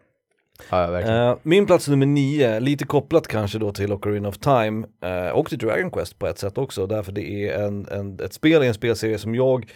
Ja, 0.69 0.88
verkligen. 0.88 1.19
Eh, 1.19 1.36
min 1.43 1.65
plats 1.65 1.88
nummer 1.88 2.06
nio, 2.06 2.60
lite 2.60 2.86
kopplat 2.86 3.28
kanske 3.28 3.60
då 3.60 3.71
till 3.71 3.93
Ocarina 3.93 4.30
of 4.30 4.38
Time 4.38 4.88
eh, 5.04 5.30
och 5.30 5.49
till 5.49 5.58
Dragon 5.58 5.91
Quest 5.91 6.19
på 6.19 6.28
ett 6.28 6.39
sätt 6.39 6.58
också, 6.58 6.88
därför 6.88 7.12
det 7.12 7.49
är 7.49 7.63
en, 7.63 7.88
en, 7.91 8.19
ett 8.19 8.34
spel 8.34 8.63
i 8.63 8.67
en 8.67 8.73
spelserie 8.73 9.17
som 9.17 9.36
jag 9.36 9.71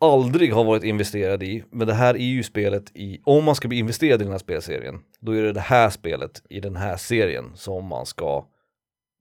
aldrig 0.00 0.52
har 0.52 0.64
varit 0.64 0.84
investerad 0.84 1.42
i, 1.42 1.64
men 1.70 1.86
det 1.86 1.94
här 1.94 2.14
är 2.14 2.18
ju 2.18 2.42
spelet 2.42 2.90
i, 2.94 3.20
om 3.24 3.44
man 3.44 3.54
ska 3.54 3.68
bli 3.68 3.78
investerad 3.78 4.20
i 4.20 4.24
den 4.24 4.32
här 4.32 4.38
spelserien, 4.38 5.00
då 5.20 5.32
är 5.32 5.42
det 5.42 5.52
det 5.52 5.60
här 5.60 5.90
spelet 5.90 6.42
i 6.50 6.60
den 6.60 6.76
här 6.76 6.96
serien 6.96 7.44
som 7.54 7.84
man 7.84 8.06
ska 8.06 8.44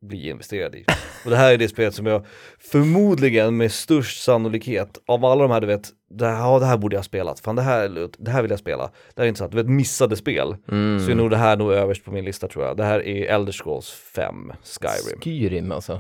bli 0.02 0.30
investerad 0.30 0.76
i. 0.76 0.86
Och 1.26 1.32
det 1.32 1.38
här 1.38 1.54
är 1.54 1.58
det 1.58 1.68
spelet 1.68 1.96
som 1.96 2.06
jag 2.06 2.26
förmodligen 2.60 3.58
med 3.58 3.72
störst 3.72 4.24
sannolikhet 4.24 4.98
av 5.08 5.26
alla 5.26 5.42
de 5.42 5.52
här 5.52 5.62
du 5.62 5.68
vet, 5.68 5.90
det 6.10 6.26
här, 6.26 6.38
ja, 6.38 6.60
det 6.60 6.66
här 6.66 6.78
borde 6.78 6.96
jag 6.96 7.00
ha 7.00 7.04
spelat, 7.04 7.40
fan 7.40 7.56
det 7.56 7.62
här, 7.62 8.10
det 8.18 8.32
här 8.32 8.42
vill 8.42 8.52
jag 8.52 8.60
spela. 8.60 8.84
Det 8.84 9.22
här 9.22 9.24
är 9.24 9.28
intressant, 9.28 9.52
du 9.52 9.58
vet 9.58 9.70
missade 9.70 10.16
spel. 10.16 10.56
Mm. 10.72 11.00
Så 11.00 11.12
är 11.12 11.16
nog 11.16 11.30
det 11.30 11.38
här 11.38 11.58
nog 11.58 11.72
överst 11.74 12.06
på 12.06 12.12
min 12.12 12.26
lista 12.26 12.48
tror 12.48 12.66
jag. 12.66 12.78
Det 12.78 12.84
här 12.84 13.08
är 13.08 13.26
Elder 13.26 13.52
Scrolls 13.52 13.90
5, 13.92 14.54
Skyrim. 14.64 15.22
Skyrim 15.22 15.72
alltså. 15.72 16.00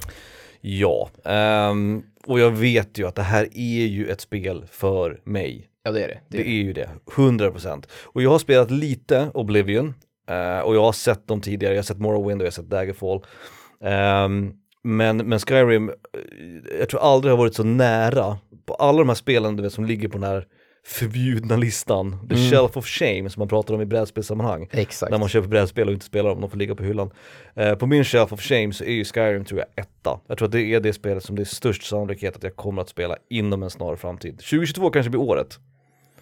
Ja, 0.62 1.10
ehm, 1.26 2.04
och 2.26 2.40
jag 2.40 2.52
vet 2.52 2.98
ju 2.98 3.08
att 3.08 3.16
det 3.16 3.22
här 3.22 3.48
är 3.54 3.86
ju 3.86 4.08
ett 4.08 4.22
spel 4.22 4.66
för 4.72 5.22
mig. 5.24 5.70
Ja 5.84 5.92
det 5.92 6.04
är 6.04 6.08
det. 6.08 6.20
det, 6.30 6.38
Det 6.38 6.44
är 6.44 6.48
är 6.48 6.64
ju 6.64 6.74
det, 6.74 6.90
100%. 7.16 7.88
Och 8.04 8.22
jag 8.22 8.30
har 8.30 8.40
spelat 8.40 8.72
lite 8.72 9.32
Oblivion, 9.34 9.94
eh, 10.30 10.60
och 10.60 10.76
jag 10.76 10.82
har 10.84 10.92
sett 10.92 11.28
dem 11.28 11.42
tidigare, 11.42 11.74
jag 11.74 11.80
har 11.80 11.84
sett 11.84 12.00
Morrowind 12.00 12.42
och 12.42 12.46
jag 12.46 12.52
har 12.52 12.52
sett 12.52 12.70
Daggerfall. 12.70 13.24
Ehm, 13.84 14.54
men, 14.84 15.18
men 15.18 15.40
Skyrim, 15.40 15.90
eh, 15.90 15.96
jag 16.80 16.90
tror 16.90 17.00
aldrig 17.02 17.32
har 17.32 17.38
varit 17.38 17.56
så 17.56 17.64
nära 17.64 18.38
på 18.66 18.74
alla 18.74 18.98
de 19.00 19.08
här 19.08 19.16
spelen 19.16 19.56
du 19.56 19.64
vet, 19.64 19.74
som 19.74 19.86
ligger 19.86 20.08
på 20.08 20.18
den 20.18 20.30
här 20.30 20.46
förbjudna 20.86 21.58
listan, 21.58 22.28
the 22.30 22.36
Mm. 22.36 22.50
shelf 22.52 22.78
of 22.78 22.86
shame 22.88 23.30
som 23.30 23.42
man 23.42 23.48
pratar 23.48 23.74
om 23.74 23.82
i 23.82 23.86
brädspelssammanhang. 23.86 24.68
Exakt. 24.72 25.12
När 25.12 25.18
man 25.18 25.30
köper 25.30 25.48
brädspel 25.48 25.88
och 25.88 25.94
inte 25.94 26.06
spelar 26.06 26.30
dem, 26.30 26.42
de 26.42 26.50
får 26.50 26.58
ligga 26.58 26.76
på 26.76 26.84
hyllan. 26.84 27.12
Eh, 27.56 27.76
på 27.76 27.86
min 27.88 28.04
shelf 28.04 28.34
of 28.34 28.42
shame 28.42 28.74
så 28.74 28.84
är 28.84 28.92
ju 28.92 29.06
Skyrim 29.06 29.46
tror 29.46 29.60
jag 29.60 29.68
etta. 29.86 30.20
Jag 30.28 30.38
tror 30.38 30.46
att 30.46 30.52
det 30.52 30.62
är 30.62 30.80
det 30.80 30.94
spelet 30.94 31.24
som 31.24 31.36
det 31.36 31.42
är 31.42 31.46
störst 31.46 31.84
sannolikhet 31.84 32.36
att 32.36 32.44
jag 32.44 32.56
kommer 32.56 32.82
att 32.82 32.90
spela 32.90 33.18
inom 33.30 33.64
en 33.64 33.70
snar 33.70 33.96
framtid. 33.96 34.38
2022 34.38 34.90
kanske 34.90 35.10
blir 35.10 35.22
året. 35.22 35.60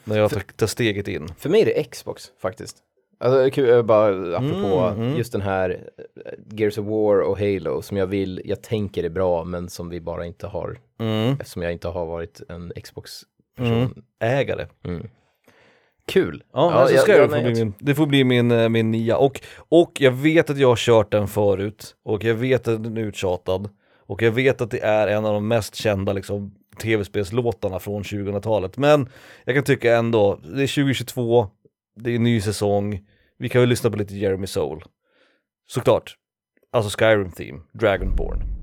När 0.03 0.17
jag 0.17 0.31
tar, 0.31 0.41
tar 0.55 0.67
steget 0.67 1.07
in. 1.07 1.27
För 1.37 1.49
mig 1.49 1.61
är 1.61 1.65
det 1.65 1.83
Xbox 1.83 2.23
faktiskt. 2.41 2.77
Alltså 3.17 3.43
det 3.43 3.51
kul, 3.51 3.84
bara 3.84 4.38
apropå 4.38 4.80
Mm, 4.80 5.01
mm. 5.01 5.17
just 5.17 5.32
den 5.32 5.41
här 5.41 5.69
eh, 6.25 6.32
Gears 6.51 6.78
of 6.78 6.86
War 6.86 7.19
och 7.21 7.39
Halo 7.39 7.82
som 7.82 7.97
jag 7.97 8.08
vill, 8.08 8.41
jag 8.45 8.63
tänker 8.63 9.04
är 9.04 9.10
bra 9.10 9.43
men 9.43 9.69
som 9.69 9.89
vi 9.89 10.01
bara 10.01 10.25
inte 10.25 10.47
har, 10.47 10.78
Mm. 10.99 11.34
eftersom 11.34 11.62
jag 11.62 11.71
inte 11.71 11.88
har 11.88 12.06
varit 12.06 12.41
en 12.49 12.71
Xbox-person. 12.84 13.67
Mm. 13.78 13.91
Ägare. 14.19 14.67
Mm. 14.84 15.08
Kul! 16.08 16.43
Ja, 16.54 16.71
alltså 16.73 16.95
jag- 16.95 17.06
Skyrim 17.06 17.19
jag- 17.21 17.30
får 17.30 17.36
nej, 17.38 17.51
bli 17.54 17.63
min, 17.65 17.73
det 17.80 17.95
får 17.95 18.06
bli 18.08 18.23
min, 18.23 18.51
eh, 18.51 18.69
min 18.69 18.91
nia. 18.91 19.17
Och, 19.17 19.41
och 19.69 19.91
jag 19.99 20.12
vet 20.12 20.49
att 20.49 20.58
jag 20.58 20.67
har 20.67 20.75
kört 20.75 21.12
den 21.12 21.28
förut. 21.28 21.95
Och 22.04 22.23
jag 22.23 22.36
vet 22.36 22.67
att 22.67 22.84
den 22.84 22.97
är 22.97 23.01
uttjatad. 23.01 23.69
Och 24.08 24.21
jag 24.21 24.32
vet 24.32 24.62
att 24.62 24.71
det 24.71 24.80
är 24.84 25.08
en 25.08 25.25
av 25.25 25.34
de 25.34 25.47
mest 25.47 25.75
kända 25.75 26.13
liksom, 26.13 26.56
tv-spelslåtarna 26.82 27.80
från 27.80 28.04
2000-talet. 28.04 28.78
Men 28.78 29.10
jag 29.45 29.56
kan 29.56 29.63
tycka 29.63 29.95
ändå, 29.95 30.39
det 30.43 30.63
är 30.63 30.67
2022, 30.67 31.47
det 31.95 32.12
är 32.12 32.15
en 32.15 32.23
ny 32.23 32.41
säsong. 32.41 33.08
Vi 33.38 33.49
kan 33.49 33.62
väl 33.62 33.69
lyssna 33.69 33.89
på 33.89 33.97
lite 33.97 34.15
Jeremy 34.15 34.47
Soul. 34.47 34.84
Såklart. 35.67 36.15
Alltså 36.71 36.99
Skyrim 36.99 37.31
Theme, 37.31 37.62
Dragonborn. 37.73 38.54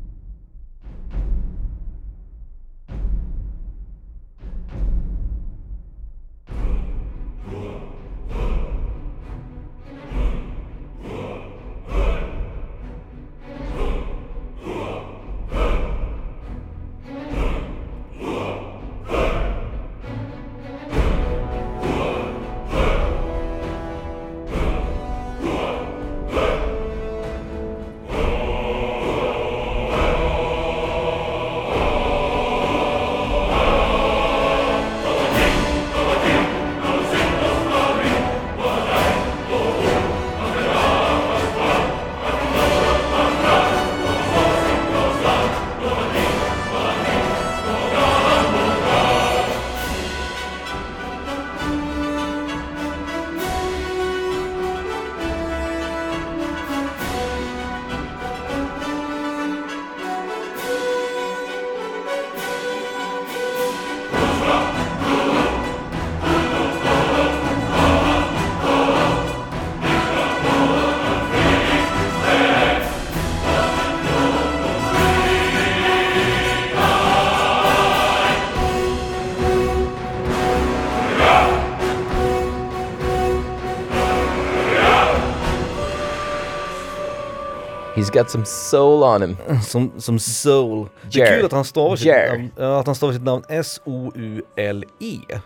Got 88.13 88.31
some 88.31 88.45
soul 88.45 89.03
on 89.03 89.23
him. 89.23 89.37
Som, 89.63 89.93
som 90.01 90.19
Soul. 90.19 90.89
Det 91.03 91.19
Jer. 91.19 91.27
är 91.27 91.37
kul 91.37 91.47
att 91.47 91.53
han 91.53 91.65
stavar 91.65 91.97
sitt, 91.97 92.07
Jer. 92.07 92.33
namn, 92.33 92.51
ja, 92.57 92.81
att 92.81 92.87
han 92.87 92.95
stavar 92.95 93.13
sitt 93.13 93.23
namn 93.23 93.45
S-O-U-L-E. 93.49 95.41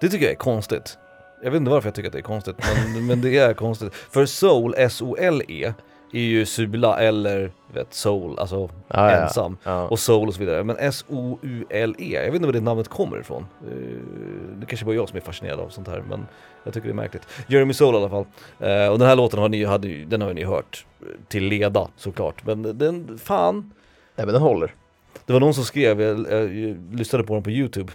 Det 0.00 0.08
tycker 0.08 0.24
jag 0.24 0.32
är 0.32 0.36
konstigt. 0.36 0.98
Jag 1.42 1.50
vet 1.50 1.58
inte 1.58 1.70
varför 1.70 1.88
jag 1.88 1.94
tycker 1.94 2.08
att 2.08 2.12
det 2.12 2.18
är 2.18 2.22
konstigt, 2.22 2.56
men, 2.94 3.06
men 3.06 3.20
det 3.20 3.38
är 3.38 3.54
konstigt. 3.54 3.94
För 3.94 4.26
Soul, 4.26 4.74
S-O-L-E, 4.76 5.72
är 6.12 6.20
ju 6.20 6.46
Sula 6.46 6.98
eller 7.00 7.50
vet, 7.74 7.94
Soul, 7.94 8.38
alltså 8.38 8.56
Ja, 8.56 8.68
ja, 8.88 9.10
ensam. 9.10 9.56
ja. 9.64 9.88
Och 9.88 9.98
Soul 9.98 10.28
och 10.28 10.34
så 10.34 10.40
vidare. 10.40 10.64
Men 10.64 10.76
S-O-U-L-E, 10.78 12.14
jag 12.14 12.24
vet 12.24 12.34
inte 12.34 12.46
var 12.46 12.52
det 12.52 12.60
namnet 12.60 12.88
kommer 12.88 13.20
ifrån. 13.20 13.46
Eh, 13.66 13.76
Det 14.60 14.66
kanske 14.66 14.86
bara 14.86 14.94
jag 14.94 15.08
som 15.08 15.16
är 15.16 15.20
fascinerad 15.20 15.60
av 15.60 15.68
sånt 15.68 15.88
här, 15.88 16.02
men 16.08 16.26
jag 16.64 16.74
tycker 16.74 16.88
det 16.88 16.92
är 16.92 16.94
märkligt. 16.94 17.26
Jeremy 17.46 17.72
Soul 17.74 17.94
i 17.94 17.98
alla 17.98 18.08
fall. 18.08 18.24
Eh, 18.60 18.88
Och 18.88 18.98
den 18.98 19.08
här 19.08 19.16
låten 19.16 19.38
har 19.38 19.48
ni, 19.48 19.64
hade, 19.64 19.88
den 20.04 20.20
har 20.22 20.34
ni 20.34 20.44
hört 20.44 20.86
till 21.28 21.44
leda 21.44 21.88
såklart. 21.96 22.46
Men 22.46 22.78
den, 22.78 23.18
fan. 23.18 23.72
Nej 24.16 24.26
men 24.26 24.32
den 24.32 24.42
håller. 24.42 24.74
Det 25.26 25.32
var 25.32 25.40
någon 25.40 25.54
som 25.54 25.64
skrev, 25.64 26.00
jag, 26.00 26.26
jag, 26.30 26.54
jag 26.54 26.76
lyssnade 26.94 27.24
på 27.24 27.34
den 27.34 27.42
på 27.42 27.50
YouTube. 27.50 27.92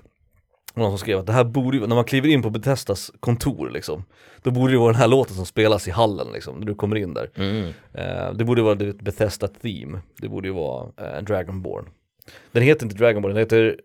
Någon 0.77 0.91
som 0.91 0.97
skrev 0.97 1.19
att 1.19 1.25
det 1.25 1.33
här 1.33 1.43
borde 1.43 1.77
ju, 1.77 1.87
när 1.87 1.95
man 1.95 2.03
kliver 2.03 2.29
in 2.29 2.41
på 2.41 2.49
Bethesdas 2.49 3.11
kontor 3.19 3.69
liksom. 3.69 4.05
Då 4.41 4.51
borde 4.51 4.73
det 4.73 4.77
vara 4.77 4.91
den 4.91 5.01
här 5.01 5.07
låten 5.07 5.35
som 5.35 5.45
spelas 5.45 5.87
i 5.87 5.91
hallen 5.91 6.27
liksom, 6.33 6.59
när 6.59 6.65
du 6.65 6.75
kommer 6.75 6.95
in 6.95 7.13
där. 7.13 7.29
Mm. 7.35 7.73
Eh, 7.93 8.33
det 8.33 8.43
borde 8.43 8.61
vara 8.61 8.75
det 8.75 8.97
Bethesda 8.97 9.47
Theme. 9.47 9.99
Det 10.17 10.29
borde 10.29 10.47
ju 10.47 10.53
vara 10.53 10.85
uh, 10.85 11.23
Dragonborn. 11.23 11.89
Den 12.51 12.63
heter 12.63 12.85
inte 12.85 12.95
Dragonborn, 12.97 13.33
den 13.33 13.39
heter... 13.39 13.79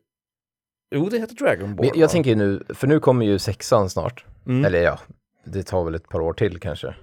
Jo, 0.95 1.09
den 1.09 1.21
heter 1.21 1.35
Dragonborn. 1.35 1.87
Men 1.87 2.01
jag, 2.01 2.07
va? 2.07 2.13
tänker 2.13 2.37
nu, 2.37 2.65
för 2.69 2.87
nu 2.87 3.01
kommer 3.01 3.27
ju 3.27 3.39
sexan 3.39 3.91
snart. 3.91 4.25
Mm. 4.47 4.65
Eller 4.65 4.83
ja, 4.83 4.99
det 5.45 5.63
tar 5.63 5.85
väl 5.85 5.95
ett 5.95 6.09
par 6.09 6.21
år 6.21 6.33
till 6.33 6.61
kanske. 6.61 6.95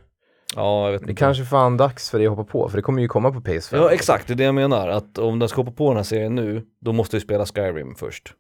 Ja, 0.55 0.85
jag 0.85 0.91
vet 0.91 1.01
Det 1.01 1.09
inte. 1.11 1.19
kanske 1.19 1.45
fan 1.45 1.77
dags 1.77 2.09
för 2.09 2.19
det 2.19 2.25
att 2.27 2.37
hoppa 2.37 2.51
på, 2.51 2.69
för 2.69 2.77
det 2.77 2.81
kommer 2.81 3.01
ju 3.01 3.07
komma 3.07 3.31
på 3.31 3.39
PS5. 3.39 3.75
Ja, 3.75 3.91
exakt. 3.91 4.27
Det 4.27 4.33
är 4.33 4.35
det 4.35 4.43
jag 4.43 4.55
menar. 4.55 4.87
Att 4.87 5.17
om 5.17 5.39
den 5.39 5.49
ska 5.49 5.61
hoppa 5.61 5.71
på 5.71 5.87
den 5.87 5.97
här 5.97 6.03
serien 6.03 6.35
nu, 6.35 6.65
då 6.81 6.93
måste 6.93 7.15
vi 7.15 7.21
spela 7.21 7.45
Skyrim 7.45 7.95
först. 7.95 8.33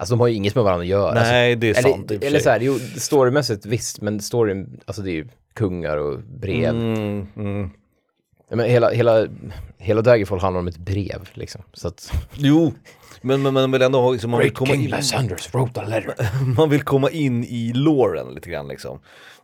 Alltså 0.00 0.12
de 0.12 0.20
har 0.20 0.28
ju 0.28 0.34
inget 0.34 0.54
med 0.54 0.64
varandra 0.64 0.82
att 0.82 0.88
göra. 0.88 1.14
Nej, 1.14 1.56
det 1.56 1.66
är 1.66 1.74
alltså, 1.74 1.92
sant 1.92 2.10
eller, 2.10 2.26
eller 2.26 2.38
så 2.38 2.50
här, 2.50 2.60
jo, 2.60 2.78
storymässigt 2.96 3.66
visst, 3.66 4.00
men 4.00 4.20
storyn, 4.20 4.80
alltså 4.86 5.02
det 5.02 5.10
är 5.10 5.14
ju 5.14 5.28
kungar 5.54 5.96
och 5.96 6.18
brev. 6.18 6.68
Mm, 6.68 7.26
mm. 7.36 7.70
Men 8.50 8.70
hela, 8.70 8.90
hela, 8.90 9.26
hela 9.78 10.02
Daggerfall 10.02 10.38
handlar 10.38 10.60
om 10.60 10.68
ett 10.68 10.78
brev 10.78 11.28
liksom. 11.32 11.62
Så 11.72 11.88
att... 11.88 12.12
Jo, 12.34 12.72
men, 13.20 13.42
men 13.42 13.54
man 13.54 13.72
vill 13.72 13.82
ändå 13.82 14.00
ha, 14.00 14.12
liksom, 14.12 14.30
man, 14.30 14.40
vill 14.40 14.52
komma 14.52 14.74
in, 14.74 15.02
Sanders 15.02 15.54
wrote 15.54 15.80
a 15.80 15.84
letter. 15.84 16.44
man 16.56 16.70
vill 16.70 16.82
komma 16.82 17.10
in 17.10 17.44
i 17.44 17.72
låren 17.72 18.34
lite 18.34 18.50
grann 18.50 18.68
liksom. 18.68 19.00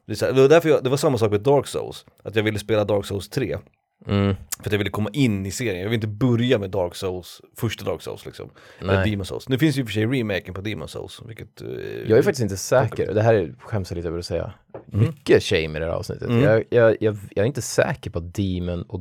Det, 0.07 0.21
här, 0.21 0.33
det, 0.33 0.40
var 0.42 0.49
därför 0.49 0.69
jag, 0.69 0.85
det 0.85 0.90
var 0.90 0.97
samma 0.97 1.19
sak 1.19 1.31
med 1.31 1.40
Dark 1.40 1.66
Souls, 1.66 2.07
att 2.25 2.37
jag 2.37 2.42
ville 2.42 2.59
spela 2.59 2.85
Dark 2.85 3.07
Souls 3.07 3.29
3. 3.29 3.57
Mm. 4.06 4.35
För 4.61 4.66
att 4.68 4.72
jag 4.72 4.78
ville 4.78 4.90
komma 4.90 5.11
in 5.12 5.46
i 5.46 5.50
serien, 5.50 5.76
jag 5.78 5.85
vill 5.85 5.94
inte 5.94 6.06
börja 6.06 6.59
med 6.59 6.70
Dark 6.70 6.94
Souls, 6.94 7.40
första 7.59 7.85
Dark 7.85 8.02
Souls 8.02 8.26
liksom. 8.26 8.50
Eller. 8.78 9.04
Demon 9.04 9.26
Souls. 9.26 9.48
Nu 9.48 9.59
finns 9.59 9.76
ju 9.76 9.80
i 9.80 9.85
och 9.85 9.88
för 9.88 9.92
sig 9.94 10.06
remaken 10.06 10.54
på 10.54 10.61
Demon 10.61 10.88
Souls, 10.88 11.22
vilket... 11.26 11.61
eh, 11.61 11.68
Jag 12.09 12.18
är 12.18 12.22
faktiskt 12.22 12.42
inte 12.42 12.56
säker, 12.56 13.14
det 13.14 13.22
här 13.22 13.35
är, 13.35 13.54
skäms 13.59 13.90
jag 13.90 13.96
lite 13.96 14.09
över 14.09 14.18
att 14.18 14.26
säga. 14.26 14.52
Mycket 14.87 15.42
shame 15.42 15.62
i 15.76 15.80
det 15.80 15.87
här 15.87 15.92
avsnittet. 15.92 16.28
Mm. 16.28 16.42
Jag, 16.42 16.64
jag, 16.70 16.96
jag, 17.00 17.16
jag 17.35 17.42
är 17.42 17.46
inte 17.46 17.62
säker 17.62 18.11
på 18.11 18.18
att 18.18 18.35
Demon 18.35 18.82
och 18.82 19.00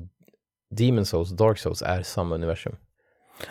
Demon 0.78 1.06
Souls 1.06 1.32
och 1.32 1.38
Dark 1.38 1.58
Souls 1.58 1.82
är 1.82 2.02
samma 2.04 2.36
universum. 2.36 2.76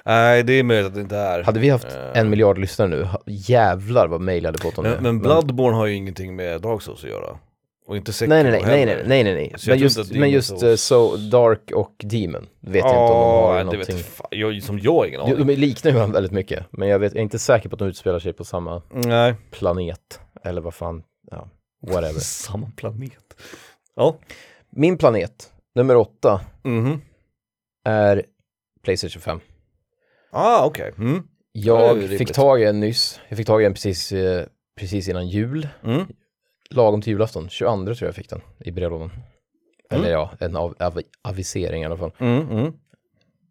Nej, 0.04 0.42
det 0.42 0.52
är 0.52 0.62
möjligt 0.62 0.86
att 0.86 0.94
det 0.94 1.00
inte 1.00 1.16
är. 1.16 1.42
Hade 1.42 1.60
vi 1.60 1.68
haft 1.68 1.86
Eh. 1.86 2.18
en 2.20 2.30
miljard 2.30 2.58
lyssnare 2.58 2.88
nu, 2.88 3.06
jävlar 3.26 4.08
vad 4.08 4.20
mail 4.20 4.46
hade 4.46 4.58
fått 4.58 4.78
om 4.78 4.84
det. 4.84 4.90
Men, 4.90 5.02
men 5.02 5.18
Bloodborne 5.18 5.76
har 5.76 5.86
ju 5.86 5.94
ingenting 5.94 6.36
med 6.36 6.60
Dark 6.62 6.82
Souls 6.82 7.04
att 7.04 7.10
göra. 7.10 7.38
Och 7.86 7.96
inte 7.96 8.12
Sekiro 8.12 8.34
Nej 8.34 8.42
nej 8.42 8.52
nej, 8.52 8.62
heller. 8.62 8.96
nej 8.96 9.04
nej 9.06 9.24
nej 9.24 9.34
nej. 9.34 9.52
Så 9.56 9.70
jag 9.70 9.74
Men 9.76 9.82
just, 9.82 10.12
men 10.12 10.30
just 10.30 10.52
Souls- 10.52 10.70
eh, 10.70 10.76
so, 10.76 11.16
Dark 11.16 11.70
och 11.74 11.94
Demon 12.04 12.46
vet 12.60 12.74
jag 12.84 12.90
inte 12.90 13.12
om 13.12 13.20
de 13.20 13.42
har 13.42 13.58
det 13.58 13.64
någonting. 13.64 13.96
vet 13.96 14.20
jag, 14.30 14.62
som 14.62 14.78
jag 14.78 14.92
har 14.94 15.06
ingen 15.06 15.20
De, 15.20 15.32
aning. 15.32 15.46
de 15.46 15.56
liknar 15.56 15.90
ju 15.90 15.96
varandra 15.96 16.14
väldigt 16.14 16.32
mycket, 16.32 16.66
men 16.70 16.88
jag, 16.88 16.98
vet, 16.98 17.12
jag 17.12 17.18
är 17.18 17.22
inte 17.22 17.38
säker 17.38 17.68
på 17.68 17.74
att 17.74 17.78
de 17.78 17.88
utspelar 17.88 18.18
sig 18.18 18.32
på 18.32 18.44
samma 18.44 18.82
Nej, 18.90 19.34
planet. 19.50 20.20
Eller 20.44 20.60
vad 20.60 20.74
fan, 20.74 21.02
ja, 21.30 21.48
whatever. 21.86 22.12
samma 22.20 22.70
planet. 22.76 23.34
Ja. 23.96 24.16
Min 24.70 24.98
planet, 24.98 25.52
nummer 25.74 25.96
åtta, 25.96 26.40
Mhm. 26.62 27.00
är 27.84 28.22
Playstation 28.82 29.22
5. 29.22 29.40
Ah, 30.32 30.64
okej. 30.66 30.92
Mm. 30.98 31.22
Det 31.54 31.60
är 31.60 31.64
Jag 31.66 32.18
fick 32.18 32.32
tag 32.32 32.62
i 32.62 32.64
en 32.64 32.80
nyss, 32.80 33.20
jag 33.28 33.36
fick 33.38 33.46
tag 33.46 33.62
i 33.62 33.64
en 33.66 33.72
precis, 33.74 34.12
eh, 34.12 34.46
precis 34.78 35.08
innan 35.08 35.28
jul, 35.28 35.68
Mm. 35.84 36.06
Lagom 36.76 37.02
till 37.02 37.10
julafton, 37.12 37.48
22 37.48 37.84
tror 37.84 37.96
jag 38.00 38.08
jag 38.08 38.14
fick 38.14 38.30
den 38.30 38.40
i 38.64 38.70
brevlådan. 38.70 39.10
Eller 39.90 40.02
Mm. 40.04 40.12
ja, 40.12 40.32
en 40.40 40.56
av, 40.56 40.74
av, 40.80 41.00
avisering 41.22 41.82
i 41.82 41.86
alla 41.86 41.96
fall. 41.96 42.10
Mm. 42.18 42.50
Mm. 42.50 42.72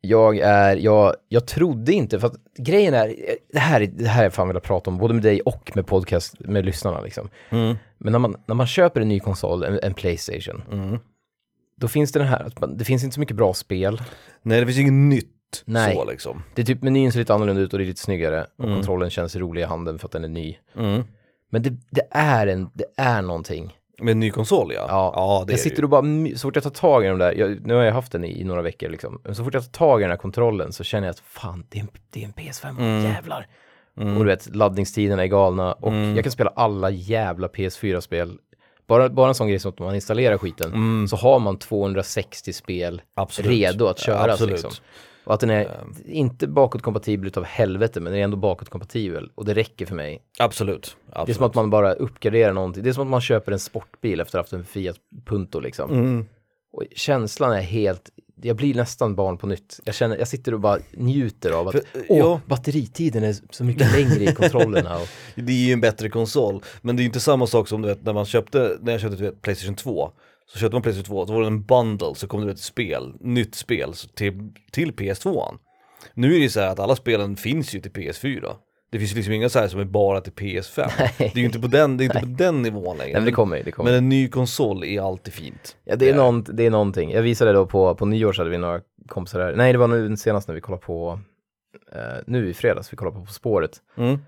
Jag 0.01 0.37
är, 0.37 0.75
jag, 0.75 1.13
jag 1.27 1.47
trodde 1.47 1.93
inte, 1.93 2.19
för 2.19 2.27
att 2.27 2.35
grejen 2.57 2.93
är, 2.93 3.15
det 3.53 3.59
här, 3.59 3.81
är- 3.81 3.87
det 3.87 4.07
här 4.07 4.19
är 4.19 4.23
jag 4.23 4.33
fan 4.33 4.47
velat 4.47 4.63
prata 4.63 4.89
om, 4.89 4.97
både 4.97 5.13
med 5.13 5.23
dig 5.23 5.41
och 5.41 5.71
med 5.75 5.87
podcast, 5.87 6.39
med 6.39 6.65
lyssnarna 6.65 7.01
liksom. 7.01 7.29
Mm. 7.49 7.75
Men 7.97 8.11
när 8.11 8.19
man, 8.19 8.35
när 8.45 8.55
man 8.55 8.67
köper 8.67 9.01
en 9.01 9.07
ny 9.07 9.19
konsol, 9.19 9.63
en, 9.63 9.79
en 9.83 9.93
Playstation, 9.93 10.63
Mm. 10.71 10.99
då 11.77 11.87
finns 11.87 12.11
det 12.11 12.19
den 12.19 12.27
här, 12.27 12.51
det 12.77 12.85
finns 12.85 13.03
inte 13.03 13.13
så 13.13 13.19
mycket 13.19 13.35
bra 13.35 13.53
spel. 13.53 14.01
Nej, 14.41 14.59
det 14.59 14.65
finns 14.65 14.79
inget 14.79 14.93
nytt 14.93 15.63
Nej. 15.65 15.95
så 15.95 16.05
liksom. 16.05 16.43
Det 16.55 16.61
är 16.61 16.65
typ, 16.65 16.83
menyn 16.83 17.11
ser 17.11 17.19
lite 17.19 17.33
annorlunda 17.33 17.61
ut 17.61 17.73
och 17.73 17.79
det 17.79 17.85
är 17.85 17.87
lite 17.87 18.01
snyggare. 18.01 18.45
Och 18.57 18.63
Mm. 18.65 18.75
kontrollen 18.75 19.09
känns 19.09 19.35
rolig 19.35 19.61
i 19.61 19.65
handen 19.65 19.99
för 19.99 20.07
att 20.07 20.11
den 20.11 20.23
är 20.23 20.27
ny. 20.27 20.57
Mm. 21.53 21.61
Men 21.61 21.61
det, 21.61 22.01
det 22.01 22.07
är 22.11 22.47
en, 22.47 22.69
det 22.73 22.85
är 22.97 23.21
någonting. 23.21 23.77
Med 24.01 24.11
en 24.11 24.19
ny 24.19 24.31
konsol 24.31 24.71
ja. 24.75 24.85
Ja, 25.15 25.43
det 25.47 25.53
jag 25.53 25.59
sitter 25.59 25.83
och 25.83 25.89
bara, 25.89 26.01
så 26.35 26.47
fort 26.47 26.55
jag 26.55 26.63
tar 26.63 26.69
tag 26.71 27.05
i 27.05 27.07
den 27.07 27.17
där, 27.19 27.33
jag, 27.33 27.67
nu 27.67 27.73
har 27.73 27.83
jag 27.83 27.93
haft 27.93 28.11
den 28.11 28.23
i, 28.23 28.41
i 28.41 28.43
några 28.43 28.61
veckor 28.61 28.89
liksom, 28.89 29.21
men 29.23 29.35
så 29.35 29.43
fort 29.43 29.53
jag 29.53 29.63
tar 29.63 29.71
tag 29.71 30.01
i 30.01 30.03
den 30.03 30.09
här 30.11 30.17
kontrollen 30.17 30.73
så 30.73 30.83
känner 30.83 31.07
jag 31.07 31.11
att 31.13 31.19
fan, 31.19 31.65
det 31.69 31.77
är 31.77 31.81
en, 31.81 31.89
det 32.09 32.21
är 32.21 32.25
en 32.25 32.33
PS5, 32.33 32.69
Mm. 32.79 33.03
jävlar. 33.03 33.47
Och 33.95 34.03
du 34.19 34.25
vet, 34.25 34.55
laddningstiderna 34.55 35.23
är 35.23 35.27
galna 35.27 35.73
och 35.73 35.87
Mm. 35.91 36.15
jag 36.15 36.23
kan 36.25 36.31
spela 36.31 36.51
alla 36.55 36.89
jävla 36.89 37.47
PS4-spel. 37.47 38.37
Bara, 38.87 39.09
bara 39.09 39.27
en 39.27 39.35
sån 39.35 39.47
grej 39.47 39.59
som 39.59 39.69
att 39.71 39.79
man 39.79 39.95
installerar 39.95 40.37
skiten, 40.37 41.07
så 41.09 41.15
har 41.15 41.39
man 41.39 41.57
260 41.59 42.53
spel 42.53 42.93
Mm. 42.93 43.05
Absolut. 43.15 43.51
redo 43.51 43.87
att 43.87 43.99
köras 43.99 44.29
Absolut. 44.33 44.51
liksom. 44.51 44.71
Och 45.23 45.33
att 45.33 45.39
den 45.39 45.49
är 45.49 45.83
inte 46.05 46.47
bakåtkompatibel 46.47 47.27
utav 47.27 47.43
helvete, 47.43 47.99
men 47.99 48.13
den 48.13 48.19
är 48.19 48.23
ändå 48.23 48.37
bakåtkompatibel. 48.37 49.31
Och 49.35 49.45
det 49.45 49.53
räcker 49.53 49.85
för 49.85 49.95
mig. 49.95 50.21
Absolut. 50.39 50.97
Absolut. 51.09 51.25
Det 51.25 51.31
är 51.31 51.33
som 51.33 51.45
att 51.45 51.55
man 51.55 51.69
bara 51.69 51.93
uppgraderar 51.93 52.53
någonting. 52.53 52.83
Det 52.83 52.89
är 52.89 52.93
som 52.93 53.03
att 53.03 53.11
man 53.11 53.21
köper 53.21 53.51
en 53.51 53.59
sportbil 53.59 54.19
efter 54.19 54.39
att 54.39 54.49
ha 54.51 54.57
haft 54.57 54.67
en 54.67 54.71
Fiat 54.83 54.95
Punto 55.25 55.59
liksom. 55.59 55.91
Mm. 55.91 56.25
Och 56.73 56.83
känslan 56.95 57.53
är 57.53 57.61
helt, 57.61 58.09
jag 58.41 58.55
blir 58.55 58.75
nästan 58.75 59.15
barn 59.15 59.37
på 59.37 59.47
nytt. 59.47 59.79
Jag 59.83 59.95
känner, 59.95 60.17
jag 60.17 60.27
sitter 60.27 60.53
och 60.53 60.59
bara 60.59 60.79
njuter 60.91 61.51
av 61.51 61.67
att, 61.67 61.73
För, 61.73 61.83
åh, 62.07 62.17
ja. 62.17 62.41
batteritiden 62.45 63.23
är 63.23 63.35
så 63.49 63.63
mycket 63.63 63.91
längre 63.91 64.23
i 64.23 64.35
kontrollerna. 64.35 64.95
Och, 64.95 65.07
Det 65.35 65.51
är 65.51 65.65
ju 65.67 65.73
en 65.73 65.81
bättre 65.81 66.09
konsol, 66.09 66.63
men 66.81 66.95
det 66.95 66.99
är 66.99 67.03
ju 67.03 67.07
inte 67.07 67.19
samma 67.19 67.47
sak 67.47 67.67
som 67.67 67.81
du 67.81 67.87
vet 67.87 68.05
när 68.05 68.13
man 68.13 68.25
köpte, 68.25 68.77
när 68.81 68.91
jag 68.91 69.01
köpte 69.01 69.23
vet, 69.23 69.41
Playstation 69.41 69.75
2 69.75 70.11
Så 70.45 70.59
köpte 70.59 70.75
man 70.75 70.81
Playstation 70.81 71.05
2, 71.05 71.25
då 71.25 71.33
var 71.33 71.41
det 71.41 71.47
en 71.47 71.63
bundle, 71.65 72.15
så 72.15 72.27
kom 72.27 72.45
det 72.45 72.51
ett 72.51 72.59
spel, 72.59 73.13
nytt 73.19 73.55
spel 73.55 73.93
till, 74.15 74.51
till 74.71 74.91
PS2 74.91 75.57
Nu 76.13 76.27
är 76.27 76.31
det 76.37 76.43
ju 76.43 76.49
så 76.49 76.59
här 76.59 76.67
att 76.67 76.79
alla 76.79 76.95
spelen 76.95 77.35
finns 77.35 77.75
ju 77.75 77.79
till 77.79 77.91
PS4 77.91 78.55
Det 78.91 78.99
finns 78.99 79.11
ju 79.11 79.15
liksom 79.15 79.33
inga 79.33 79.49
så 79.49 79.59
här 79.59 79.67
som 79.67 79.79
är 79.79 79.85
bara 79.85 80.21
till 80.21 80.33
PS5 80.33 80.91
Det 81.17 81.23
är 81.35 81.37
ju 81.37 81.45
inte 81.45 81.59
på 81.59 81.67
den, 81.67 81.97
det 81.97 82.03
är 82.03 82.05
inte 82.05 82.19
på 82.19 82.25
den 82.25 82.61
nivån 82.61 82.97
längre 82.97 83.11
nej, 83.13 83.21
men 83.21 83.25
det 83.25 83.31
kommer 83.31 83.63
det 83.63 83.71
kommer. 83.71 83.89
Men 83.91 83.97
en 83.97 84.09
ny 84.09 84.27
konsol 84.29 84.83
är 84.83 85.01
alltid 85.01 85.33
fint 85.33 85.77
Ja, 85.83 85.95
det 85.95 86.09
är, 86.09 86.15
någon, 86.15 86.43
det 86.43 86.65
är 86.65 86.69
någonting. 86.69 87.11
Jag 87.11 87.21
visade 87.21 87.53
då 87.53 87.65
på, 87.65 87.95
på 87.95 88.05
nyår 88.05 88.33
så 88.33 88.41
hade 88.41 88.49
vi 88.51 88.57
några 88.57 88.81
kompisar 89.07 89.39
här. 89.39 89.55
Nej, 89.55 89.71
det 89.71 89.77
var 89.79 89.87
nu 89.87 90.17
senast 90.17 90.47
när 90.47 90.55
vi 90.55 90.61
kollade 90.61 90.83
på, 90.85 91.19
eh, 91.91 91.99
nu 92.27 92.49
i 92.49 92.53
fredags, 92.53 92.93
vi 92.93 92.97
kollade 92.97 93.17
på 93.19 93.25
På 93.25 93.33
spåret. 93.33 93.81
mm. 93.97 94.19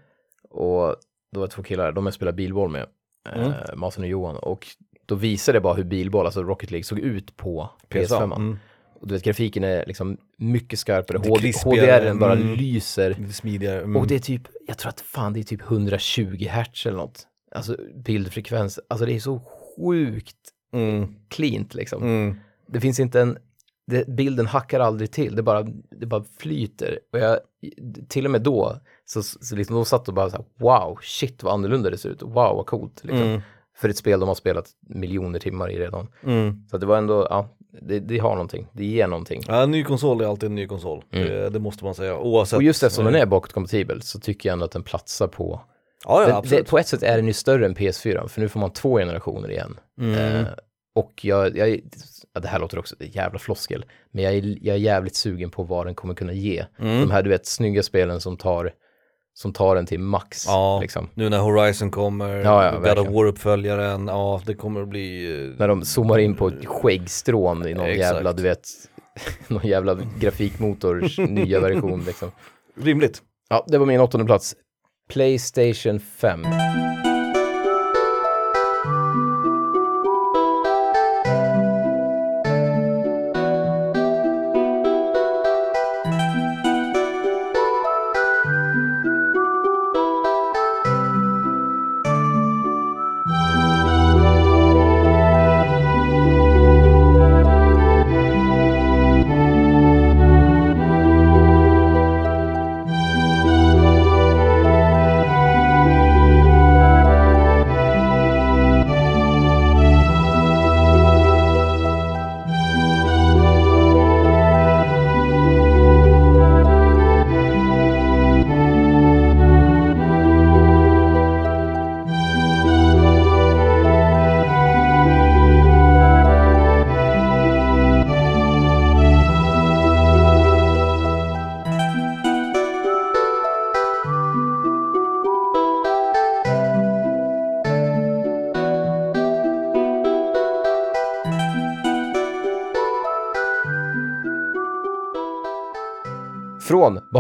Och 0.49 0.95
då 1.32 1.39
var 1.39 1.47
det 1.47 1.54
två 1.54 1.63
killar, 1.63 1.91
de 1.91 2.06
jag 2.06 2.13
spelar 2.13 2.32
bilboll 2.32 2.69
med, 2.69 2.86
Mm. 3.34 3.51
eh, 3.51 3.75
Masen 3.75 4.04
och 4.04 4.10
Johan. 4.10 4.36
Och 4.36 4.67
då 5.06 5.15
visade 5.15 5.56
jag 5.56 5.63
bara 5.63 5.74
hur 5.74 5.84
bilboll, 5.84 6.26
alltså 6.26 6.44
Rocket 6.44 6.72
League, 6.72 6.84
såg 6.84 7.00
ut 7.00 7.38
på 7.38 7.70
PS5. 7.89 8.36
Mm. 8.36 8.58
Och 9.02 9.08
du 9.08 9.13
vet, 9.13 9.24
grafiken 9.24 9.63
är 9.63 9.86
liksom 9.86 10.18
mycket 10.38 10.80
skarpare, 10.80 11.18
HDR 11.18 12.20
bara 12.20 12.34
mm. 12.34 12.54
lyser. 12.54 13.18
Smidigare 13.32 13.82
mm. 13.82 13.96
Och 13.96 14.08
det 14.08 14.15
är 14.15 14.20
typ, 14.20 14.41
jag 14.68 14.78
tror 14.78 14.89
att 14.89 15.02
fan 15.02 15.34
det 15.34 15.39
är 15.39 15.44
typ 15.44 15.62
120 15.62 16.48
hertz 16.50 16.86
eller 16.86 16.98
något. 16.98 17.28
Alltså 17.52 17.78
bildfrekvens, 17.96 18.80
alltså 18.88 19.06
det 19.06 19.13
är 19.13 19.20
så 19.20 19.41
sjukt 19.78 20.38
mm. 20.74 21.15
cleant 21.28 21.74
liksom. 21.74 22.04
Mm. 22.04 22.36
Det 22.68 22.82
finns 22.82 23.00
inte 23.00 23.22
en, 23.22 23.38
det, 23.88 24.08
bilden 24.08 24.48
hackar 24.48 24.80
aldrig 24.80 25.12
till, 25.12 25.36
det 25.36 25.44
bara, 25.44 25.63
det 26.00 26.06
bara 26.06 26.24
flyter. 26.39 27.00
Och 27.13 27.20
jag, 27.20 27.39
till 28.08 28.26
och 28.26 28.32
med 28.32 28.41
då, 28.41 28.80
så, 29.06 29.24
så 29.24 29.56
liksom, 29.56 29.76
de 29.76 29.86
satt 29.86 30.08
och 30.08 30.13
bara 30.13 30.30
så 30.30 30.36
här, 30.36 30.46
wow, 30.60 31.00
shit 31.02 31.44
vad 31.44 31.54
annorlunda 31.54 31.89
det 31.89 31.98
ser 31.98 32.10
ut, 32.10 32.22
wow 32.22 32.56
vad 32.56 32.65
coolt. 32.65 33.04
Liksom. 33.04 33.41
Mm. 33.76 33.82
För 33.82 33.90
ett 33.90 33.98
spel 33.98 34.20
de 34.20 34.28
har 34.28 34.36
spelat 34.36 34.66
miljoner 34.90 35.40
timmar 35.40 35.72
i 35.72 35.80
redan. 35.80 36.08
Mm. 36.24 36.68
Så 36.72 36.78
det 36.78 36.86
var 36.86 36.98
ändå, 36.98 37.28
ja, 37.30 37.50
det, 37.82 38.00
det 38.00 38.18
har 38.18 38.32
någonting, 38.32 38.68
det 38.74 38.86
ger 38.86 39.08
någonting. 39.08 39.44
Ja, 39.48 39.64
en 39.64 39.72
ny 39.72 39.84
konsol 39.84 40.22
är 40.22 40.26
alltid 40.26 40.50
en 40.50 40.56
ny 40.56 40.68
konsol, 40.68 41.04
det, 41.10 41.50
det 41.50 41.60
måste 41.60 41.84
man 41.84 41.96
säga 41.96 42.18
oavsett 42.18 42.54
Mm. 42.54 42.60
Och 42.60 42.64
just 42.64 42.84
eftersom 42.84 43.06
den 43.06 43.16
är 43.16 43.26
bakåtkompatibel 43.26 44.02
så 44.02 44.20
tycker 44.20 44.50
jag 44.50 44.54
ändå 44.54 44.66
att 44.66 44.72
den 44.72 44.84
platsar 44.84 45.28
på 45.28 45.62
Ja, 46.06 46.30
ja 46.30 46.42
Den, 46.42 46.50
det, 46.50 46.64
på 46.70 46.80
ett 46.80 46.88
sätt 46.88 47.04
är 47.04 47.16
den 47.18 47.28
ju 47.28 47.34
större 47.34 47.66
än 47.66 47.76
PS4, 47.76 48.28
för 48.28 48.42
nu 48.42 48.50
får 48.50 48.60
man 48.60 48.74
två 48.74 48.98
generationer 48.98 49.52
igen. 49.52 49.78
Mm. 50.02 50.16
Eh, 50.16 50.48
Och 50.96 51.26
jag, 51.26 51.58
jag, 51.58 51.70
ja, 52.34 52.40
det 52.40 52.48
här 52.48 52.60
låter 52.60 52.80
också 52.80 52.96
jävla 53.00 53.40
floskel, 53.40 53.86
men 54.12 54.24
jag 54.24 54.34
är, 54.34 54.58
jag 54.62 54.76
är 54.76 54.80
jävligt 54.80 55.16
sugen 55.16 55.50
på 55.50 55.64
vad 55.64 55.86
den 55.88 55.96
kommer 55.96 56.14
kunna 56.14 56.34
ge. 56.34 56.66
Mm. 56.80 57.02
De 57.02 57.12
här, 57.12 57.24
du 57.24 57.30
vet, 57.30 57.46
snygga 57.46 57.84
spelen 57.84 58.22
som 58.22 58.38
tar, 58.38 58.72
som 59.38 59.54
tar 59.54 59.76
den 59.76 59.86
till 59.86 60.00
max. 60.00 60.45
Ja, 60.48 60.80
Liksom. 60.82 61.08
nu 61.13 61.30
när 61.30 61.39
Horizon 61.39 61.91
kommer, 61.91 62.36
Ja, 62.36 62.65
ja, 62.65 62.80
God 62.95 63.00
of. 63.00 63.08
War-uppföljaren, 63.08 64.08
ja 64.08 64.41
det 64.45 64.54
kommer 64.54 64.82
att 64.82 64.88
bli... 64.88 65.34
eh, 65.52 65.60
När 65.60 65.67
de 65.67 65.86
zoomar 65.86 66.17
in 66.17 66.36
på 66.36 66.48
ett 66.48 66.65
skäggstrån 66.65 67.67
i 67.67 67.74
någon 67.74 67.86
Exakt. 67.86 68.13
jävla, 68.15 68.34
du 68.34 68.43
vet, 68.43 68.67
någon 69.48 69.67
jävla 69.67 69.98
grafikmotors 70.19 71.17
nya 71.30 71.60
version 71.60 72.04
liksom. 72.06 72.32
Rimligt. 72.82 73.21
Ja, 73.50 73.65
det 73.67 73.78
var 73.78 73.86
min 73.86 74.00
åttonde 74.02 74.26
plats. 74.26 74.56
Playstation 75.10 76.00
5. 76.00 76.41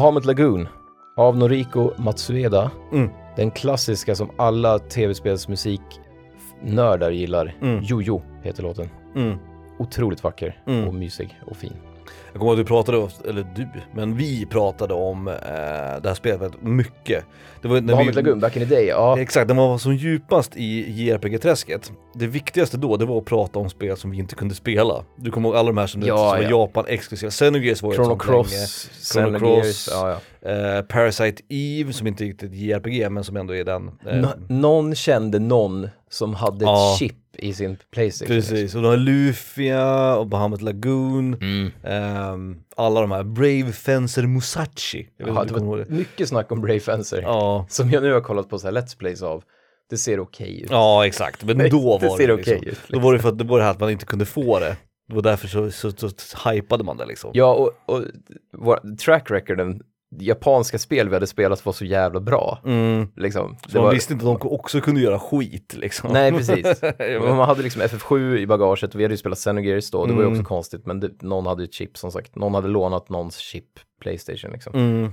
Bahamut 0.05 0.25
Lagoon 0.25 0.67
av 1.17 1.37
Noriko 1.37 1.91
Matsueda. 1.97 2.71
Mm. 2.91 3.09
Den 3.35 3.51
klassiska 3.51 4.15
som 4.15 4.29
alla 4.37 4.79
tv-spelsmusiknördar 4.79 7.11
gillar. 7.11 7.55
Mm. 7.61 7.83
Jojo 7.83 8.21
heter 8.43 8.63
låten. 8.63 8.89
Mm. 9.15 9.37
Otroligt 9.79 10.23
vacker 10.23 10.61
Mm. 10.67 10.87
och 10.87 10.93
mysig 10.93 11.39
och 11.45 11.57
fin. 11.57 11.73
Jag 12.31 12.39
kommer 12.39 12.51
ihåg 12.51 12.59
att 12.59 12.65
du 12.65 12.67
pratade, 12.67 12.97
om- 12.97 13.09
eller 13.29 13.47
du, 13.55 13.67
men 13.95 14.15
vi 14.17 14.45
pratade 14.45 14.93
om 14.93 15.27
eh, 15.27 15.33
det 16.01 16.03
här 16.07 16.13
spelet 16.13 16.51
mycket. 16.61 17.25
Det 17.61 17.67
var 17.67 17.81
när 17.81 17.93
Bahamut 17.93 18.15
Lagoon, 18.15 18.39
back 18.39 18.57
in 18.57 18.67
the 18.69 18.75
day, 18.75 18.85
ja. 18.85 19.19
Exakt, 19.19 19.47
när 19.47 19.55
man 19.55 19.69
var 19.69 19.77
som 19.77 19.95
djupast 19.95 20.55
i 20.55 20.91
JRPG-träsket. 20.91 21.91
Det 22.15 22.27
viktigaste 22.27 22.77
då, 22.77 22.97
det 22.97 23.05
var 23.05 23.17
att 23.17 23.25
prata 23.25 23.59
om 23.59 23.69
spel 23.69 23.97
som 23.97 24.11
vi 24.11 24.17
inte 24.17 24.35
kunde 24.35 24.55
spela. 24.55 25.03
Du 25.15 25.31
kommer 25.31 25.49
ihåg 25.49 25.57
alla 25.57 25.67
de 25.67 25.77
här 25.77 25.87
som, 25.87 26.01
Ja, 26.01 26.17
som 26.17 26.25
var 26.27 26.37
ja. 26.41 26.49
Japan 26.49 26.85
exklusiva. 26.87 27.29
Xenogears 27.29 27.81
var 27.83 27.91
ju 27.91 27.95
Chrono. 27.95 28.15
Cross, 28.17 28.89
Chrono 29.13 29.39
Cross. 29.39 29.89
ja, 29.91 30.09
ja. 30.09 30.49
Eh, 30.49 30.81
Parasite 30.81 31.43
Eve 31.49 31.93
som 31.93 32.07
inte 32.07 32.23
är 32.23 32.25
riktigt 32.25 32.53
JRPG 32.53 33.09
men 33.09 33.23
som 33.23 33.37
ändå 33.37 33.55
är 33.55 33.63
den. 33.63 33.91
Eh, 34.07 34.15
Nå- 34.15 34.33
någon 34.49 34.95
kände 34.95 35.39
någon 35.39 35.89
som 36.09 36.33
hade 36.33 36.65
ett 36.65 36.99
chip 36.99 37.15
i 37.39 37.53
sin 37.53 37.77
Playstation. 37.91 38.35
Precis, 38.35 38.75
och 38.75 38.81
de 38.81 38.87
har 38.87 38.97
Lufia 38.97 40.15
och 40.15 40.27
Bahamut 40.27 40.61
Lagoon. 40.61 41.33
Mm. 41.33 41.71
ehm, 41.83 42.57
alla 42.75 43.01
de 43.01 43.11
här, 43.11 43.23
Brave 43.23 43.71
Fencer 43.71 44.23
Musashi. 44.27 44.99
Inte 45.19 45.31
det 45.33 45.45
du 45.59 45.65
var 45.65 45.77
det. 45.77 45.89
mycket 45.89 46.29
snack 46.29 46.51
om 46.51 46.61
Brave 46.61 46.79
Fencer. 46.79 47.21
Ja, 47.21 47.65
Som 47.69 47.89
jag 47.91 48.03
nu 48.03 48.13
har 48.13 48.21
kollat 48.21 48.49
på 48.49 48.59
så 48.59 48.67
här 48.67 48.73
Let's 48.73 48.97
Plays 48.97 49.21
av. 49.21 49.43
Det 49.89 49.97
ser 49.97 50.19
okej 50.19 50.61
ut. 50.61 50.71
ja 50.71 51.05
exakt, 51.07 51.43
men 51.43 51.57
Nej, 51.57 51.69
då 51.69 51.97
det 52.01 52.07
var 52.07 52.17
ser 52.17 52.27
det 52.27 52.33
okej 52.33 52.59
liksom, 52.61 52.67
ut, 52.69 52.79
Då 52.89 52.99
var 52.99 53.13
det 53.13 53.19
för 53.19 53.29
att 53.29 53.37
det 53.37 53.43
var 53.43 53.57
det 53.57 53.63
här 53.63 53.71
att 53.71 53.79
man 53.79 53.89
inte 53.89 54.05
kunde 54.05 54.25
få 54.25 54.59
det. 54.59 54.77
Det 55.07 55.15
var 55.15 55.21
därför 55.21 55.47
så, 55.47 55.71
så, 55.71 55.91
så, 55.91 56.09
så 56.09 56.49
hypade 56.49 56.83
man 56.83 56.97
det 56.97 57.05
liksom. 57.05 57.31
Ja, 57.33 57.53
och, 57.53 57.71
och 58.67 58.97
track 58.99 59.31
recorden, 59.31 59.81
japanska 60.19 60.79
spel 60.79 61.09
vi 61.09 61.15
hade 61.15 61.27
spelat 61.27 61.65
var 61.65 61.73
så 61.73 61.85
jävla 61.85 62.19
bra. 62.19 62.59
Mm. 62.65 63.07
Liksom. 63.15 63.57
Så 63.67 63.81
man 63.81 63.93
visste 63.93 64.13
inte 64.13 64.31
att 64.31 64.41
de 64.41 64.47
också 64.49 64.81
kunde 64.81 65.01
göra 65.01 65.19
skit 65.19 65.73
liksom. 65.77 66.13
Nej, 66.13 66.31
precis. 66.31 66.81
Man 67.21 67.39
hade 67.39 67.63
liksom 67.63 67.81
FF7 67.81 68.37
i 68.37 68.47
bagaget 68.47 68.93
och 68.93 68.99
vi 68.99 69.03
hade 69.03 69.13
ju 69.13 69.17
spelat 69.17 69.37
Xenogears 69.37 69.91
då, 69.91 70.05
det 70.05 70.13
var 70.13 70.21
ju 70.21 70.27
Mm. 70.27 70.39
också 70.39 70.47
konstigt, 70.47 70.85
men 70.85 70.99
det, 70.99 71.21
någon 71.21 71.45
hade 71.45 71.63
ju 71.63 71.65
ett 71.65 71.73
chip 71.73 71.97
som 71.97 72.11
sagt, 72.11 72.35
någon 72.35 72.53
hade 72.53 72.67
lånat 72.67 73.09
någons 73.09 73.37
chip 73.37 73.65
Playstation 74.01 74.51
liksom. 74.51 74.73
Mm. 74.75 75.11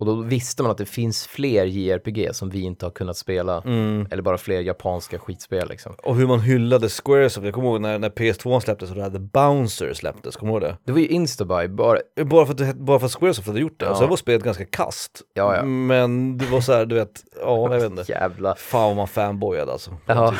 Och 0.00 0.06
då 0.06 0.14
visste 0.14 0.62
man 0.62 0.72
att 0.72 0.78
det 0.78 0.86
finns 0.86 1.26
fler 1.26 1.64
JRPG 1.64 2.28
som 2.34 2.50
vi 2.50 2.60
inte 2.60 2.86
har 2.86 2.90
kunnat 2.90 3.16
spela, 3.16 3.62
Mm. 3.66 4.06
eller 4.10 4.22
bara 4.22 4.38
fler 4.38 4.60
japanska 4.60 5.18
skitspel 5.18 5.68
liksom. 5.68 5.94
Och 6.02 6.16
hur 6.16 6.26
man 6.26 6.40
hyllade 6.40 6.88
Squaresoft, 6.88 7.44
jag 7.44 7.54
kommer 7.54 7.68
ihåg 7.68 7.80
när, 7.80 7.98
när 7.98 8.10
PS2 8.10 8.60
släpptes 8.60 8.90
och 8.90 8.96
det 8.96 9.02
här 9.02 9.10
The 9.10 9.18
Bouncer 9.18 9.94
släpptes, 9.94 10.36
kommer 10.36 10.52
du 10.52 10.58
ihåg 10.58 10.62
det? 10.72 10.76
Det 10.84 10.92
var 10.92 10.98
ju 11.00 11.06
Instabuy, 11.06 11.68
bara, 11.68 11.98
Bara 12.24 12.46
för 12.46 12.52
att, 12.64 12.76
bara 12.76 12.98
för 12.98 13.06
att 13.06 13.12
Squaresoft 13.12 13.48
hade 13.48 13.60
gjort 13.60 13.80
det, 13.80 13.86
Ja. 13.86 13.94
sen 13.94 14.08
var 14.08 14.16
spelet 14.16 14.42
ganska 14.42 14.64
kast. 14.64 15.22
Ja, 15.34 15.56
ja. 15.56 15.64
Men 15.64 16.38
det 16.38 16.46
var 16.46 16.60
så 16.60 16.72
här, 16.72 16.86
du 16.86 16.94
vet, 16.94 17.22
ja 17.40 17.72
jag 17.74 17.80
vet 17.80 17.90
inte. 17.90 18.12
jävla, 18.12 18.54
Fan 18.54 18.82
vad 18.88 18.96
man 18.96 19.08
fanboyade 19.08 19.72
alltså. 19.72 19.90
ja, 20.06 20.34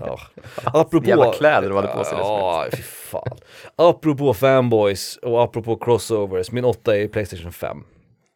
Ja. 0.00 0.18
Apropå... 0.64 1.08
Jävla 1.08 1.32
kläder 1.32 1.68
de 1.68 1.74
hade 1.74 1.88
på 1.88 2.04
sig, 2.04 2.18
Ja, 2.18 2.66
fy 2.72 2.82
fan. 2.82 3.36
Apropå 3.76 4.34
fanboys 4.34 5.16
och 5.22 5.42
apropå 5.42 5.76
crossovers, 5.76 6.50
min 6.50 6.64
åtta 6.64 6.96
är 6.96 7.08
Playstation 7.08 7.52
5. 7.52 7.84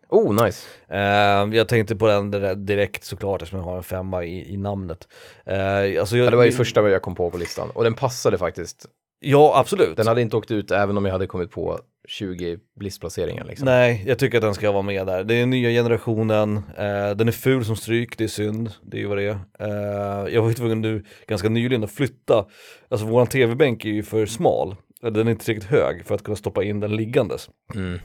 Oh 0.08 0.44
nice. 0.44 0.68
Eh, 0.88 1.56
jag 1.56 1.68
tänkte 1.68 1.96
på 1.96 2.06
den 2.06 2.30
direkt 2.66 3.04
såklart 3.04 3.42
eftersom 3.42 3.58
jag 3.58 3.66
har 3.66 3.76
en 3.76 3.82
femma 3.82 4.24
i, 4.24 4.54
i 4.54 4.56
namnet. 4.56 5.08
Eh, 5.46 6.00
alltså 6.00 6.16
jag, 6.16 6.26
Ja, 6.26 6.30
det 6.30 6.36
var 6.36 6.44
ju 6.44 6.52
första 6.52 6.88
jag 6.88 7.02
kom 7.02 7.14
på 7.14 7.30
på 7.30 7.38
listan, 7.38 7.70
och 7.70 7.84
den 7.84 7.94
passade 7.94 8.38
faktiskt. 8.38 8.86
Ja, 9.20 9.58
absolut. 9.58 9.96
Den 9.96 10.06
hade 10.06 10.22
inte 10.22 10.36
åkt 10.36 10.50
ut 10.50 10.70
även 10.70 10.96
om 10.96 11.04
jag 11.04 11.12
hade 11.12 11.26
kommit 11.26 11.50
på 11.50 11.80
20 12.08 12.58
blissplaceringar 12.78 13.44
liksom. 13.44 13.64
Nej, 13.64 14.04
jag 14.06 14.18
tycker 14.18 14.38
att 14.38 14.42
den 14.42 14.54
ska 14.54 14.72
vara 14.72 14.82
med 14.82 15.06
där. 15.06 15.24
Det 15.24 15.34
är 15.34 15.46
nya 15.46 15.70
generationen, 15.70 16.56
eh, 16.56 17.10
den 17.16 17.28
är 17.28 17.32
ful 17.32 17.64
som 17.64 17.76
stryk, 17.76 18.18
det 18.18 18.24
är 18.24 18.28
synd, 18.28 18.70
det 18.82 18.96
är 18.96 19.00
ju 19.00 19.06
vad 19.06 19.18
det 19.18 19.24
är. 19.24 19.38
Eh, 19.60 20.34
jag 20.34 20.42
var 20.42 20.48
ju 20.48 20.54
tvungen 20.54 20.80
nu 20.80 21.04
ganska 21.26 21.48
nyligen 21.48 21.84
att 21.84 21.90
flytta, 21.90 22.46
alltså 22.88 23.06
våran 23.06 23.26
tv-bänk 23.26 23.84
är 23.84 23.88
ju 23.88 24.02
för 24.02 24.26
smal, 24.26 24.76
den 25.00 25.26
är 25.26 25.30
inte 25.30 25.44
tillräckligt 25.44 25.70
hög 25.70 26.06
för 26.06 26.14
att 26.14 26.22
kunna 26.22 26.36
stoppa 26.36 26.64
in 26.64 26.80
den 26.80 26.96
liggandes. 26.96 27.50
Mm. 27.74 27.98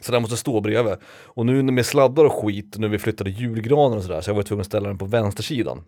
Så 0.00 0.12
den 0.12 0.22
måste 0.22 0.36
stå 0.36 0.60
bredvid. 0.60 0.94
Och 1.24 1.46
nu 1.46 1.62
med 1.62 1.86
sladdar 1.86 2.24
och 2.24 2.32
skit, 2.32 2.74
nu 2.78 2.88
vi 2.88 2.98
flyttade 2.98 3.30
julgranen 3.30 3.98
och 3.98 4.04
sådär, 4.04 4.20
så 4.20 4.30
jag 4.30 4.34
var 4.34 4.42
tvungen 4.42 4.60
att 4.60 4.66
ställa 4.66 4.88
den 4.88 4.98
på 4.98 5.04
vänstersidan. 5.04 5.84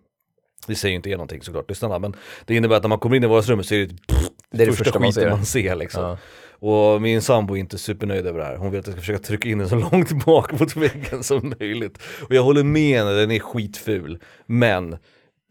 Det 0.66 0.74
säger 0.74 0.90
ju 0.90 0.96
inte 0.96 1.10
er 1.10 1.16
någonting 1.16 1.42
såklart, 1.42 1.68
lyssnarna, 1.68 1.98
men 1.98 2.16
det 2.44 2.54
innebär 2.56 2.76
att 2.76 2.82
när 2.82 2.88
man 2.88 2.98
kommer 2.98 3.16
in 3.16 3.24
i 3.24 3.26
vardagsrummet 3.26 3.66
så 3.66 3.74
är 3.74 3.78
det, 3.78 3.94
Det 4.50 4.62
är 4.62 4.66
det 4.66 4.72
första 4.72 4.84
första 4.84 4.98
man 4.98 5.12
ser. 5.12 5.30
man 5.30 5.44
ser 5.44 5.76
liksom. 5.76 6.02
Ja. 6.02 6.18
Och 6.62 7.02
min 7.02 7.22
sambo 7.22 7.54
är 7.56 7.60
inte 7.60 7.78
supernöjd 7.78 8.26
över 8.26 8.38
det 8.38 8.44
här. 8.44 8.56
Hon 8.56 8.70
vill 8.70 8.80
att 8.80 8.86
jag 8.86 8.92
ska 8.94 9.00
försöka 9.00 9.18
trycka 9.18 9.48
in 9.48 9.58
den 9.58 9.68
så 9.68 9.76
långt 9.92 10.24
bak 10.24 10.60
mot 10.60 10.76
väggen 10.76 11.22
som 11.22 11.54
möjligt. 11.60 11.98
Och 12.28 12.34
jag 12.34 12.42
håller 12.42 12.64
med 12.64 12.98
henne, 12.98 13.10
den 13.12 13.30
är 13.30 13.38
skitful. 13.38 14.18
Men 14.46 14.96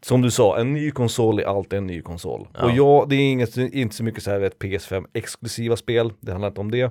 som 0.02 0.22
du 0.22 0.30
sa, 0.30 0.58
en 0.58 0.72
ny 0.72 0.90
konsol 0.90 1.38
är 1.38 1.44
alltid 1.44 1.78
en 1.78 1.86
ny 1.86 2.02
konsol. 2.02 2.48
Ja. 2.54 2.64
Och 2.64 2.70
ja, 2.70 3.06
det 3.08 3.16
är 3.16 3.30
inget, 3.30 3.56
inte 3.56 3.96
så 3.96 4.04
mycket 4.04 4.22
så 4.22 4.30
här 4.30 4.38
vet, 4.38 4.58
PS5 4.58 5.06
exklusiva 5.12 5.76
spel, 5.76 6.12
det 6.20 6.32
handlar 6.32 6.48
inte 6.48 6.60
om 6.60 6.70
det. 6.70 6.90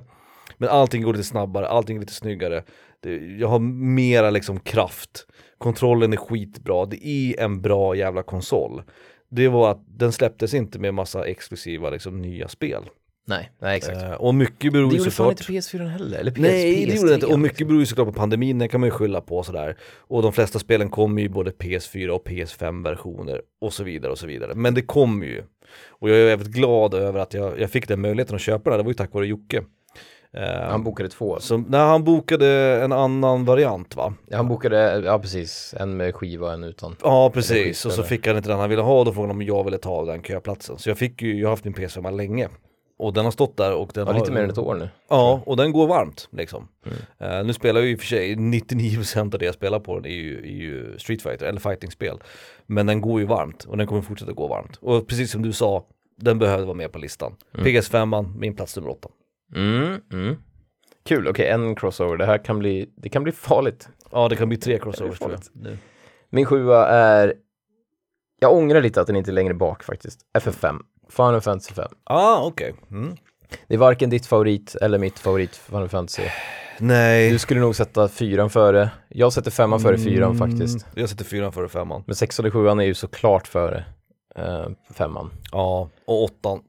Men 0.60 0.68
allting 0.68 1.02
går 1.02 1.12
lite 1.12 1.24
snabbare, 1.24 1.68
allting 1.68 1.96
är 1.96 2.00
lite 2.00 2.12
snyggare. 2.12 2.64
Det, 3.02 3.16
jag 3.16 3.48
har 3.48 3.58
mera 3.58 4.30
liksom 4.30 4.60
kraft. 4.60 5.26
Kontrollen 5.58 6.12
är 6.12 6.16
skitbra, 6.16 6.86
det 6.86 7.06
är 7.06 7.40
en 7.40 7.62
bra 7.62 7.94
jävla 7.94 8.22
konsol. 8.22 8.82
Det 9.30 9.48
var 9.48 9.70
att 9.70 9.84
den 9.86 10.12
släpptes 10.12 10.54
inte 10.54 10.78
med 10.78 10.94
massa 10.94 11.26
exklusiva 11.26 11.90
liksom 11.90 12.22
nya 12.22 12.48
spel. 12.48 12.82
Nej, 13.26 13.50
nej 13.58 13.76
exakt. 13.76 14.02
Eh, 14.02 14.12
och 14.12 14.34
mycket 14.34 14.72
beror 14.72 14.88
det 14.90 14.92
ju 14.92 14.98
gjorde 14.98 15.10
fan 15.10 15.36
såklart... 15.36 15.50
inte 15.50 15.76
PS4 15.76 15.86
heller, 15.86 16.18
eller 16.18 16.30
PS, 16.30 16.40
Nej, 16.40 16.86
det 16.86 16.94
gjorde 16.94 17.08
det 17.08 17.14
inte. 17.14 17.26
PS3. 17.26 17.32
Och 17.32 17.40
mycket 17.40 17.66
beror 17.66 17.80
ju 17.80 17.86
såklart 17.86 18.06
på 18.06 18.12
pandemin, 18.12 18.58
den 18.58 18.68
kan 18.68 18.80
man 18.80 18.86
ju 18.86 18.90
skylla 18.90 19.20
på 19.20 19.42
sådär. 19.42 19.76
Och 19.98 20.22
de 20.22 20.32
flesta 20.32 20.58
spelen 20.58 20.90
kommer 20.90 21.22
ju 21.22 21.28
både 21.28 21.50
PS4 21.50 22.08
och 22.08 22.28
PS5-versioner 22.28 23.42
och 23.60 23.72
så 23.72 23.84
vidare 23.84 24.12
och 24.12 24.18
så 24.18 24.26
vidare. 24.26 24.54
Men 24.54 24.74
det 24.74 24.82
kommer 24.82 25.26
ju. 25.26 25.42
Och 25.88 26.10
jag 26.10 26.18
är 26.18 26.26
väldigt 26.26 26.54
glad 26.54 26.94
över 26.94 27.20
att 27.20 27.34
jag, 27.34 27.60
jag 27.60 27.70
fick 27.70 27.88
den 27.88 28.00
möjligheten 28.00 28.34
att 28.34 28.40
köpa 28.40 28.70
den, 28.70 28.78
det 28.78 28.82
var 28.82 28.90
ju 28.90 28.94
tack 28.94 29.14
vare 29.14 29.26
Jocke. 29.26 29.62
Eh, 30.32 30.68
Han 30.70 30.84
bokade 30.84 31.08
två. 31.08 31.40
så, 31.40 31.56
när 31.56 31.86
han 31.86 32.04
bokade 32.04 32.46
en 32.84 32.92
annan 32.92 33.44
variant 33.44 33.96
va? 33.96 34.14
Ja, 34.28 34.36
han 34.36 34.48
bokade, 34.48 35.02
ja 35.04 35.18
precis, 35.18 35.74
en 35.78 35.96
med 35.96 36.14
skiva 36.14 36.46
och 36.46 36.52
en 36.52 36.64
utan. 36.64 36.96
Ja 37.02 37.30
precis, 37.34 37.84
och 37.86 37.92
så 37.92 38.02
fick 38.02 38.26
han 38.26 38.36
inte 38.36 38.48
den 38.48 38.58
han 38.58 38.70
ville 38.70 38.82
ha 38.82 38.98
och 38.98 39.04
då 39.04 39.12
frågade 39.12 39.32
han 39.32 39.36
om 39.36 39.46
jag 39.46 39.64
ville 39.64 39.78
ta 39.78 40.04
den 40.04 40.22
köplatsen. 40.22 40.78
Så 40.78 40.90
jag 40.90 40.98
fick 40.98 41.22
ju, 41.22 41.40
jag 41.40 41.46
har 41.48 41.50
haft 41.52 41.64
min 41.64 41.74
PS5 41.74 42.16
länge. 42.16 42.48
Och 42.98 43.12
den 43.12 43.24
har 43.24 43.32
stått 43.32 43.56
där 43.56 43.74
och 43.74 43.90
den 43.94 44.06
Ja, 44.06 44.12
har 44.12 44.20
lite 44.20 44.32
mer 44.32 44.42
än 44.42 44.50
ett 44.50 44.58
år 44.58 44.74
nu. 44.74 44.88
Ja, 45.08 45.42
och 45.46 45.56
den 45.56 45.72
går 45.72 45.86
varmt 45.86 46.28
liksom. 46.32 46.68
Mm. 46.86 47.38
Eh, 47.38 47.44
nu 47.46 47.52
spelar 47.52 47.80
jag 47.80 47.86
ju 47.86 47.92
i 47.92 47.96
och 47.96 48.00
för 48.00 48.06
sig, 48.06 48.34
99% 48.34 49.20
av 49.34 49.38
det 49.38 49.44
jag 49.44 49.54
spelar 49.54 49.80
på 49.80 49.94
den 49.94 50.04
är 50.12 50.14
ju, 50.16 50.38
är 50.38 50.62
ju 50.62 50.98
Street 50.98 51.22
Fighter 51.22 51.46
eller 51.46 51.60
fighting-spel. 51.60 52.18
Men 52.66 52.86
den 52.86 53.00
går 53.00 53.20
ju 53.20 53.26
varmt 53.26 53.64
och 53.64 53.76
den 53.76 53.86
kommer 53.86 54.02
fortsätta 54.02 54.32
gå 54.32 54.46
varmt. 54.46 54.76
Och 54.80 55.06
precis 55.08 55.30
som 55.30 55.42
du 55.42 55.52
sa, 55.52 55.84
den 56.16 56.38
behöver 56.38 56.64
vara 56.64 56.76
med 56.76 56.92
på 56.92 56.98
listan. 56.98 57.36
PS5, 57.52 58.38
min 58.38 58.56
plats 58.56 58.76
nummer 58.76 58.90
8. 58.90 59.08
Mm, 59.54 60.00
mm. 60.12 60.36
Kul, 61.04 61.28
okej 61.28 61.48
en 61.48 61.74
crossover. 61.74 62.16
Det 62.16 62.26
här 62.26 62.38
kan 62.44 62.58
bli, 62.58 62.90
det 62.96 63.08
kan 63.08 63.22
bli 63.22 63.32
farligt. 63.32 63.88
Ja, 64.10 64.28
det 64.28 64.36
kan 64.36 64.48
bli 64.48 64.58
tre 64.58 64.78
crossovers 64.78 65.18
tror 65.18 65.30
jag. 65.32 65.40
Nu. 65.52 65.78
Min 66.30 66.46
sjua 66.46 66.86
är, 66.86 67.34
jag 68.40 68.54
ångrar 68.54 68.82
lite 68.82 69.00
att 69.00 69.06
den 69.06 69.16
inte 69.16 69.30
är 69.30 69.32
längre 69.32 69.54
bak 69.54 69.82
faktiskt. 69.82 70.20
FF5, 70.38 70.78
Final 71.08 71.40
Fantasy 71.40 71.74
5. 71.74 71.88
Ah, 72.04 72.42
okej. 72.46 72.74
Mm. 72.90 73.16
Det 73.66 73.74
är 73.74 73.78
varken 73.78 74.10
ditt 74.10 74.26
favorit 74.26 74.74
eller 74.74 74.98
mitt 74.98 75.18
favorit 75.18 75.56
Final 75.56 75.88
Fantasy. 75.88 76.22
Nej. 76.78 77.30
Du 77.30 77.38
skulle 77.38 77.60
nog 77.60 77.76
sätta 77.76 78.08
fyran 78.08 78.50
före. 78.50 78.90
Jag 79.08 79.32
sätter 79.32 79.50
femman 79.50 79.80
före 79.80 79.98
fyran 79.98 80.38
faktiskt. 80.38 80.86
Jag 80.94 81.08
sätter 81.08 81.24
fyran 81.24 81.52
före 81.52 81.68
femman. 81.68 82.02
Men 82.06 82.16
sexan 82.16 82.46
och 82.46 82.52
sjuan 82.52 82.80
är 82.80 82.84
ju 82.84 82.94
såklart 82.94 83.46
före 83.46 83.84
eh, 84.36 84.66
femman. 84.94 85.30
Ja, 85.52 85.88
och 86.04 86.22
åttan. 86.24 86.60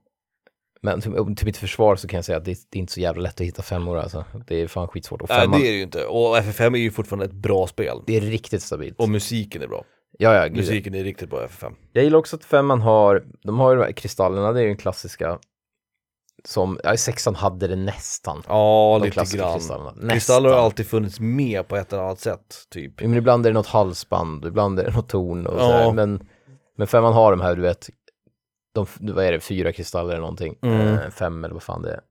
Men 0.84 1.02
till, 1.02 1.36
till 1.36 1.46
mitt 1.46 1.58
försvar 1.58 1.96
så 1.96 2.08
kan 2.08 2.18
jag 2.18 2.26
säga 2.26 2.38
att 2.38 2.46
det, 2.46 2.58
det 2.70 2.78
är 2.78 2.80
inte 2.80 2.94
så 2.94 3.00
jävla 3.00 3.22
lätt 3.22 3.42
att 3.42 3.48
hitta 3.48 3.62
femmor 3.62 3.98
alltså. 3.98 4.26
Det 4.48 4.62
är 4.62 4.68
fan 4.68 4.88
skitsvårt. 4.88 5.22
Och 5.22 5.30
Nej 5.30 5.40
femman, 5.42 5.60
det 5.60 5.68
är 5.68 5.72
det 5.72 5.78
ju 5.78 5.84
inte. 5.84 6.06
Och 6.06 6.38
FF5 6.38 6.74
är 6.76 6.80
ju 6.80 6.92
fortfarande 6.92 7.26
ett 7.26 7.32
bra 7.34 7.68
spel. 7.68 7.98
det 8.08 8.18
är 8.18 8.22
riktigt 8.22 8.62
stabilt. 8.64 9.00
Och 9.00 9.10
musiken 9.10 9.62
är 9.62 9.68
bra. 9.68 9.84
ja, 10.20 10.34
ja, 10.36 10.48
gud. 10.48 10.58
Musiken 10.58 10.96
är 10.96 11.04
riktigt 11.04 11.30
bra 11.30 11.44
i 11.44 11.48
FF5. 11.48 11.74
Jag 11.94 12.04
gillar 12.04 12.20
också 12.20 12.36
att 12.36 12.46
femman 12.46 12.82
har, 12.82 13.24
de 13.44 13.60
har 13.60 13.72
ju 13.72 13.78
de 13.78 13.84
här 13.86 13.92
kristallerna, 13.92 14.52
det 14.52 14.60
är 14.60 14.62
ju 14.62 14.68
den 14.68 14.78
klassiska 14.78 15.40
som, 16.46 16.80
ja 16.84 16.94
i 16.94 16.98
sexan 16.98 17.36
hade 17.36 17.68
det 17.68 17.76
nästan. 17.76 18.44
Ja, 18.48 18.98
De 19.00 19.04
lite 19.06 19.14
klassiska 19.14 19.38
grann. 19.38 19.54
kristallerna. 19.54 20.14
Kristaller 20.14 20.50
har 20.50 20.58
alltid 20.60 20.88
funnits 20.88 21.20
med 21.20 21.68
på 21.68 21.76
ett 21.76 21.94
eller 21.94 22.04
annat 22.04 22.20
sätt, 22.20 22.56
typ. 22.72 23.02
Men 23.02 23.14
ibland 23.14 23.46
är 23.46 23.50
det 23.50 23.54
något 23.54 23.68
halsband, 23.68 24.46
ibland 24.46 24.80
är 24.80 24.84
det 24.84 24.92
något 24.92 25.10
torn 25.10 25.48
och 25.48 25.54
Ja. 25.60 25.60
sådär. 25.60 25.92
Men, 25.94 26.28
men 26.78 26.88
femman 26.88 27.14
har 27.14 27.32
de 27.32 27.42
här, 27.42 27.56
du 27.56 27.62
vet, 27.62 27.90
de, 28.74 28.86
vad 29.00 29.26
är 29.26 29.32
det, 29.32 29.40
fyra 29.40 29.72
kristaller 29.72 30.10
eller 30.10 30.22
någonting. 30.22 30.58
Mm. 30.62 30.98
Eh, 30.98 31.10
fem 31.10 31.44
eller 31.44 31.54
vad 31.54 31.64
fan 31.64 31.82
det 31.82 31.92
är. 31.92 32.02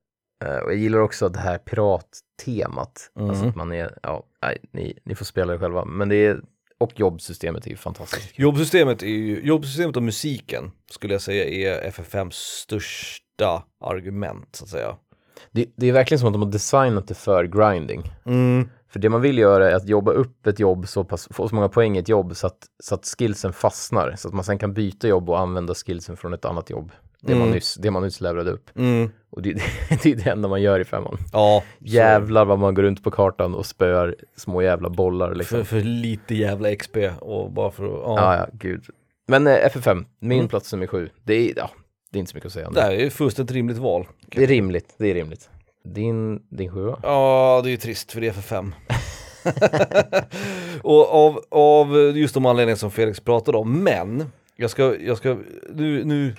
Eh, 0.43 0.57
och 0.57 0.71
jag 0.71 0.79
gillar 0.79 0.99
också 0.99 1.29
det 1.29 1.39
här 1.39 1.57
pirattemat. 1.57 3.11
Mm. 3.15 3.29
Alltså 3.29 3.45
att 3.45 3.55
man 3.55 3.71
är, 3.71 3.99
ja, 4.03 4.23
nej, 4.41 4.57
ni, 4.71 4.99
ni 5.05 5.15
får 5.15 5.25
spela 5.25 5.53
det 5.53 5.59
själva. 5.59 5.85
Men 5.85 6.09
det 6.09 6.15
är, 6.15 6.41
och 6.77 6.99
jobbsystemet 6.99 7.65
är 7.65 7.69
ju 7.69 7.77
fantastiskt. 7.77 8.39
Jobbsystemet, 8.39 9.03
är 9.03 9.07
ju, 9.07 9.41
jobbsystemet 9.45 9.97
och 9.97 10.03
musiken 10.03 10.71
skulle 10.91 11.13
jag 11.13 11.21
säga 11.21 11.45
är 11.45 11.89
FF5s 11.91 12.31
största 12.31 13.63
argument, 13.79 14.55
så 14.55 14.63
att 14.63 14.69
säga. 14.69 14.95
Det, 15.51 15.65
det 15.75 15.89
är 15.89 15.93
verkligen 15.93 16.19
som 16.19 16.27
att 16.27 16.33
de 16.33 16.41
har 16.41 16.51
designat 16.51 17.07
det 17.07 17.13
för 17.13 17.43
grinding. 17.43 18.11
Mm. 18.25 18.69
För 18.91 18.99
det 18.99 19.09
man 19.09 19.21
vill 19.21 19.37
göra 19.37 19.71
är 19.71 19.75
att 19.75 19.87
jobba 19.87 20.11
upp 20.11 20.47
ett 20.47 20.59
jobb 20.59 20.87
så 20.87 21.03
pass, 21.03 21.27
få 21.31 21.47
så 21.49 21.55
många 21.55 21.69
poäng 21.69 21.95
i 21.97 21.99
ett 21.99 22.09
jobb 22.09 22.35
så 22.35 22.47
att, 22.47 22.57
så 22.83 22.95
att 22.95 23.05
skillsen 23.17 23.53
fastnar. 23.53 24.15
Så 24.17 24.27
att 24.27 24.33
man 24.33 24.43
sen 24.43 24.57
kan 24.59 24.73
byta 24.73 25.07
jobb 25.07 25.29
och 25.29 25.39
använda 25.39 25.73
skillsen 25.75 26.17
från 26.17 26.33
ett 26.33 26.45
annat 26.45 26.69
jobb. 26.69 26.91
Det, 27.21 27.33
man, 27.33 27.41
Mm. 27.41 27.53
nyss, 27.53 27.75
det 27.75 27.91
man 27.91 28.03
nyss 28.03 28.21
levelade 28.21 28.51
upp. 28.51 28.69
Mm. 28.75 29.09
Och 29.29 29.41
det, 29.41 29.53
det 30.03 30.05
är 30.11 30.15
det 30.15 30.29
enda 30.29 30.47
man 30.49 30.61
gör 30.61 30.79
i 30.79 30.83
femman. 30.83 31.17
Ja, 31.33 31.63
Jävlar 31.79 32.45
vad 32.45 32.59
man 32.59 32.73
går 32.73 32.83
runt 32.83 33.03
på 33.03 33.11
kartan 33.11 33.55
och 33.55 33.65
spöar 33.65 34.15
små 34.35 34.61
jävla 34.61 34.89
bollar 34.89 35.35
liksom. 35.35 35.57
för, 35.57 35.63
för 35.65 35.81
lite 35.81 36.35
jävla 36.35 36.75
XP 36.75 36.97
och 37.19 37.51
bara 37.51 37.71
för 37.71 37.85
att, 37.85 37.91
ja. 37.91 38.15
Ja, 38.17 38.35
ja, 38.37 38.47
gud. 38.53 38.85
Men 39.27 39.47
eh, 39.47 39.53
FF5, 39.67 40.05
min 40.19 40.37
Mm. 40.39 40.47
plats 40.49 40.73
nummer 40.73 40.87
sju. 40.87 41.09
Det 41.23 41.33
är, 41.33 41.53
ja, 41.57 41.69
det 42.11 42.17
är 42.17 42.19
inte 42.19 42.31
så 42.31 42.37
mycket 42.37 42.47
att 42.47 42.53
säga. 42.53 42.67
om 42.67 42.73
Det 42.73 42.79
Det, 42.79 42.83
här 42.85 42.91
är 42.93 42.99
ju 43.03 43.09
fullständigt 43.09 43.55
rimligt 43.55 43.77
val. 43.77 44.07
det 44.27 44.43
är 44.43 44.47
rimligt, 44.47 44.95
det 44.97 45.09
är 45.09 45.13
rimligt. 45.13 45.49
Din, 45.83 46.41
din 46.49 46.71
sjua? 46.71 46.99
Ja, 47.03 47.61
det 47.63 47.69
är 47.69 47.71
ju 47.71 47.77
trist 47.77 48.11
för 48.11 48.21
det 48.21 48.27
är 48.27 48.31
FF5. 48.31 48.71
och 50.81 51.13
av, 51.13 51.41
av 51.51 52.17
just 52.17 52.33
de 52.33 52.45
anledningar 52.45 52.75
som 52.75 52.91
Felix 52.91 53.19
pratade 53.19 53.57
om, 53.57 53.83
men 53.83 54.31
jag 54.55 54.69
ska, 54.69 54.95
jag 54.99 55.17
ska, 55.17 55.37
nu, 55.69 56.03
nu, 56.03 56.35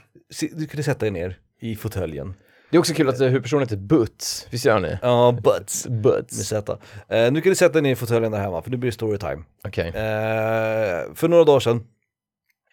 du 0.53 0.67
kan 0.67 0.83
sätta 0.83 0.99
dig 1.01 1.11
ner 1.11 1.39
i 1.61 1.77
fåtöljen. 1.77 2.35
Det 2.71 2.77
är 2.77 2.79
också 2.79 2.95
kul 2.95 3.09
att 3.09 3.21
eh, 3.21 3.27
huvudpersonen 3.27 3.63
heter 3.63 3.77
Butts, 3.77 4.47
visst 4.51 4.65
gör 4.65 4.81
det? 4.81 4.99
Ja, 5.03 5.39
butts. 5.43 5.89
Med 5.89 6.01
Butts. 6.01 6.49
Z. 6.49 6.79
Eh, 7.09 7.33
nu 7.33 7.41
kan 7.41 7.51
du 7.51 7.55
sätta 7.55 7.73
dig 7.73 7.83
ner 7.83 7.93
i 7.93 7.97
fåtöljen 7.97 8.33
där 8.33 8.39
hemma, 8.39 8.63
för 8.63 8.71
nu 8.71 8.77
blir 8.77 8.91
det 8.91 8.95
storytime. 8.95 9.43
Okej. 9.65 9.87
Eh, 9.87 11.15
för 11.15 11.29
några 11.29 11.45
dagar 11.45 11.61
sedan 11.61 11.87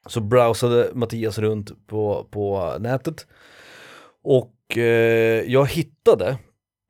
så 0.06 0.22
browsade 0.22 0.90
Mattias 0.94 1.40
runt 1.40 1.88
på, 1.88 2.28
på 2.32 2.76
nätet 2.80 3.28
och 4.24 4.78
eh, 4.78 5.44
jag 5.52 5.70
hittade, 5.70 6.38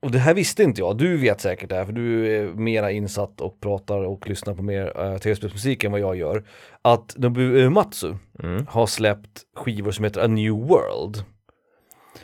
och 0.02 0.10
det 0.10 0.18
här 0.18 0.34
visste 0.34 0.62
inte 0.62 0.80
jag, 0.80 0.96
du 0.98 1.16
vet 1.16 1.40
säkert 1.40 1.68
det 1.68 1.74
här 1.74 1.84
för 1.84 1.92
du 1.92 2.36
är 2.36 2.46
mera 2.54 2.90
insatt 2.90 3.40
och 3.40 3.60
pratar 3.60 3.98
och 4.04 4.28
lyssnar 4.28 4.54
på 4.54 4.62
mer 4.62 5.00
eh, 5.00 5.18
tv-spelsmusik 5.18 5.84
än 5.84 5.92
vad 5.92 6.00
jag 6.00 6.16
gör, 6.16 6.44
att 6.82 7.14
Nobuo 7.18 7.42
Uematsu 7.54 8.14
Mm. 8.42 8.66
har 8.68 8.86
släppt 8.86 9.42
skivor 9.56 9.90
som 9.90 10.04
heter 10.04 10.20
A 10.20 10.26
New 10.26 10.52
World. 10.52 11.24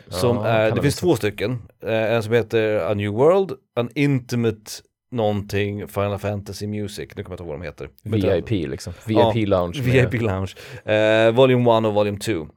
Som 0.09 0.37
Ja, 0.37 0.47
är, 0.47 0.71
det 0.71 0.83
finns 0.83 0.97
två 0.97 1.17
stycken, 1.17 1.59
eh, 1.83 2.13
en 2.15 2.23
som 2.23 2.33
heter 2.33 2.91
A 2.91 2.95
New 2.95 3.11
World, 3.13 3.53
An 3.77 3.91
Intimate 3.95 4.71
någonting 5.11 5.89
Final 5.89 6.19
Fantasy 6.19 6.67
Music, 6.67 7.09
nu 7.17 7.23
kommer 7.23 7.33
jag 7.33 7.35
inte 7.35 7.43
ihåg 7.43 7.49
vad 7.49 7.61
de 7.61 7.67
heter. 7.67 8.47
VIP 8.47 8.69
liksom. 8.71 8.93
Ja, 9.07 9.33
VIP 9.35 9.49
lounge. 9.49 9.83
med- 9.83 10.11
VIP 10.13 10.23
Lounge. 10.23 10.53
Eh, 10.85 11.33
volume 11.35 11.71
1 11.79 11.87
och 11.87 11.95
Volume 11.95 12.19
2. 12.19 12.49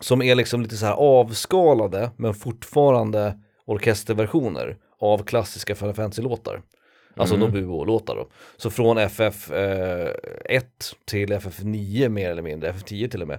Som 0.00 0.22
är 0.22 0.34
liksom 0.34 0.62
lite 0.62 0.76
så 0.76 0.86
här 0.86 0.92
avskalade 0.94 2.10
men 2.16 2.34
fortfarande 2.34 3.38
orkesterversioner 3.68 4.76
av 5.00 5.22
klassiska 5.24 5.74
Final 5.74 5.94
Fantasy-låtar. 5.94 6.62
Alltså 7.16 7.34
Mm. 7.34 7.48
Nobuo-låtar 7.48 8.16
då. 8.16 8.28
Så 8.56 8.70
från 8.70 8.98
FF 8.98 9.50
eh, 9.50 10.10
1 10.44 10.64
till 11.04 11.32
FF 11.32 11.62
9 11.62 12.08
mer 12.08 12.30
eller 12.30 12.42
mindre, 12.42 12.70
FF 12.70 12.84
10 12.84 13.08
till 13.08 13.22
och 13.22 13.28
med, 13.28 13.38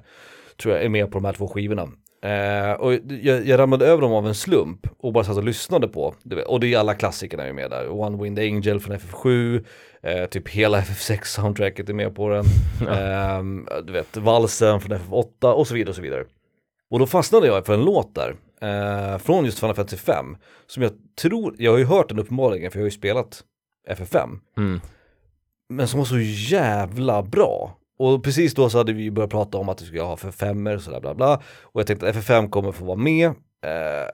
tror 0.62 0.76
jag 0.76 0.84
är 0.86 0.90
med 0.90 1.12
på 1.12 1.18
de 1.18 1.26
här 1.26 1.34
två 1.34 1.48
skivorna. 1.48 1.82
Eh, 2.24 2.72
och 2.72 2.94
jag, 3.22 3.48
jag 3.48 3.60
ramlade 3.60 3.86
över 3.86 4.02
dem 4.02 4.14
av 4.14 4.28
en 4.28 4.36
slump 4.36 4.88
och 5.00 5.14
bara 5.14 5.24
satt 5.24 5.38
och 5.38 5.44
lyssnade 5.44 5.88
på, 5.88 6.14
och 6.48 6.60
det 6.60 6.74
är 6.74 6.78
alla 6.78 6.94
klassikerna 6.94 7.44
är 7.44 7.54
med 7.54 7.70
där. 7.70 7.90
One 7.92 8.24
Wind 8.24 8.40
Angel 8.40 8.80
från 8.80 8.98
FF7, 8.98 9.64
eh, 10.04 10.26
typ 10.26 10.50
hela 10.50 10.82
FF6-soundtracket 10.82 11.90
är 11.90 11.94
med 11.94 12.16
på 12.16 12.30
den, 12.30 12.46
Ehm, 12.90 13.68
du 13.84 13.94
vet, 13.94 14.18
valsen 14.18 14.82
från 14.82 14.98
FF8 14.98 15.52
och 15.52 15.68
så 15.68 15.74
vidare 15.74 15.90
och 15.90 15.96
så 15.96 16.02
vidare. 16.02 16.26
Och 16.92 17.00
då 17.00 17.08
fastnade 17.08 17.48
jag 17.48 17.66
för 17.66 17.74
en 17.74 17.86
låt 17.86 18.16
där, 18.16 18.36
eh, 18.62 19.18
från 19.18 19.46
just 19.46 19.60
Final 19.60 19.76
Fantasy 19.76 19.98
5, 19.98 20.38
som 20.68 20.84
jag 20.84 20.92
tror, 21.22 21.56
jag 21.58 21.72
har 21.72 21.78
ju 21.78 21.86
hört 21.86 22.10
den 22.10 22.20
uppenbarligen 22.20 22.72
för 22.72 22.80
jag 22.80 22.84
har 22.84 22.88
ju 22.90 22.98
spelat 22.98 23.44
FF5, 23.90 24.40
Mm. 24.58 24.82
men 25.70 25.88
som 25.88 25.98
var 26.00 26.06
så 26.06 26.20
jävla 26.56 27.24
bra. 27.24 27.76
Och 28.00 28.24
precis 28.24 28.54
då 28.54 28.70
så 28.70 28.78
hade 28.78 28.94
vi 28.94 29.12
börjat 29.12 29.32
prata 29.32 29.58
om 29.58 29.70
att 29.70 29.82
vi 29.82 29.86
skulle 29.86 30.02
ha 30.02 30.18
för 30.18 30.32
femmer 30.32 30.76
och 30.76 30.82
sådär 30.82 31.02
bla 31.02 31.16
bla. 31.16 31.42
Och 31.62 31.80
jag 31.80 31.88
tänkte 31.88 32.10
att 32.10 32.16
FF5 32.16 32.50
kommer 32.50 32.72
få 32.72 32.86
vara 32.86 32.98
med. 32.98 33.26
Eh, 33.28 34.10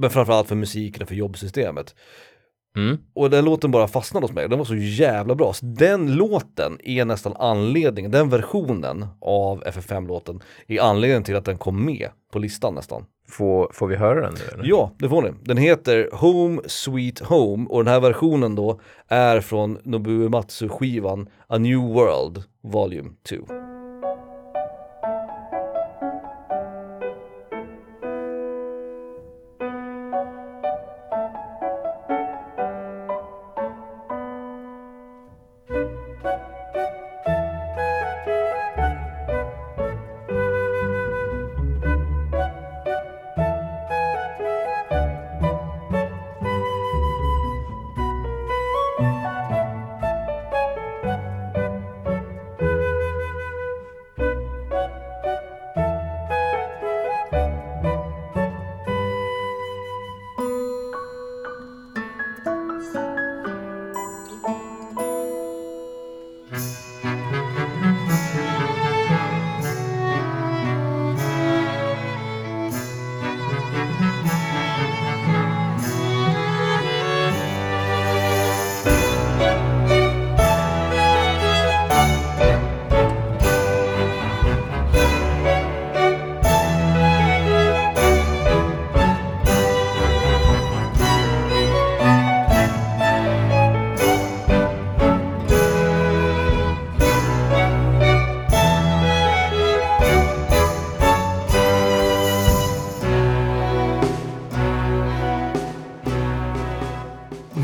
men 0.00 0.10
framförallt 0.10 0.48
för 0.48 0.54
musiken 0.54 1.02
och 1.02 1.08
för 1.08 1.14
jobbsystemet. 1.14 1.94
Mm. 2.76 2.98
Och 3.14 3.30
den 3.30 3.44
låten 3.44 3.70
bara 3.70 3.88
fastnade 3.88 4.24
hos 4.24 4.32
mig, 4.32 4.48
den 4.48 4.58
var 4.58 4.64
så 4.64 4.76
jävla 4.76 5.34
bra. 5.34 5.52
Så 5.52 5.64
den 5.66 6.14
låten 6.14 6.78
är 6.84 7.04
nästan 7.04 7.36
anledningen, 7.36 8.10
den 8.10 8.28
versionen 8.28 9.06
av 9.20 9.64
FF5-låten 9.64 10.42
är 10.66 10.80
anledningen 10.80 11.24
till 11.24 11.36
att 11.36 11.44
den 11.44 11.58
kom 11.58 11.84
med 11.84 12.08
på 12.32 12.38
listan 12.38 12.74
nästan. 12.74 13.04
Får, 13.30 13.70
får 13.72 13.86
vi 13.86 13.96
höra 13.96 14.20
den 14.20 14.34
nu 14.34 14.54
eller? 14.54 14.64
Ja, 14.68 14.92
det 14.98 15.08
får 15.08 15.22
ni. 15.22 15.30
Den 15.42 15.56
heter 15.56 16.08
Home 16.12 16.62
Sweet 16.66 17.18
Home 17.20 17.66
och 17.68 17.84
den 17.84 17.92
här 17.92 18.00
versionen 18.00 18.54
då 18.54 18.80
är 19.08 19.40
från 19.40 19.78
Nobuo 19.82 20.28
Matsu-skivan 20.28 21.28
A 21.46 21.58
New 21.58 21.78
World 21.78 22.42
Volume 22.62 23.10
2. 23.28 23.36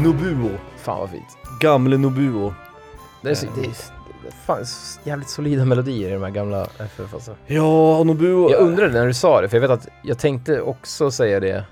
Nobuo. 0.04 0.50
Fan 0.76 1.00
vad 1.00 1.10
fint. 1.10 1.38
Gamle 1.60 1.96
Nobuo. 1.98 2.54
Det 3.22 3.30
är, 3.30 3.34
så, 3.34 3.46
det 3.54 3.60
är, 3.60 3.64
det 4.22 4.28
är 4.28 4.32
fan 4.46 4.66
så 4.66 5.00
jävligt 5.04 5.28
solida 5.28 5.64
melodier 5.64 6.08
i 6.10 6.12
de 6.12 6.22
här 6.22 6.30
gamla 6.30 6.64
FF 6.64 7.14
alltså. 7.14 7.34
Ja, 7.46 8.04
Nobuo. 8.04 8.50
Jag 8.50 8.60
undrade 8.60 8.92
när 8.92 9.06
du 9.06 9.14
sa 9.14 9.40
det, 9.40 9.48
för 9.48 9.56
jag 9.56 9.60
vet 9.62 9.70
att 9.70 9.88
jag 10.02 10.18
tänkte 10.18 10.60
också 10.60 11.10
säga 11.10 11.40
det, 11.40 11.64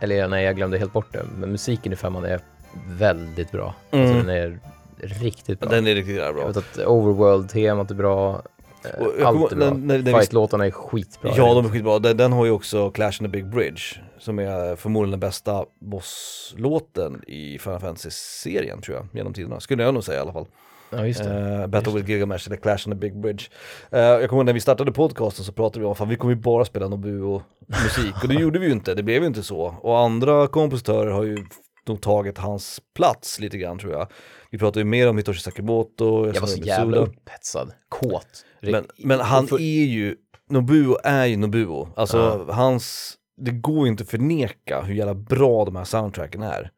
eller 0.00 0.28
nej 0.28 0.44
jag 0.44 0.56
glömde 0.56 0.78
helt 0.78 0.92
bort 0.92 1.12
det, 1.12 1.24
men 1.38 1.52
musiken 1.52 1.92
i 1.92 1.96
femman 1.96 2.24
är 2.24 2.40
väldigt 2.88 3.52
bra. 3.52 3.74
Mm. 3.90 4.06
Alltså 4.06 4.26
den 4.26 4.36
är 4.36 4.58
riktigt 4.98 5.60
bra. 5.60 5.70
Den 5.70 5.86
är 5.86 5.94
riktigt 5.94 6.16
jävla 6.16 6.26
Jag 6.26 6.34
bra. 6.34 6.46
vet 6.46 6.56
att 6.56 6.78
Overworld-temat 6.86 7.90
är 7.90 7.94
bra, 7.94 8.42
eh, 8.84 9.26
allt 9.26 9.52
är 9.52 9.56
bra. 9.56 10.18
Fight-låtarna 10.18 10.66
är 10.66 10.70
skitbra. 10.70 11.32
Ja, 11.36 11.54
de 11.54 11.64
är 11.66 11.70
skitbra. 11.70 11.98
Den, 11.98 12.16
den 12.16 12.32
har 12.32 12.44
ju 12.44 12.50
också 12.50 12.90
Clash 12.90 13.12
in 13.20 13.24
the 13.24 13.28
Big 13.28 13.46
Bridge, 13.46 13.82
som 14.22 14.38
är 14.38 14.76
förmodligen 14.76 15.10
den 15.10 15.20
bästa 15.20 15.64
bosslåten 15.80 17.22
i 17.26 17.58
Final 17.58 17.80
Fantasy-serien 17.80 18.80
tror 18.80 18.96
jag, 18.96 19.06
genom 19.12 19.34
tiderna. 19.34 19.60
Skulle 19.60 19.82
jag 19.82 19.94
nog 19.94 20.04
säga 20.04 20.18
i 20.18 20.20
alla 20.20 20.32
fall. 20.32 20.46
Ja, 20.90 21.06
just 21.06 21.24
det. 21.24 21.60
Uh, 21.60 21.66
Battle 21.66 21.92
with 21.92 22.10
Gilgamesh 22.10 22.48
eller 22.48 22.56
Clash 22.56 22.78
on 22.86 22.92
the 22.92 22.94
Big 22.94 23.20
Bridge. 23.20 23.44
Eh, 23.90 24.00
jag 24.00 24.28
kommer 24.30 24.40
ihåg 24.40 24.46
när 24.46 24.52
vi 24.52 24.60
startade 24.60 24.92
podcasten 24.92 25.44
så 25.44 25.52
pratade 25.52 25.80
vi 25.80 25.86
om 25.86 25.92
att 25.92 26.08
vi 26.08 26.16
kommer 26.16 26.34
ju 26.34 26.40
bara 26.40 26.64
spela 26.64 26.88
Nobuo-musik 26.88 28.22
och 28.22 28.28
det 28.28 28.34
gjorde 28.34 28.58
vi 28.58 28.66
ju 28.66 28.72
inte, 28.72 28.94
det 28.94 29.02
blev 29.02 29.22
ju 29.22 29.26
inte 29.26 29.42
så. 29.42 29.60
Och 29.82 29.98
andra 29.98 30.46
kompositörer 30.46 31.10
har 31.10 31.22
ju 31.22 31.38
nog 31.86 32.00
tagit 32.00 32.38
hans 32.38 32.80
plats 32.96 33.40
lite 33.40 33.58
grann 33.58 33.78
tror 33.78 33.92
jag. 33.92 34.06
Vi 34.50 34.58
pratade 34.58 34.80
ju 34.80 34.84
mer 34.84 35.08
om 35.08 35.16
Hitoshi 35.18 35.40
Sakimoto, 35.40 36.26
jag 36.34 36.40
var 36.40 36.46
så 36.48 36.60
jävla 36.62 36.96
upphetsad, 36.96 37.72
kåt. 37.88 38.26
Men, 38.60 38.86
men 38.98 39.20
han 39.20 39.46
för- 39.46 39.56
är 39.60 39.84
ju, 39.84 40.16
Nobuo 40.50 40.96
är 41.04 41.26
ju 41.26 41.36
Nobuo. 41.36 41.88
Alltså 41.96 42.44
Ja. 42.48 42.54
hans, 42.54 43.14
det 43.36 43.50
går 43.50 43.86
ju 43.86 43.90
inte 43.90 44.02
att 44.02 44.10
förneka 44.10 44.82
hur 44.82 44.94
jävla 44.94 45.14
bra 45.14 45.64
de 45.64 45.76
här 45.76 45.84
soundtracken 45.84 46.42
är. 46.42 46.70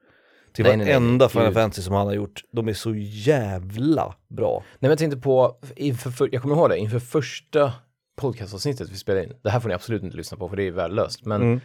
Till 0.52 0.64
Nej, 0.64 0.78
varenda 0.78 1.28
Final. 1.28 1.54
Fantasy 1.54 1.82
som 1.82 1.94
han 1.94 2.06
har 2.06 2.14
gjort, 2.14 2.42
de 2.52 2.68
är 2.68 2.72
så 2.72 2.94
jävla 2.94 4.14
bra. 4.28 4.62
Nej 4.64 4.76
men 4.80 4.90
jag 4.90 4.98
tänkte 4.98 5.18
på, 5.20 5.56
inför, 5.76 6.10
för, 6.10 6.28
jag 6.32 6.42
kommer 6.42 6.56
ihåg 6.56 6.70
det, 6.70 6.78
inför 6.78 6.98
första 6.98 7.72
podcastavsnittet 8.16 8.90
vi 8.90 8.96
spelade 8.96 9.24
in, 9.24 9.32
det 9.42 9.50
här 9.50 9.60
får 9.60 9.68
ni 9.68 9.74
absolut 9.74 10.02
inte 10.02 10.16
lyssna 10.16 10.38
på 10.38 10.48
för 10.48 10.56
det 10.56 10.62
är 10.62 10.70
värdelöst, 10.70 11.24
men 11.26 11.42
Mm. 11.42 11.60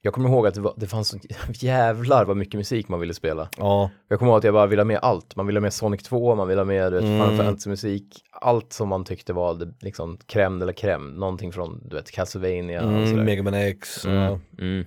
Jag 0.00 0.14
kommer 0.14 0.28
ihåg 0.28 0.46
att 0.46 0.54
det, 0.54 0.60
var, 0.60 0.74
det 0.76 0.86
fanns 0.86 1.08
så 1.08 1.18
jävlar 1.52 2.24
vad 2.24 2.36
mycket 2.36 2.54
musik 2.54 2.88
man 2.88 3.00
ville 3.00 3.14
spela. 3.14 3.48
Ja, 3.58 3.90
Jag 4.08 4.18
kommer 4.18 4.32
ihåg 4.32 4.38
att 4.38 4.44
jag 4.44 4.54
bara 4.54 4.66
ville 4.66 4.82
ha 4.82 4.86
med 4.86 4.98
allt, 5.02 5.36
man 5.36 5.46
ville 5.46 5.58
ha 5.58 5.62
med 5.62 5.72
Sonic 5.72 6.02
2, 6.02 6.34
man 6.34 6.48
ville 6.48 6.60
ha 6.60 6.64
med 6.66 6.92
du 6.92 6.96
vet, 6.96 7.04
Final 7.04 7.30
Mm. 7.32 7.46
Fantasy-musik, 7.46 8.22
allt 8.32 8.72
som 8.72 8.88
man 8.88 9.04
tyckte 9.04 9.32
var 9.32 9.54
det, 9.54 9.72
liksom 9.80 10.18
crème 10.26 10.62
eller 10.62 10.72
crème, 10.72 11.18
någonting 11.18 11.52
från 11.52 11.88
du 11.88 11.96
vet 11.96 12.10
Castlevania 12.10 12.82
och 12.82 12.88
mm, 12.88 13.06
sådär. 13.06 13.24
Mega 13.24 13.42
Man 13.42 13.54
X. 13.54 14.04
Mm, 14.04 14.38
mm. 14.58 14.86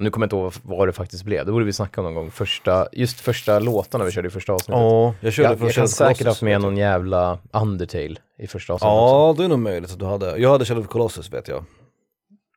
Nu 0.00 0.10
kommer 0.10 0.24
jag 0.24 0.26
inte 0.26 0.36
ihåg 0.36 0.52
vad, 0.78 0.88
det 0.88 0.92
faktiskt 0.92 1.24
blev, 1.24 1.46
det 1.46 1.52
borde 1.52 1.64
vi 1.64 1.72
snacka 1.72 2.00
om 2.00 2.04
någon 2.04 2.14
gång, 2.14 2.30
första, 2.30 2.88
just 2.92 3.20
första 3.20 3.58
låtarna 3.58 4.04
vi 4.04 4.10
körde 4.10 4.28
i 4.28 4.30
första 4.30 4.52
avsnittet. 4.52 4.82
Ja, 4.82 5.14
jag 5.20 5.32
körde 5.32 5.48
jag, 5.48 5.60
jag 5.60 5.74
kan 5.74 5.88
säkert 5.88 6.26
haft 6.26 6.42
med 6.42 6.60
någon 6.60 6.76
jävla 6.76 7.38
Undertale 7.52 8.16
i 8.38 8.46
första 8.46 8.72
avsnittet 8.72 8.92
också. 8.92 9.14
Ja, 9.14 9.34
det 9.38 9.44
är 9.44 9.48
nog 9.48 9.58
möjligt 9.58 9.92
att 9.92 9.98
du 9.98 10.04
hade. 10.04 10.38
Jag 10.38 10.50
hade 10.50 10.64
Shadow 10.64 10.84
of 10.84 10.88
Colossus 10.88 11.32
vet 11.32 11.48
jag. 11.48 11.64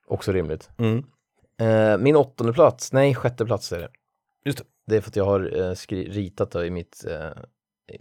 Också 0.08 0.32
rimligt. 0.32 0.70
Mm. 0.78 1.04
Eh, 1.62 1.98
min 1.98 2.16
åttonde 2.16 2.54
plats, 2.54 2.94
nej 2.94 3.16
sjätte 3.16 3.46
plats 3.46 3.72
är 3.72 3.80
det. 3.80 3.90
Just 4.46 4.58
det. 4.58 4.64
Det 4.88 4.96
är 4.98 5.02
för 5.02 5.10
att 5.10 5.16
jag 5.16 5.26
har 5.26 5.60
eh, 5.62 5.74
skri- 5.74 6.10
ritat 6.10 6.52
då 6.52 6.66
i 6.66 6.70
mitt, 6.70 7.06
eh, 7.10 7.30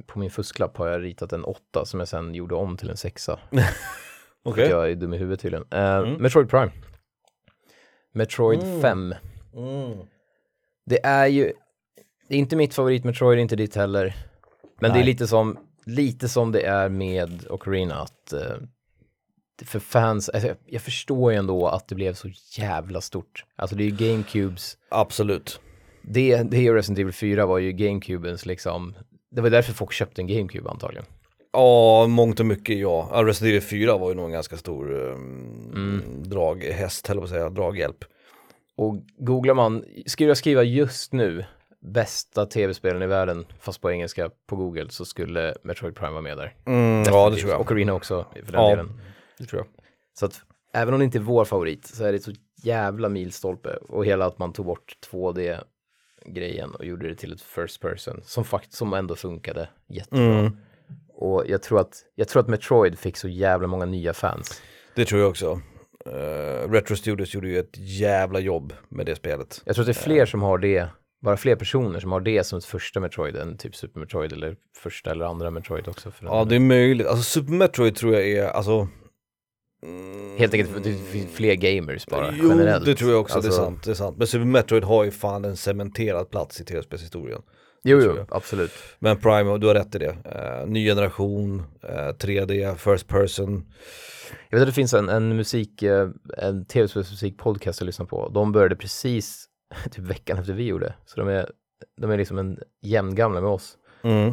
på 0.07 0.19
min 0.19 0.31
fusklapp 0.31 0.77
har 0.77 0.87
jag 0.89 1.03
ritat 1.03 1.33
en 1.33 1.45
åtta 1.45 1.85
som 1.85 2.01
jag 2.01 2.09
sen 2.09 2.35
gjorde 2.35 2.55
om 2.55 2.77
till 2.77 2.91
en 2.91 2.97
sexa. 2.97 3.39
Okej. 4.43 4.65
För 4.65 4.71
jag 4.75 4.91
är 4.91 4.95
dum 4.95 5.15
i 5.15 5.17
huvudet 5.17 5.41
tydligen. 5.41 5.67
Eh, 5.71 5.97
Mm. 5.97 6.15
Metroid 6.15 6.49
Prime. 6.51 6.71
Metroid 8.13 8.63
Mm. 8.63 8.81
5. 8.81 9.15
Mm. 9.55 9.99
Det 10.87 11.05
är 11.07 11.27
ju, 11.27 11.53
det 12.29 12.35
är 12.35 12.39
inte 12.39 12.57
mitt 12.57 12.75
favorit 12.75 13.05
Metroid, 13.05 13.39
inte 13.39 13.57
ditt 13.57 13.77
heller. 13.77 14.17
Men 14.81 14.91
det 14.91 14.95
är 14.97 15.01
Nej. 15.01 15.05
lite 15.05 15.27
som, 15.27 15.57
lite 15.87 16.29
som 16.29 16.53
det 16.53 16.63
är 16.67 16.89
med 16.89 17.47
Ocarina 17.51 17.95
att 17.95 18.33
eh, 18.33 18.57
för 19.67 19.79
fans, 19.79 20.29
alltså, 20.29 20.55
jag, 20.67 20.83
förstår 20.83 21.33
ju 21.33 21.39
ändå 21.39 21.69
att 21.69 21.89
det 21.89 21.95
blev 21.95 22.15
så 22.15 22.29
jävla 22.59 23.01
stort. 23.01 23.45
Alltså 23.57 23.77
det 23.77 23.83
är 23.85 23.91
ju 23.91 23.97
GameCubes, 24.11 24.77
Absolut. 24.89 25.61
det, 26.03 26.43
det 26.43 26.71
och 26.71 26.77
Resident 26.77 26.99
Evil 26.99 27.13
4 27.13 27.47
var 27.47 27.59
ju 27.59 27.73
GameCubens 27.73 28.47
liksom, 28.47 28.95
det 29.31 29.41
var 29.41 29.51
därför 29.51 29.73
folk 29.73 29.93
köpte 29.93 30.23
en 30.23 30.27
GameCube 30.27 30.71
antagligen. 30.71 31.05
Ja, 31.53 32.07
mångt 32.07 32.41
och 32.41 32.47
mycket 32.47 32.79
ja. 32.79 33.11
Resident 33.15 33.49
Evil 33.51 33.63
4 33.63 33.97
var 33.99 34.09
ju 34.09 34.15
nog 34.15 34.25
en 34.27 34.33
ganska 34.33 34.57
stor 34.57 34.93
um, 34.93 35.71
Mm. 35.75 36.03
draghäst, 36.23 37.07
höll 37.07 37.17
på 37.19 37.25
att 37.25 37.31
säga, 37.31 37.51
draghjälp. 37.51 38.05
Och 38.77 38.97
googlar 39.19 39.55
man, 39.55 39.85
skulle 40.07 40.29
jag 40.31 40.37
skriva 40.37 40.63
just 40.63 41.13
nu 41.13 41.45
bästa 41.83 42.47
tv-spelen 42.47 43.03
i 43.03 43.07
världen, 43.07 43.47
fast 43.61 43.81
på 43.81 43.91
engelska 43.91 44.31
på 44.47 44.57
Google, 44.57 44.87
så 44.91 45.05
skulle 45.05 45.55
Metroid 45.63 45.95
Prime 45.97 46.11
vara 46.13 46.23
med 46.23 46.37
där. 46.37 46.55
Mm, 46.67 47.03
ja, 47.07 47.31
det 47.31 47.37
tror 47.37 47.51
jag. 47.51 47.61
Ocarina 47.61 47.93
också, 47.95 48.27
för 48.45 48.53
den 48.53 48.63
Ja. 48.63 48.69
delen. 48.71 49.01
Det 49.41 49.47
tror 49.47 49.63
jag. 49.63 49.85
Så 50.15 50.27
att 50.27 50.43
även 50.73 50.95
om 50.95 51.01
det 51.01 51.05
inte 51.05 51.19
är 51.19 51.23
vår 51.23 51.45
favorit 51.45 51.87
så 51.87 52.05
är 52.05 52.13
det 52.13 52.21
så 52.21 52.33
jävla 52.63 53.09
milstolpe 53.09 53.77
och 53.77 54.07
hela 54.07 54.27
att 54.27 54.39
man 54.39 54.53
tog 54.53 54.67
bort 54.67 54.97
2D-grejen 55.13 56.75
och 56.75 56.85
gjorde 56.85 57.09
det 57.09 57.15
till 57.15 57.33
ett 57.33 57.43
first 57.43 57.81
person 57.81 58.21
som 58.25 58.45
faktiskt 58.45 58.75
som 58.75 58.93
ändå 58.93 59.17
funkade 59.17 59.69
jättebra. 59.89 60.39
Mm. 60.39 60.57
Och 61.15 61.45
jag 61.47 61.63
tror 61.63 61.81
att 61.81 62.05
jag 62.15 62.29
tror 62.29 62.43
att 62.43 62.49
Metroid 62.49 62.99
fick 62.99 63.17
så 63.17 63.29
jävla 63.29 63.67
många 63.67 63.87
nya 63.87 64.13
fans. 64.13 64.63
Det 64.95 65.05
tror 65.05 65.21
jag 65.21 65.31
också. 65.31 65.61
Uh, 66.07 66.71
Retro 66.73 66.97
Studios 66.97 67.35
gjorde 67.35 67.49
ju 67.49 67.59
ett 67.59 67.79
jävla 67.79 68.41
jobb 68.41 68.73
med 68.89 69.07
det 69.07 69.17
spelet. 69.17 69.63
Jag 69.65 69.75
tror 69.75 69.83
att 69.83 69.87
det 69.87 69.93
är 69.93 70.05
fler 70.05 70.27
som 70.27 70.43
har 70.43 70.59
det, 70.59 70.89
bara 71.23 71.37
fler 71.37 71.57
personer 71.57 72.01
som 72.01 72.13
har 72.13 72.21
det 72.21 72.47
som 72.47 72.59
ett 72.59 72.65
första 72.65 73.01
Metroid 73.01 73.37
än 73.37 73.57
typ 73.57 73.77
Super 73.77 74.01
Metroid 74.01 74.33
eller 74.33 74.57
första 74.77 75.11
eller 75.11 75.25
andra 75.25 75.51
Metroid 75.51 75.89
också. 75.89 76.13
Ja, 76.21 76.45
det 76.45 76.55
är 76.55 76.61
möjligt. 76.61 77.07
Alltså 77.07 77.23
Super 77.23 77.53
Metroid 77.53 77.97
tror 77.97 78.15
jag 78.15 78.29
är, 78.29 78.47
alltså... 78.47 78.89
mm, 79.83 80.39
Helt 80.39 80.55
enkelt 80.55 80.71
för 80.71 80.79
att 80.79 80.85
det 80.85 80.95
finns 80.95 81.31
fler 81.33 81.55
gamers 81.55 82.07
bara 82.07 82.35
Jo, 82.37 82.49
generelt. 82.49 82.85
det 82.85 82.95
tror 82.95 83.11
jag 83.11 83.21
också, 83.21 83.41
det 83.41 83.47
Alltså, 83.47 83.63
är 83.63 83.65
sant, 83.65 83.85
det 83.85 83.91
är 83.91 83.95
sant. 83.95 84.19
Men 84.19 84.27
Super 84.27 84.45
Metroid 84.45 84.85
har 84.85 85.05
ju 85.05 85.11
fan 85.11 85.45
en 85.45 85.57
cementerad 85.57 86.31
plats 86.31 86.61
i 86.61 86.65
tv-spelshistorien. 86.65 87.43
Jo, 87.83 88.01
jo, 88.05 88.27
absolut. 88.29 88.71
Men 88.99 89.17
Prime, 89.17 89.59
du 89.59 89.67
har 89.67 89.75
rätt 89.75 89.95
i 89.95 89.99
det. 89.99 90.17
Eh, 90.25 90.67
ny 90.67 90.87
generation, 90.87 91.63
eh, 91.83 92.09
3D, 92.19 92.75
first 92.77 93.09
person. 93.09 93.73
Jag 94.51 94.59
vet 94.59 94.63
att 94.63 94.69
det 94.69 94.75
finns 94.75 94.95
en, 94.95 95.09
en 95.09 95.37
musik, 95.37 95.83
eh, 95.83 96.09
en 96.39 96.65
tv-spelsmusik-podcast 96.67 97.81
jag 97.81 97.87
lyssnar 97.87 98.07
på. 98.07 98.29
De 98.29 98.53
började 98.53 98.77
precis 98.77 99.47
typ 99.91 100.05
veckan 100.05 100.39
efter 100.39 100.53
vi 100.53 100.65
gjorde. 100.65 100.95
Så 101.07 101.21
de 101.21 101.29
är, 101.29 101.51
de 102.01 102.11
är 102.11 102.17
liksom 102.17 102.39
en 102.39 102.59
jämngamla 102.83 103.41
med 103.41 103.51
oss. 103.51 103.77
Mm. 104.03 104.33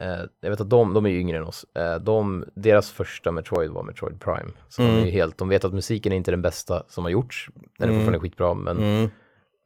Eh, 0.00 0.20
jag 0.40 0.50
vet 0.50 0.60
att 0.60 0.70
de, 0.70 0.94
de 0.94 1.06
är 1.06 1.10
ju 1.10 1.20
yngre 1.20 1.36
än 1.38 1.44
oss. 1.44 1.66
Eh, 1.74 1.96
de, 1.96 2.44
deras 2.54 2.90
första 2.90 3.32
Metroid 3.32 3.70
var 3.70 3.82
Metroid 3.82 4.20
Prime. 4.20 4.50
Så 4.68 4.82
de 4.82 4.88
är 4.88 4.98
Mm. 4.98 5.10
helt, 5.10 5.38
de 5.38 5.48
vet 5.48 5.64
att 5.64 5.72
musiken 5.74 6.12
är 6.12 6.16
inte 6.16 6.30
den 6.30 6.42
bästa 6.42 6.82
som 6.88 7.04
har 7.04 7.10
gjorts. 7.10 7.50
Den 7.78 7.88
är 7.88 7.92
Mm. 7.92 7.96
fortfarande 8.00 8.20
skitbra, 8.20 8.54
men, 8.54 8.76
Mm. 8.78 9.10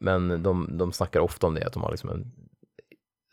men 0.01 0.43
de, 0.43 0.69
de 0.79 0.93
snackar 0.93 1.21
ofta 1.21 1.47
om 1.47 1.55
det, 1.55 1.67
att 1.67 1.73
de 1.73 1.83
har 1.83 1.91
liksom 1.91 2.11
en 2.11 2.33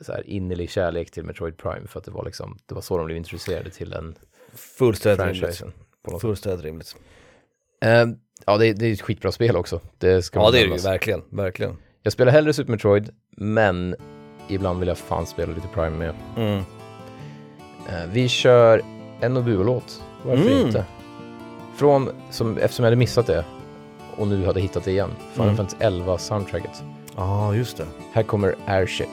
så 0.02 0.12
här 0.14 0.30
innerlig 0.30 0.70
kärlek 0.70 1.12
till 1.12 1.24
Metroid 1.24 1.58
Prime 1.58 1.88
för 1.88 2.00
att 2.00 2.06
det 2.06 2.12
var 2.12 2.26
liksom, 2.26 2.58
det 2.66 2.76
var 2.76 2.82
så 2.82 2.98
de 2.98 3.06
blev 3.06 3.18
introducerade 3.18 3.70
till 3.70 3.90
den 3.90 4.16
Fullständigt 4.54 5.26
rimligt. 5.28 5.64
Fullständigt 6.22 6.66
rimligt. 6.66 6.96
Eh, 7.86 8.06
ja, 8.46 8.58
det, 8.58 8.74
det 8.74 8.86
är 8.86 8.94
ett 8.94 9.02
skitbra 9.02 9.32
spel 9.32 9.56
också. 9.56 9.80
Det 9.98 10.22
ska 10.22 10.40
Ja 10.40 10.44
man 10.44 10.52
det 10.52 10.60
är 10.62 10.68
det 10.68 10.76
ju, 10.76 10.82
verkligen, 10.82 11.22
verkligen. 11.30 11.78
Jag 12.04 12.14
spelar 12.14 12.32
hellre 12.32 12.54
Super 12.54 12.72
Metroid, 12.72 13.10
men 13.38 13.96
ibland 14.50 14.80
vill 14.80 14.88
jag 14.88 14.98
fan 14.98 15.26
spela 15.26 15.54
lite 15.54 15.68
Prime 15.68 15.98
med. 15.98 16.16
Mm. 16.38 16.64
Eh, 17.88 17.94
vi 18.12 18.28
kör 18.28 18.82
en 19.20 19.34
Nobuo-låt, 19.34 20.02
varför 20.24 20.44
Mm. 20.52 20.68
inte? 20.68 20.86
Från, 21.76 22.10
som, 22.32 22.58
eftersom 22.58 22.84
jag 22.84 22.88
hade 22.88 22.96
missat 22.96 23.28
det 23.28 23.46
och 24.18 24.28
nu 24.28 24.46
hade 24.46 24.60
hittat 24.62 24.84
det 24.84 24.92
igen, 24.92 25.10
Final 25.34 25.46
Mm. 25.48 25.58
Fantasy 25.58 25.78
11 25.84 26.18
soundtracket. 26.18 26.84
Ja, 27.16 27.54
just 27.56 27.78
det. 27.78 27.86
Här 28.14 28.24
kommer 28.24 28.56
Airship. 28.66 29.10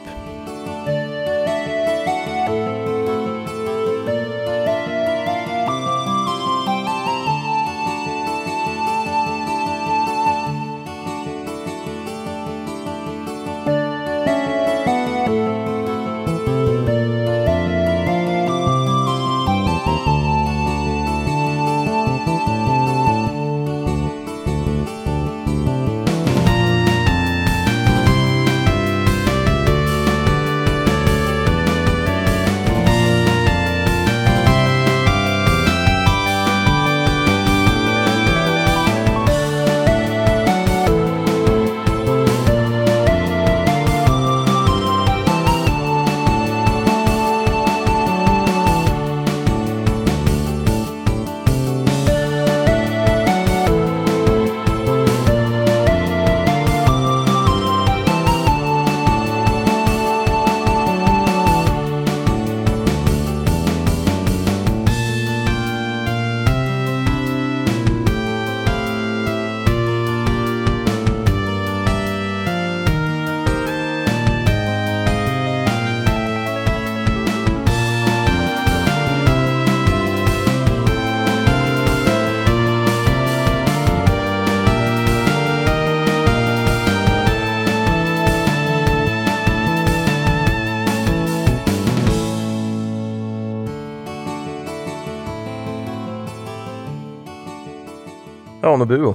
Nobuo. 98.84 99.14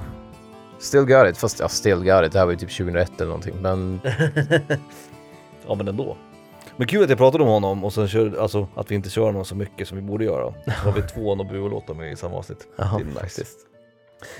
Still 0.78 1.04
got 1.04 1.28
it, 1.28 1.38
fast 1.38 1.60
ja, 1.60 1.68
still 1.68 1.98
got 2.04 2.26
it, 2.26 2.32
det 2.32 2.38
här 2.38 2.44
var 2.46 2.52
ju 2.52 2.58
typ 2.58 2.70
2001 2.76 3.12
eller 3.16 3.26
någonting, 3.26 3.54
men 3.62 4.00
Ja 5.66 5.74
men 5.74 5.88
ändå. 5.88 6.16
Men 6.76 6.86
kul 6.86 7.02
att 7.04 7.08
jag 7.08 7.18
pratade 7.18 7.44
om 7.44 7.50
honom 7.50 7.84
och 7.84 7.92
sen 7.92 8.08
kör, 8.08 8.40
alltså 8.40 8.68
att 8.74 8.90
vi 8.90 8.94
inte 8.94 9.10
kör 9.10 9.22
honom 9.22 9.44
så 9.44 9.54
mycket 9.54 9.88
som 9.88 9.96
vi 9.98 10.02
borde 10.02 10.24
göra. 10.24 10.54
Så 10.64 10.70
har 10.70 10.92
vi 10.92 11.02
två 11.02 11.34
Nobuo-låtar 11.34 11.94
med 11.94 12.12
i 12.12 12.16
samma 12.16 12.36
avsnitt. 12.36 12.68
jaha, 12.76 12.98
Det 12.98 13.02
är 13.04 13.06
nice. 13.06 13.20
faktiskt. 13.20 13.58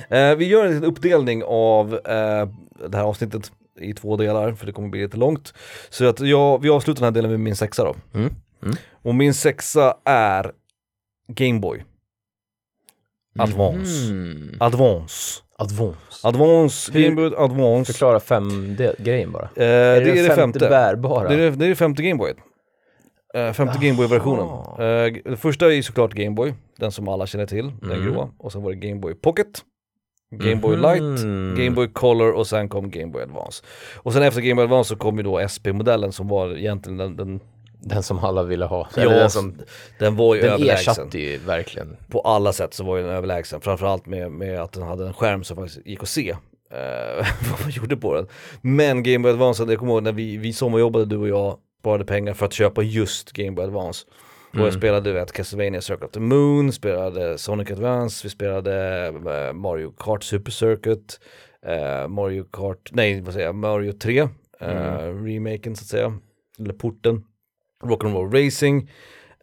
Eh, 0.09 0.35
vi 0.35 0.45
gör 0.47 0.65
en 0.65 0.71
liten 0.75 0.89
uppdelning 0.91 1.43
av 1.47 1.95
eh, 1.95 2.49
det 2.89 2.97
här 2.97 3.05
avsnittet 3.05 3.53
i 3.81 3.95
två 3.95 4.17
delar 4.17 4.53
för 4.53 4.67
det 4.67 4.73
kommer 4.73 4.89
bli 4.89 5.03
lite 5.03 5.17
långt. 5.17 5.55
Så 5.91 6.05
att 6.09 6.21
jag, 6.21 6.63
vi 6.63 6.71
avslutar 6.71 7.01
den 7.01 7.05
här 7.05 7.11
delen 7.23 7.31
med 7.31 7.41
min 7.41 7.57
sexa 7.57 7.85
då. 7.85 7.95
Mm. 8.15 8.35
Mm. 8.63 8.77
Och 9.03 9.15
min 9.15 9.35
sexa 9.35 9.97
är 10.05 10.53
Gameboy. 11.29 11.85
Advance. 13.43 14.11
Mm. 14.11 14.57
Advance. 14.61 15.43
Advance. 15.59 16.29
Advance, 16.29 16.93
Gameboy 16.93 17.33
Advance. 17.37 17.93
Förklara 17.93 18.19
5D-grejen 18.19 19.33
bara. 19.33 19.43
Eh, 19.45 19.51
det, 19.57 19.65
är 19.65 20.01
det 20.01 20.15
femte 20.23 20.35
femte. 20.37 20.59
bärbara? 20.59 21.29
Det 21.29 21.35
är 21.35 21.39
det, 21.39 21.51
det 21.51 21.67
är 21.67 21.75
femte 21.75 22.03
Gameboyet. 22.03 22.37
Uh, 23.37 23.53
femte. 23.53 23.79
Gameboy-versionen. 23.87 24.47
Uh, 24.47 25.31
det 25.31 25.37
första 25.37 25.75
är 25.75 25.83
såklart 25.83 26.13
Gameboy, 26.15 26.55
den 26.79 26.93
som 26.93 27.09
alla 27.09 27.27
känner 27.27 27.47
till, 27.47 27.73
den 27.81 27.91
Mm. 27.93 28.05
gråa. 28.13 28.31
Och 28.39 28.53
sen 28.53 28.63
var 28.63 28.71
det 28.71 28.77
Gameboy 28.89 29.15
Pocket, 29.15 29.47
Gameboy 30.31 30.77
Mhm. 30.77 30.83
Light, 30.83 31.21
Gameboy 31.59 31.89
Color 31.89 32.33
och 32.33 32.47
sen 32.47 32.69
kom 32.69 32.91
Gameboy 32.91 33.23
Advance. 33.23 33.65
Och 33.97 34.13
sen 34.13 34.23
efter 34.23 34.41
Gameboy 34.41 34.65
Advance 34.65 34.89
så 34.89 34.97
kom 34.97 35.17
ju 35.17 35.23
då 35.23 35.39
SP-modellen 35.49 36.13
som 36.13 36.29
var 36.29 36.57
egentligen 36.59 36.99
den, 36.99 37.17
den, 37.17 37.41
Den 37.83 38.03
som 38.03 38.19
alla 38.19 38.43
ville 38.43 38.65
ha. 38.65 38.89
Ja, 38.97 39.11
den 39.11 39.31
som, 39.31 39.55
den 39.99 40.17
var 40.17 40.35
ju 40.35 40.41
den 40.41 40.51
överlägsen. 40.51 40.93
ersatte 40.93 41.19
ju 41.19 41.39
verkligen. 41.39 41.97
På 42.09 42.21
alla 42.21 42.53
sätt 42.53 42.75
så 42.75 42.85
var 42.85 42.97
ju 42.97 43.03
den 43.03 43.13
överlägsen, 43.13 43.61
framförallt 43.61 44.07
med, 44.07 44.31
med 44.33 44.61
att 44.61 44.73
den 44.73 44.83
hade 44.83 45.07
en 45.07 45.13
skärm 45.15 45.45
som 45.45 45.57
faktiskt 45.57 45.87
gick 45.87 46.03
att 46.03 46.09
se. 46.09 46.31
eh, 46.31 46.37
vad 47.51 47.61
man 47.63 47.71
gjorde 47.71 47.97
på 47.97 48.15
den. 48.15 48.27
Men 48.61 49.03
Game 49.03 49.19
Boy 49.23 49.33
Advance, 49.33 49.65
jag 49.65 49.79
kommer 49.79 49.93
ihåg 49.93 50.03
när 50.03 50.13
vi, 50.13 50.37
vi 50.37 50.53
sommarjobbade 50.53 51.05
du 51.05 51.17
och 51.17 51.29
jag, 51.29 51.57
sparade 51.81 52.05
pengar 52.05 52.35
för 52.35 52.47
att 52.47 52.53
köpa 52.53 52.83
just 52.83 53.33
Game 53.33 53.51
Boy 53.53 53.65
Advance. 53.65 54.07
Och 54.53 54.57
jag 54.59 54.63
Mm. 54.69 54.73
spelade 54.81 55.11
du 55.11 55.13
vet, 55.13 55.33
Castlevania 55.33 55.81
Circle 55.81 56.07
of 56.07 56.13
the 56.13 56.21
Moon, 56.21 56.73
spelade 56.73 57.39
Sonic 57.39 57.71
Advance, 57.71 58.21
vi 58.27 58.31
spelade 58.31 59.07
eh, 59.07 59.53
Mario 59.53 59.93
Kart 59.99 60.23
Super 60.25 60.51
Circuit, 60.51 61.21
eh, 61.67 62.09
Mario 62.09 62.45
Kart, 62.53 62.91
nej 62.93 63.21
vad 63.21 63.33
säger 63.35 63.47
jag, 63.47 63.55
Mario 63.55 63.93
3, 63.93 64.19
eh, 64.19 64.29
Mm. 64.61 65.27
remaken 65.27 65.77
så 65.77 65.83
att 65.83 65.87
säga, 65.89 66.19
eller 66.59 66.75
porten, 66.75 67.25
Rock'n'Roll 67.83 68.45
Racing, 68.45 68.91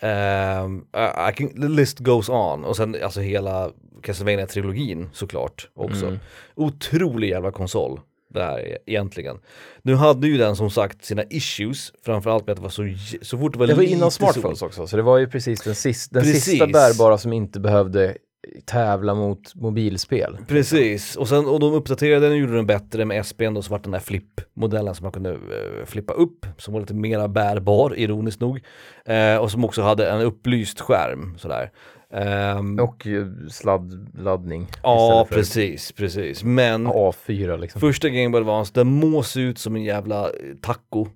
ehm, 0.02 0.78
I 0.96 1.30
I 1.30 1.34
can, 1.36 1.62
the 1.62 1.68
list 1.68 2.00
goes 2.00 2.30
on, 2.30 2.66
och 2.66 2.76
sen 2.76 2.96
alltså 3.04 3.22
hela 3.22 3.72
Castlevania-trilogin 4.04 5.10
såklart 5.14 5.70
också. 5.76 6.06
Mm. 6.06 6.20
Otrolig 6.56 7.30
jävla 7.30 7.52
konsol 7.52 8.00
där 8.34 8.78
egentligen. 8.86 9.38
Nu 9.82 9.96
hade 9.96 10.28
ju 10.28 10.38
den 10.38 10.56
som 10.56 10.70
sagt 10.70 11.06
sina 11.06 11.24
issues, 11.30 11.94
framförallt 12.06 12.46
med 12.48 12.52
att 12.52 12.58
det 12.58 12.64
var 12.64 12.70
så, 12.70 12.84
så 13.22 13.38
fort 13.38 13.54
det 13.54 13.60
var 13.60 13.68
Det 13.68 13.74
var 13.74 13.84
innan 13.84 14.12
sol- 14.12 14.34
smartphones 14.34 14.62
också, 14.62 14.88
så 14.88 14.98
det 14.98 15.04
var 15.04 15.18
ju 15.18 15.28
precis 15.28 15.62
den, 15.62 15.76
sista, 15.76 16.14
den 16.14 16.24
Precis. 16.24 16.44
sista 16.44 16.68
bärbara 16.68 17.18
som 17.18 17.34
inte 17.34 17.60
behövde 17.60 18.18
tävla 18.66 19.16
mot 19.16 19.56
mobilspel. 19.56 20.38
Precis, 20.48 21.16
och, 21.16 21.28
sen, 21.28 21.46
och 21.46 21.60
de 21.60 21.74
uppdaterade 21.74 22.26
den 22.26 22.32
och 22.32 22.38
gjorde 22.38 22.56
den 22.56 22.66
bättre 22.66 23.06
med 23.06 23.26
SPn 23.26 23.54
då 23.54 23.62
så 23.62 23.72
vart 23.72 23.84
den 23.84 23.92
där 23.92 24.00
flip-modellen 24.00 24.96
som 24.96 25.04
man 25.04 25.12
kunde 25.12 25.32
eh, 25.32 25.86
flippa 25.86 26.14
upp, 26.14 26.46
som 26.58 26.74
var 26.74 26.82
lite 26.82 26.94
mera 26.94 27.28
bärbar, 27.28 28.00
ironiskt 28.00 28.42
nog. 28.42 28.60
Eh, 29.06 29.38
och 29.38 29.52
som 29.52 29.66
också 29.66 29.82
hade 29.82 30.10
en 30.10 30.22
upplyst 30.22 30.80
skärm 30.80 31.38
sådär. 31.38 31.72
Ehm, 32.14 32.80
Och 32.80 33.08
sladdladdning. 33.50 34.68
ja, 34.84 35.28
precis, 35.30 35.92
precis. 35.92 36.44
Men 36.44 36.88
A4 36.88 37.58
liksom. 37.58 37.82
första 37.82 38.10
Game 38.10 38.30
Boy 38.30 38.42
Advance, 38.42 38.72
den 38.76 38.88
må 38.88 39.24
se 39.24 39.40
ut 39.40 39.58
som 39.58 39.76
en 39.76 39.84
jävla 39.84 40.24
eh, 40.26 40.32
taco 40.62 41.08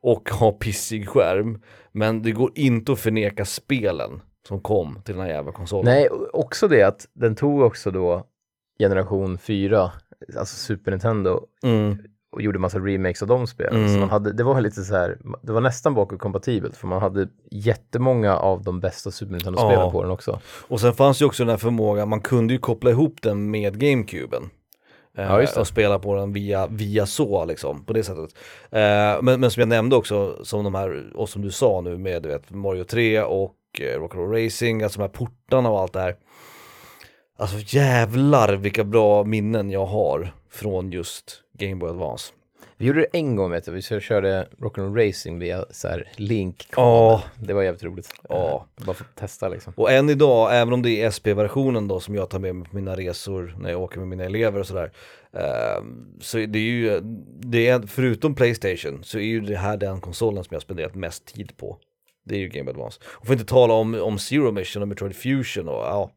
och 0.00 0.30
ha 0.30 0.52
pissig 0.52 1.08
skärm. 1.08 1.62
Men 1.92 2.22
det 2.22 2.32
går 2.32 2.50
inte 2.54 2.92
att 2.92 2.98
förneka 2.98 3.44
spelen 3.44 4.20
som 4.46 4.60
kom 4.60 4.98
till 5.04 5.14
den 5.14 5.22
här 5.24 5.30
jävla 5.32 5.52
konsolen. 5.52 5.84
Nej, 5.94 6.08
också 6.32 6.68
det 6.68 6.82
att 6.82 7.06
den 7.12 7.34
tog 7.34 7.60
också 7.62 7.90
då 7.90 8.26
generation 8.78 9.38
4, 9.38 9.92
alltså 10.38 10.56
Super 10.56 10.90
Nintendo, 10.90 11.40
Mm. 11.62 11.98
och 12.32 12.42
gjorde 12.42 12.58
massa 12.58 12.78
remakes 12.78 13.22
av 13.22 13.28
de 13.28 13.46
spelen. 13.46 13.76
Mm. 13.80 13.92
Så 13.94 13.98
man 14.00 14.10
hade, 14.10 14.32
det 14.32 14.42
var 14.44 14.60
lite 14.60 14.82
så 14.84 14.94
här, 14.96 15.18
det 15.42 15.52
var 15.52 15.60
nästan 15.60 15.94
bakåtkompatibelt 15.94 16.76
för 16.76 16.86
man 16.86 17.02
hade 17.02 17.28
jättemånga 17.50 18.36
av 18.36 18.62
de 18.62 18.80
bästa 18.80 19.10
Super 19.10 19.32
Nintendo-spelen 19.32 19.80
Ja. 19.80 19.90
på 19.90 20.02
den 20.02 20.10
också. 20.10 20.40
Och 20.68 20.80
sen 20.80 20.92
fanns 20.92 21.22
ju 21.22 21.26
också 21.26 21.42
den 21.44 21.50
här 21.50 21.56
förmågan, 21.56 22.08
man 22.08 22.20
kunde 22.20 22.52
ju 22.54 22.58
koppla 22.60 22.90
ihop 22.90 23.22
den 23.22 23.50
med 23.50 23.78
GameCuben. 23.80 24.42
Eh, 25.18 25.24
Ja, 25.24 25.40
just 25.40 25.54
det. 25.54 25.60
och 25.60 25.66
spela 25.66 25.98
på 25.98 26.14
den 26.14 26.32
via, 26.32 26.66
via 26.66 27.06
så 27.06 27.44
liksom, 27.44 27.84
på 27.84 27.92
det 27.92 28.02
sättet. 28.02 28.30
Eh, 28.70 29.22
men, 29.22 29.40
men 29.40 29.50
som 29.50 29.60
jag 29.60 29.68
nämnde 29.68 29.96
också, 29.96 30.44
som 30.44 30.64
de 30.64 30.74
här, 30.74 31.12
och 31.16 31.28
som 31.28 31.42
du 31.42 31.50
sa 31.50 31.80
nu 31.80 31.98
med 31.98 32.22
du 32.22 32.28
vet, 32.28 32.50
Mario 32.50 32.84
3 32.84 33.22
och 33.22 33.52
eh, 33.80 34.00
Rock'n'Roll 34.00 34.44
Racing, 34.44 34.82
alltså 34.82 34.98
de 34.98 35.02
här 35.02 35.08
portarna 35.08 35.70
och 35.70 35.80
allt 35.80 35.92
det 35.92 36.00
här. 36.00 36.16
Alltså 37.38 37.56
jävlar 37.76 38.52
vilka 38.56 38.84
bra 38.84 39.24
minnen 39.24 39.70
jag 39.70 39.86
har 39.86 40.32
från 40.50 40.92
just 40.92 41.42
Game 41.58 41.74
Boy 41.76 41.90
Advance. 41.90 42.32
Vi 42.78 42.86
gjorde 42.86 43.00
det 43.00 43.18
en 43.18 43.36
gång 43.36 43.50
vet 43.50 43.64
du, 43.64 43.72
vi 43.72 43.82
körde 43.82 44.48
Rock'n'Roll 44.58 45.06
Racing 45.06 45.38
via 45.40 45.64
så 45.70 45.88
här 45.88 46.08
link 46.16 46.66
Ja. 46.76 47.22
Det 47.38 47.54
var 47.54 47.62
jävligt 47.62 47.82
roligt. 47.82 48.12
Ja. 48.28 48.66
Eh, 48.78 48.84
Bara 48.86 48.94
för 48.94 49.04
att 49.04 49.16
testa 49.16 49.48
liksom. 49.48 49.72
Och 49.76 49.92
än 49.92 50.10
idag, 50.10 50.60
även 50.60 50.72
om 50.74 50.82
det 50.82 51.02
är 51.02 51.10
SP-versionen 51.16 51.88
då 51.88 52.00
som 52.00 52.14
jag 52.14 52.30
tar 52.30 52.38
med 52.38 52.54
mig 52.54 52.68
på 52.68 52.76
mina 52.76 52.96
resor 52.96 53.56
när 53.60 53.70
jag 53.70 53.82
åker 53.82 53.98
med 53.98 54.08
mina 54.08 54.24
elever 54.24 54.60
och 54.60 54.66
sådär. 54.66 54.92
Eh, 55.32 55.84
så 56.20 56.36
det 56.38 56.58
är 56.58 56.62
ju, 56.62 57.00
det 57.40 57.68
är, 57.68 57.86
förutom 57.86 58.34
Playstation 58.34 59.04
så 59.04 59.18
är 59.18 59.22
ju 59.22 59.40
det 59.40 59.56
här 59.56 59.76
den 59.76 60.00
konsolen 60.00 60.44
som 60.44 60.54
jag 60.54 60.62
spenderat 60.62 60.94
mest 60.94 61.26
tid 61.34 61.56
på. 61.56 61.78
Det 62.26 62.34
är 62.34 62.38
ju 62.38 62.48
Game 62.48 62.70
Advance. 62.70 63.00
Och 63.04 63.24
att 63.24 63.32
inte 63.32 63.44
tala 63.44 63.74
om, 63.74 63.94
om 63.94 64.18
Zero 64.18 64.52
Mission 64.52 64.82
och 64.82 64.88
Metroid 64.88 65.16
Fusion 65.16 65.68
och 65.68 65.74
ja. 65.74 66.10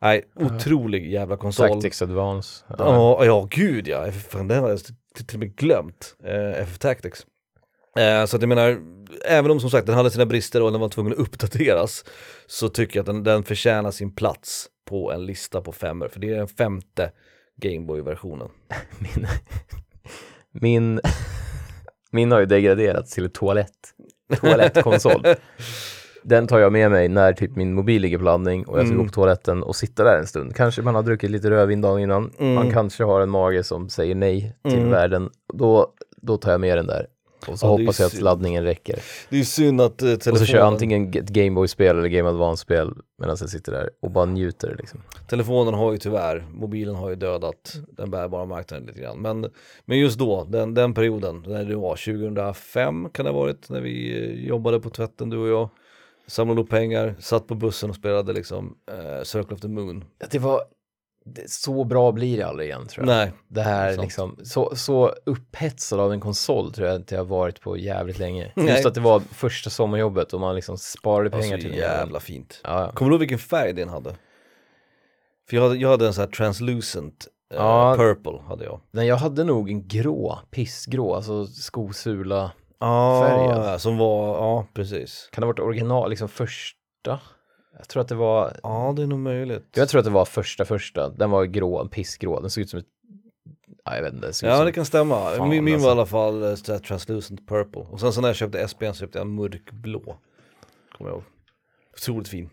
Nej, 0.00 0.24
otrolig 0.34 1.12
jävla 1.12 1.36
konsol. 1.36 1.68
Tactics 1.68 2.02
Advance. 2.02 2.64
Ja, 2.78 3.24
ja 3.24 3.48
gud 3.50 3.88
ja, 3.88 4.12
fan, 4.12 4.48
den 4.48 4.62
har 4.62 4.70
jag 4.70 4.80
till 5.26 5.36
och 5.36 5.40
med 5.40 5.56
glömt, 5.56 6.16
eh, 6.24 6.62
FF 6.62 6.78
Tactics. 6.78 7.26
Eh, 7.98 8.24
så 8.24 8.36
att 8.36 8.42
jag 8.42 8.48
menar, 8.48 8.80
även 9.24 9.50
om 9.50 9.60
som 9.60 9.70
sagt 9.70 9.86
den 9.86 9.94
hade 9.94 10.10
sina 10.10 10.26
brister 10.26 10.62
och 10.62 10.72
den 10.72 10.80
var 10.80 10.88
tvungen 10.88 11.12
att 11.12 11.18
uppdateras, 11.18 12.04
så 12.46 12.68
tycker 12.68 12.98
jag 12.98 13.02
att 13.02 13.06
den, 13.06 13.24
den 13.24 13.44
förtjänar 13.44 13.90
sin 13.90 14.14
plats 14.14 14.66
på 14.88 15.12
en 15.12 15.26
lista 15.26 15.60
på 15.60 15.72
femmer, 15.72 16.08
för 16.08 16.20
det 16.20 16.30
är 16.30 16.36
den 16.36 16.48
femte 16.48 17.12
Gameboy-versionen. 17.56 18.48
Min, 18.98 19.26
min, 20.50 21.00
min 22.10 22.32
har 22.32 22.40
ju 22.40 22.46
degraderats 22.46 23.14
till 23.14 23.30
toalett. 23.30 23.94
Toalettkonsol. 24.36 25.22
Den 26.22 26.46
tar 26.46 26.58
jag 26.58 26.72
med 26.72 26.90
mig 26.90 27.08
när 27.08 27.32
typ 27.32 27.56
min 27.56 27.74
mobil 27.74 28.02
ligger 28.02 28.18
på 28.18 28.24
laddning 28.24 28.64
och 28.66 28.78
jag 28.78 28.86
ska 28.86 28.94
Mm. 28.94 28.98
gå 28.98 29.08
på 29.08 29.14
toaletten 29.14 29.62
och 29.62 29.76
sitta 29.76 30.04
där 30.04 30.18
en 30.18 30.26
stund. 30.26 30.56
Kanske 30.56 30.82
man 30.82 30.94
har 30.94 31.02
druckit 31.02 31.30
lite 31.30 31.50
rödvin 31.50 31.80
dagen 31.80 32.00
innan. 32.00 32.30
Mm. 32.38 32.54
Man 32.54 32.70
kanske 32.70 33.04
har 33.04 33.20
en 33.20 33.30
mage 33.30 33.62
som 33.64 33.88
säger 33.88 34.14
nej 34.14 34.56
till 34.68 34.78
Mm. 34.78 34.90
världen. 34.90 35.30
Då, 35.54 35.92
då 36.22 36.36
tar 36.36 36.50
jag 36.50 36.60
med 36.60 36.78
den 36.78 36.86
där. 36.86 37.06
Och 37.46 37.58
så 37.58 37.66
Ja, 37.66 37.70
hoppas 37.70 38.00
jag 38.00 38.06
att 38.06 38.20
laddningen 38.20 38.64
räcker. 38.64 38.98
Det 39.28 39.36
är 39.36 39.38
ju 39.38 39.44
synd 39.44 39.80
att 39.80 40.02
eh, 40.02 40.06
telefonen, 40.06 40.32
Och 40.32 40.38
så 40.38 40.44
kör 40.44 40.58
jag 40.58 40.66
antingen 40.66 41.08
ett 41.08 41.28
Gameboy-spel 41.28 41.98
eller 41.98 42.08
Game 42.08 42.28
Advance-spel 42.28 42.94
medan 43.18 43.36
jag 43.40 43.50
sitter 43.50 43.72
där 43.72 43.90
och 44.02 44.10
bara 44.10 44.24
njuter 44.24 44.76
liksom. 44.78 45.02
telefonen 45.28 45.74
har 45.74 45.92
ju 45.92 45.98
tyvärr, 45.98 46.46
mobilen 46.52 46.94
har 46.94 47.08
ju 47.08 47.14
dödat 47.14 47.76
den 47.92 48.10
bärbara 48.10 48.44
marknaden 48.44 48.86
lite 48.86 49.00
grann. 49.00 49.18
Men, 49.18 49.50
men 49.84 49.98
just 49.98 50.18
då, 50.18 50.44
den, 50.44 50.74
den 50.74 50.94
perioden, 50.94 51.44
när 51.46 51.64
det 51.64 51.76
var 51.76 51.96
2005 51.96 53.08
kan 53.12 53.24
det 53.24 53.30
ha 53.30 53.38
varit, 53.40 53.68
när 53.68 53.80
vi 53.80 54.24
eh, 54.24 54.46
jobbade 54.48 54.80
på 54.80 54.90
tvätten 54.90 55.30
du 55.30 55.38
och 55.38 55.48
jag. 55.48 55.68
Samlade 56.26 56.60
upp 56.60 56.70
pengar, 56.70 57.14
satt 57.20 57.46
på 57.46 57.54
bussen 57.54 57.90
och 57.90 57.96
spelade 57.96 58.32
liksom 58.32 58.76
eh, 58.90 59.22
Circle 59.22 59.54
of 59.54 59.60
the 59.60 59.68
Moon. 59.68 60.04
Det 60.30 60.38
var, 60.38 60.60
så 61.46 61.84
bra 61.84 62.12
blir 62.12 62.36
det 62.36 62.42
aldrig 62.42 62.68
igen 62.68 62.86
tror 62.86 63.06
jag. 63.06 63.16
Nej, 63.16 63.32
Det 63.48 63.62
här 63.62 63.92
Sant. 63.92 64.02
liksom, 64.04 64.36
så, 64.44 64.76
så 64.76 65.14
upphetsad 65.26 66.00
av 66.00 66.12
en 66.12 66.20
konsol 66.20 66.72
tror 66.72 66.86
jag 66.88 66.96
inte 66.96 67.14
jag 67.14 67.20
har 67.22 67.26
varit 67.28 67.60
på 67.60 67.76
jävligt 67.76 68.18
länge. 68.18 68.52
Nej. 68.56 68.68
Just 68.68 68.86
att 68.86 68.94
det 68.94 69.00
var 69.00 69.20
första 69.20 69.70
sommarjobbet 69.70 70.32
och 70.32 70.40
man 70.40 70.54
liksom 70.54 70.78
sparade 70.78 71.28
det 71.28 71.36
pengar 71.40 71.58
till 71.58 71.68
den. 71.70 71.78
jävla 71.78 72.20
fint. 72.20 72.60
Ja, 72.64 72.80
ja. 72.82 72.92
Kommer 72.92 73.10
du 73.10 73.14
ihåg 73.14 73.20
vilken 73.20 73.38
färg 73.38 73.72
den 73.72 73.88
hade? 73.88 74.10
För 75.48 75.56
jag 75.56 75.62
hade, 75.62 75.76
jag 75.76 75.88
hade 75.88 76.06
en 76.06 76.14
sån 76.14 76.22
här 76.24 76.30
translucent 76.30 77.26
eh, 77.54 77.56
Ja. 77.60 77.94
purple 77.96 78.40
hade 78.48 78.64
jag. 78.64 78.80
Men 78.90 79.06
jag 79.06 79.16
hade 79.16 79.44
nog 79.44 79.70
en 79.70 79.88
grå, 79.88 80.38
pissgrå, 80.50 81.14
alltså 81.14 81.46
skosula. 81.46 82.50
Ah, 82.78 83.22
Färgen. 83.22 83.78
Som 83.78 83.98
var, 83.98 84.26
ja 84.36 84.66
precis. 84.74 85.28
Kan 85.32 85.40
det 85.40 85.46
ha 85.46 85.52
varit 85.52 85.60
original, 85.60 86.10
liksom 86.10 86.28
första? 86.28 87.20
Jag 87.78 87.88
tror 87.88 88.00
att 88.00 88.08
det 88.08 88.14
var, 88.14 88.56
Ja 88.62 88.92
det 88.96 89.02
är 89.02 89.06
nog 89.06 89.18
möjligt. 89.18 89.68
jag 89.74 89.88
tror 89.88 89.98
att 89.98 90.04
det 90.04 90.10
var 90.10 90.24
första 90.24 90.64
första. 90.64 91.08
Den 91.08 91.30
var 91.30 91.44
grå, 91.44 91.88
pissgrå. 91.88 92.40
Den 92.40 92.50
såg 92.50 92.62
ut 92.62 92.70
som 92.70 92.78
ett, 92.78 92.86
ja, 93.84 93.96
jag 93.96 94.02
vet 94.02 94.12
inte. 94.14 94.26
ut 94.26 94.42
Ja 94.42 94.64
det 94.64 94.72
kan 94.72 94.84
stämma. 94.84 95.30
Fan, 95.30 95.48
min 95.48 95.64
min 95.64 95.74
alltså. 95.74 95.88
var 95.88 95.94
i 95.94 95.98
alla 95.98 96.06
fall 96.06 96.42
eh, 96.42 96.48
här 96.48 96.78
translucent 96.78 97.48
purple. 97.48 97.82
Och 97.90 98.00
sen 98.00 98.12
så 98.12 98.20
när 98.20 98.28
jag 98.28 98.36
köpte 98.36 98.68
SPN 98.68 98.84
så 98.86 98.94
köpte 98.94 99.18
jag 99.18 99.26
mörkblå. 99.26 100.16
Kommer 100.98 101.10
jag 101.10 101.16
ihåg. 101.16 101.24
Otroligt 101.92 102.28
fin. 102.28 102.50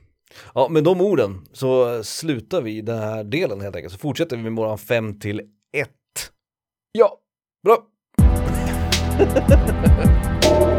Ja, 0.54 0.68
med 0.70 0.84
de 0.84 1.02
orden 1.02 1.48
så 1.54 2.04
slutar 2.04 2.62
vi 2.62 2.82
den 2.82 3.00
här 3.00 3.24
delen 3.24 3.62
helt 3.62 3.76
enkelt. 3.76 3.94
Så 3.94 4.00
fortsätter 4.00 4.38
vi 4.38 4.44
med 4.44 4.56
våran 4.56 4.78
5 4.78 5.20
till 5.20 5.40
1. 5.74 5.90
Ja, 6.92 7.20
Bra! 7.66 7.78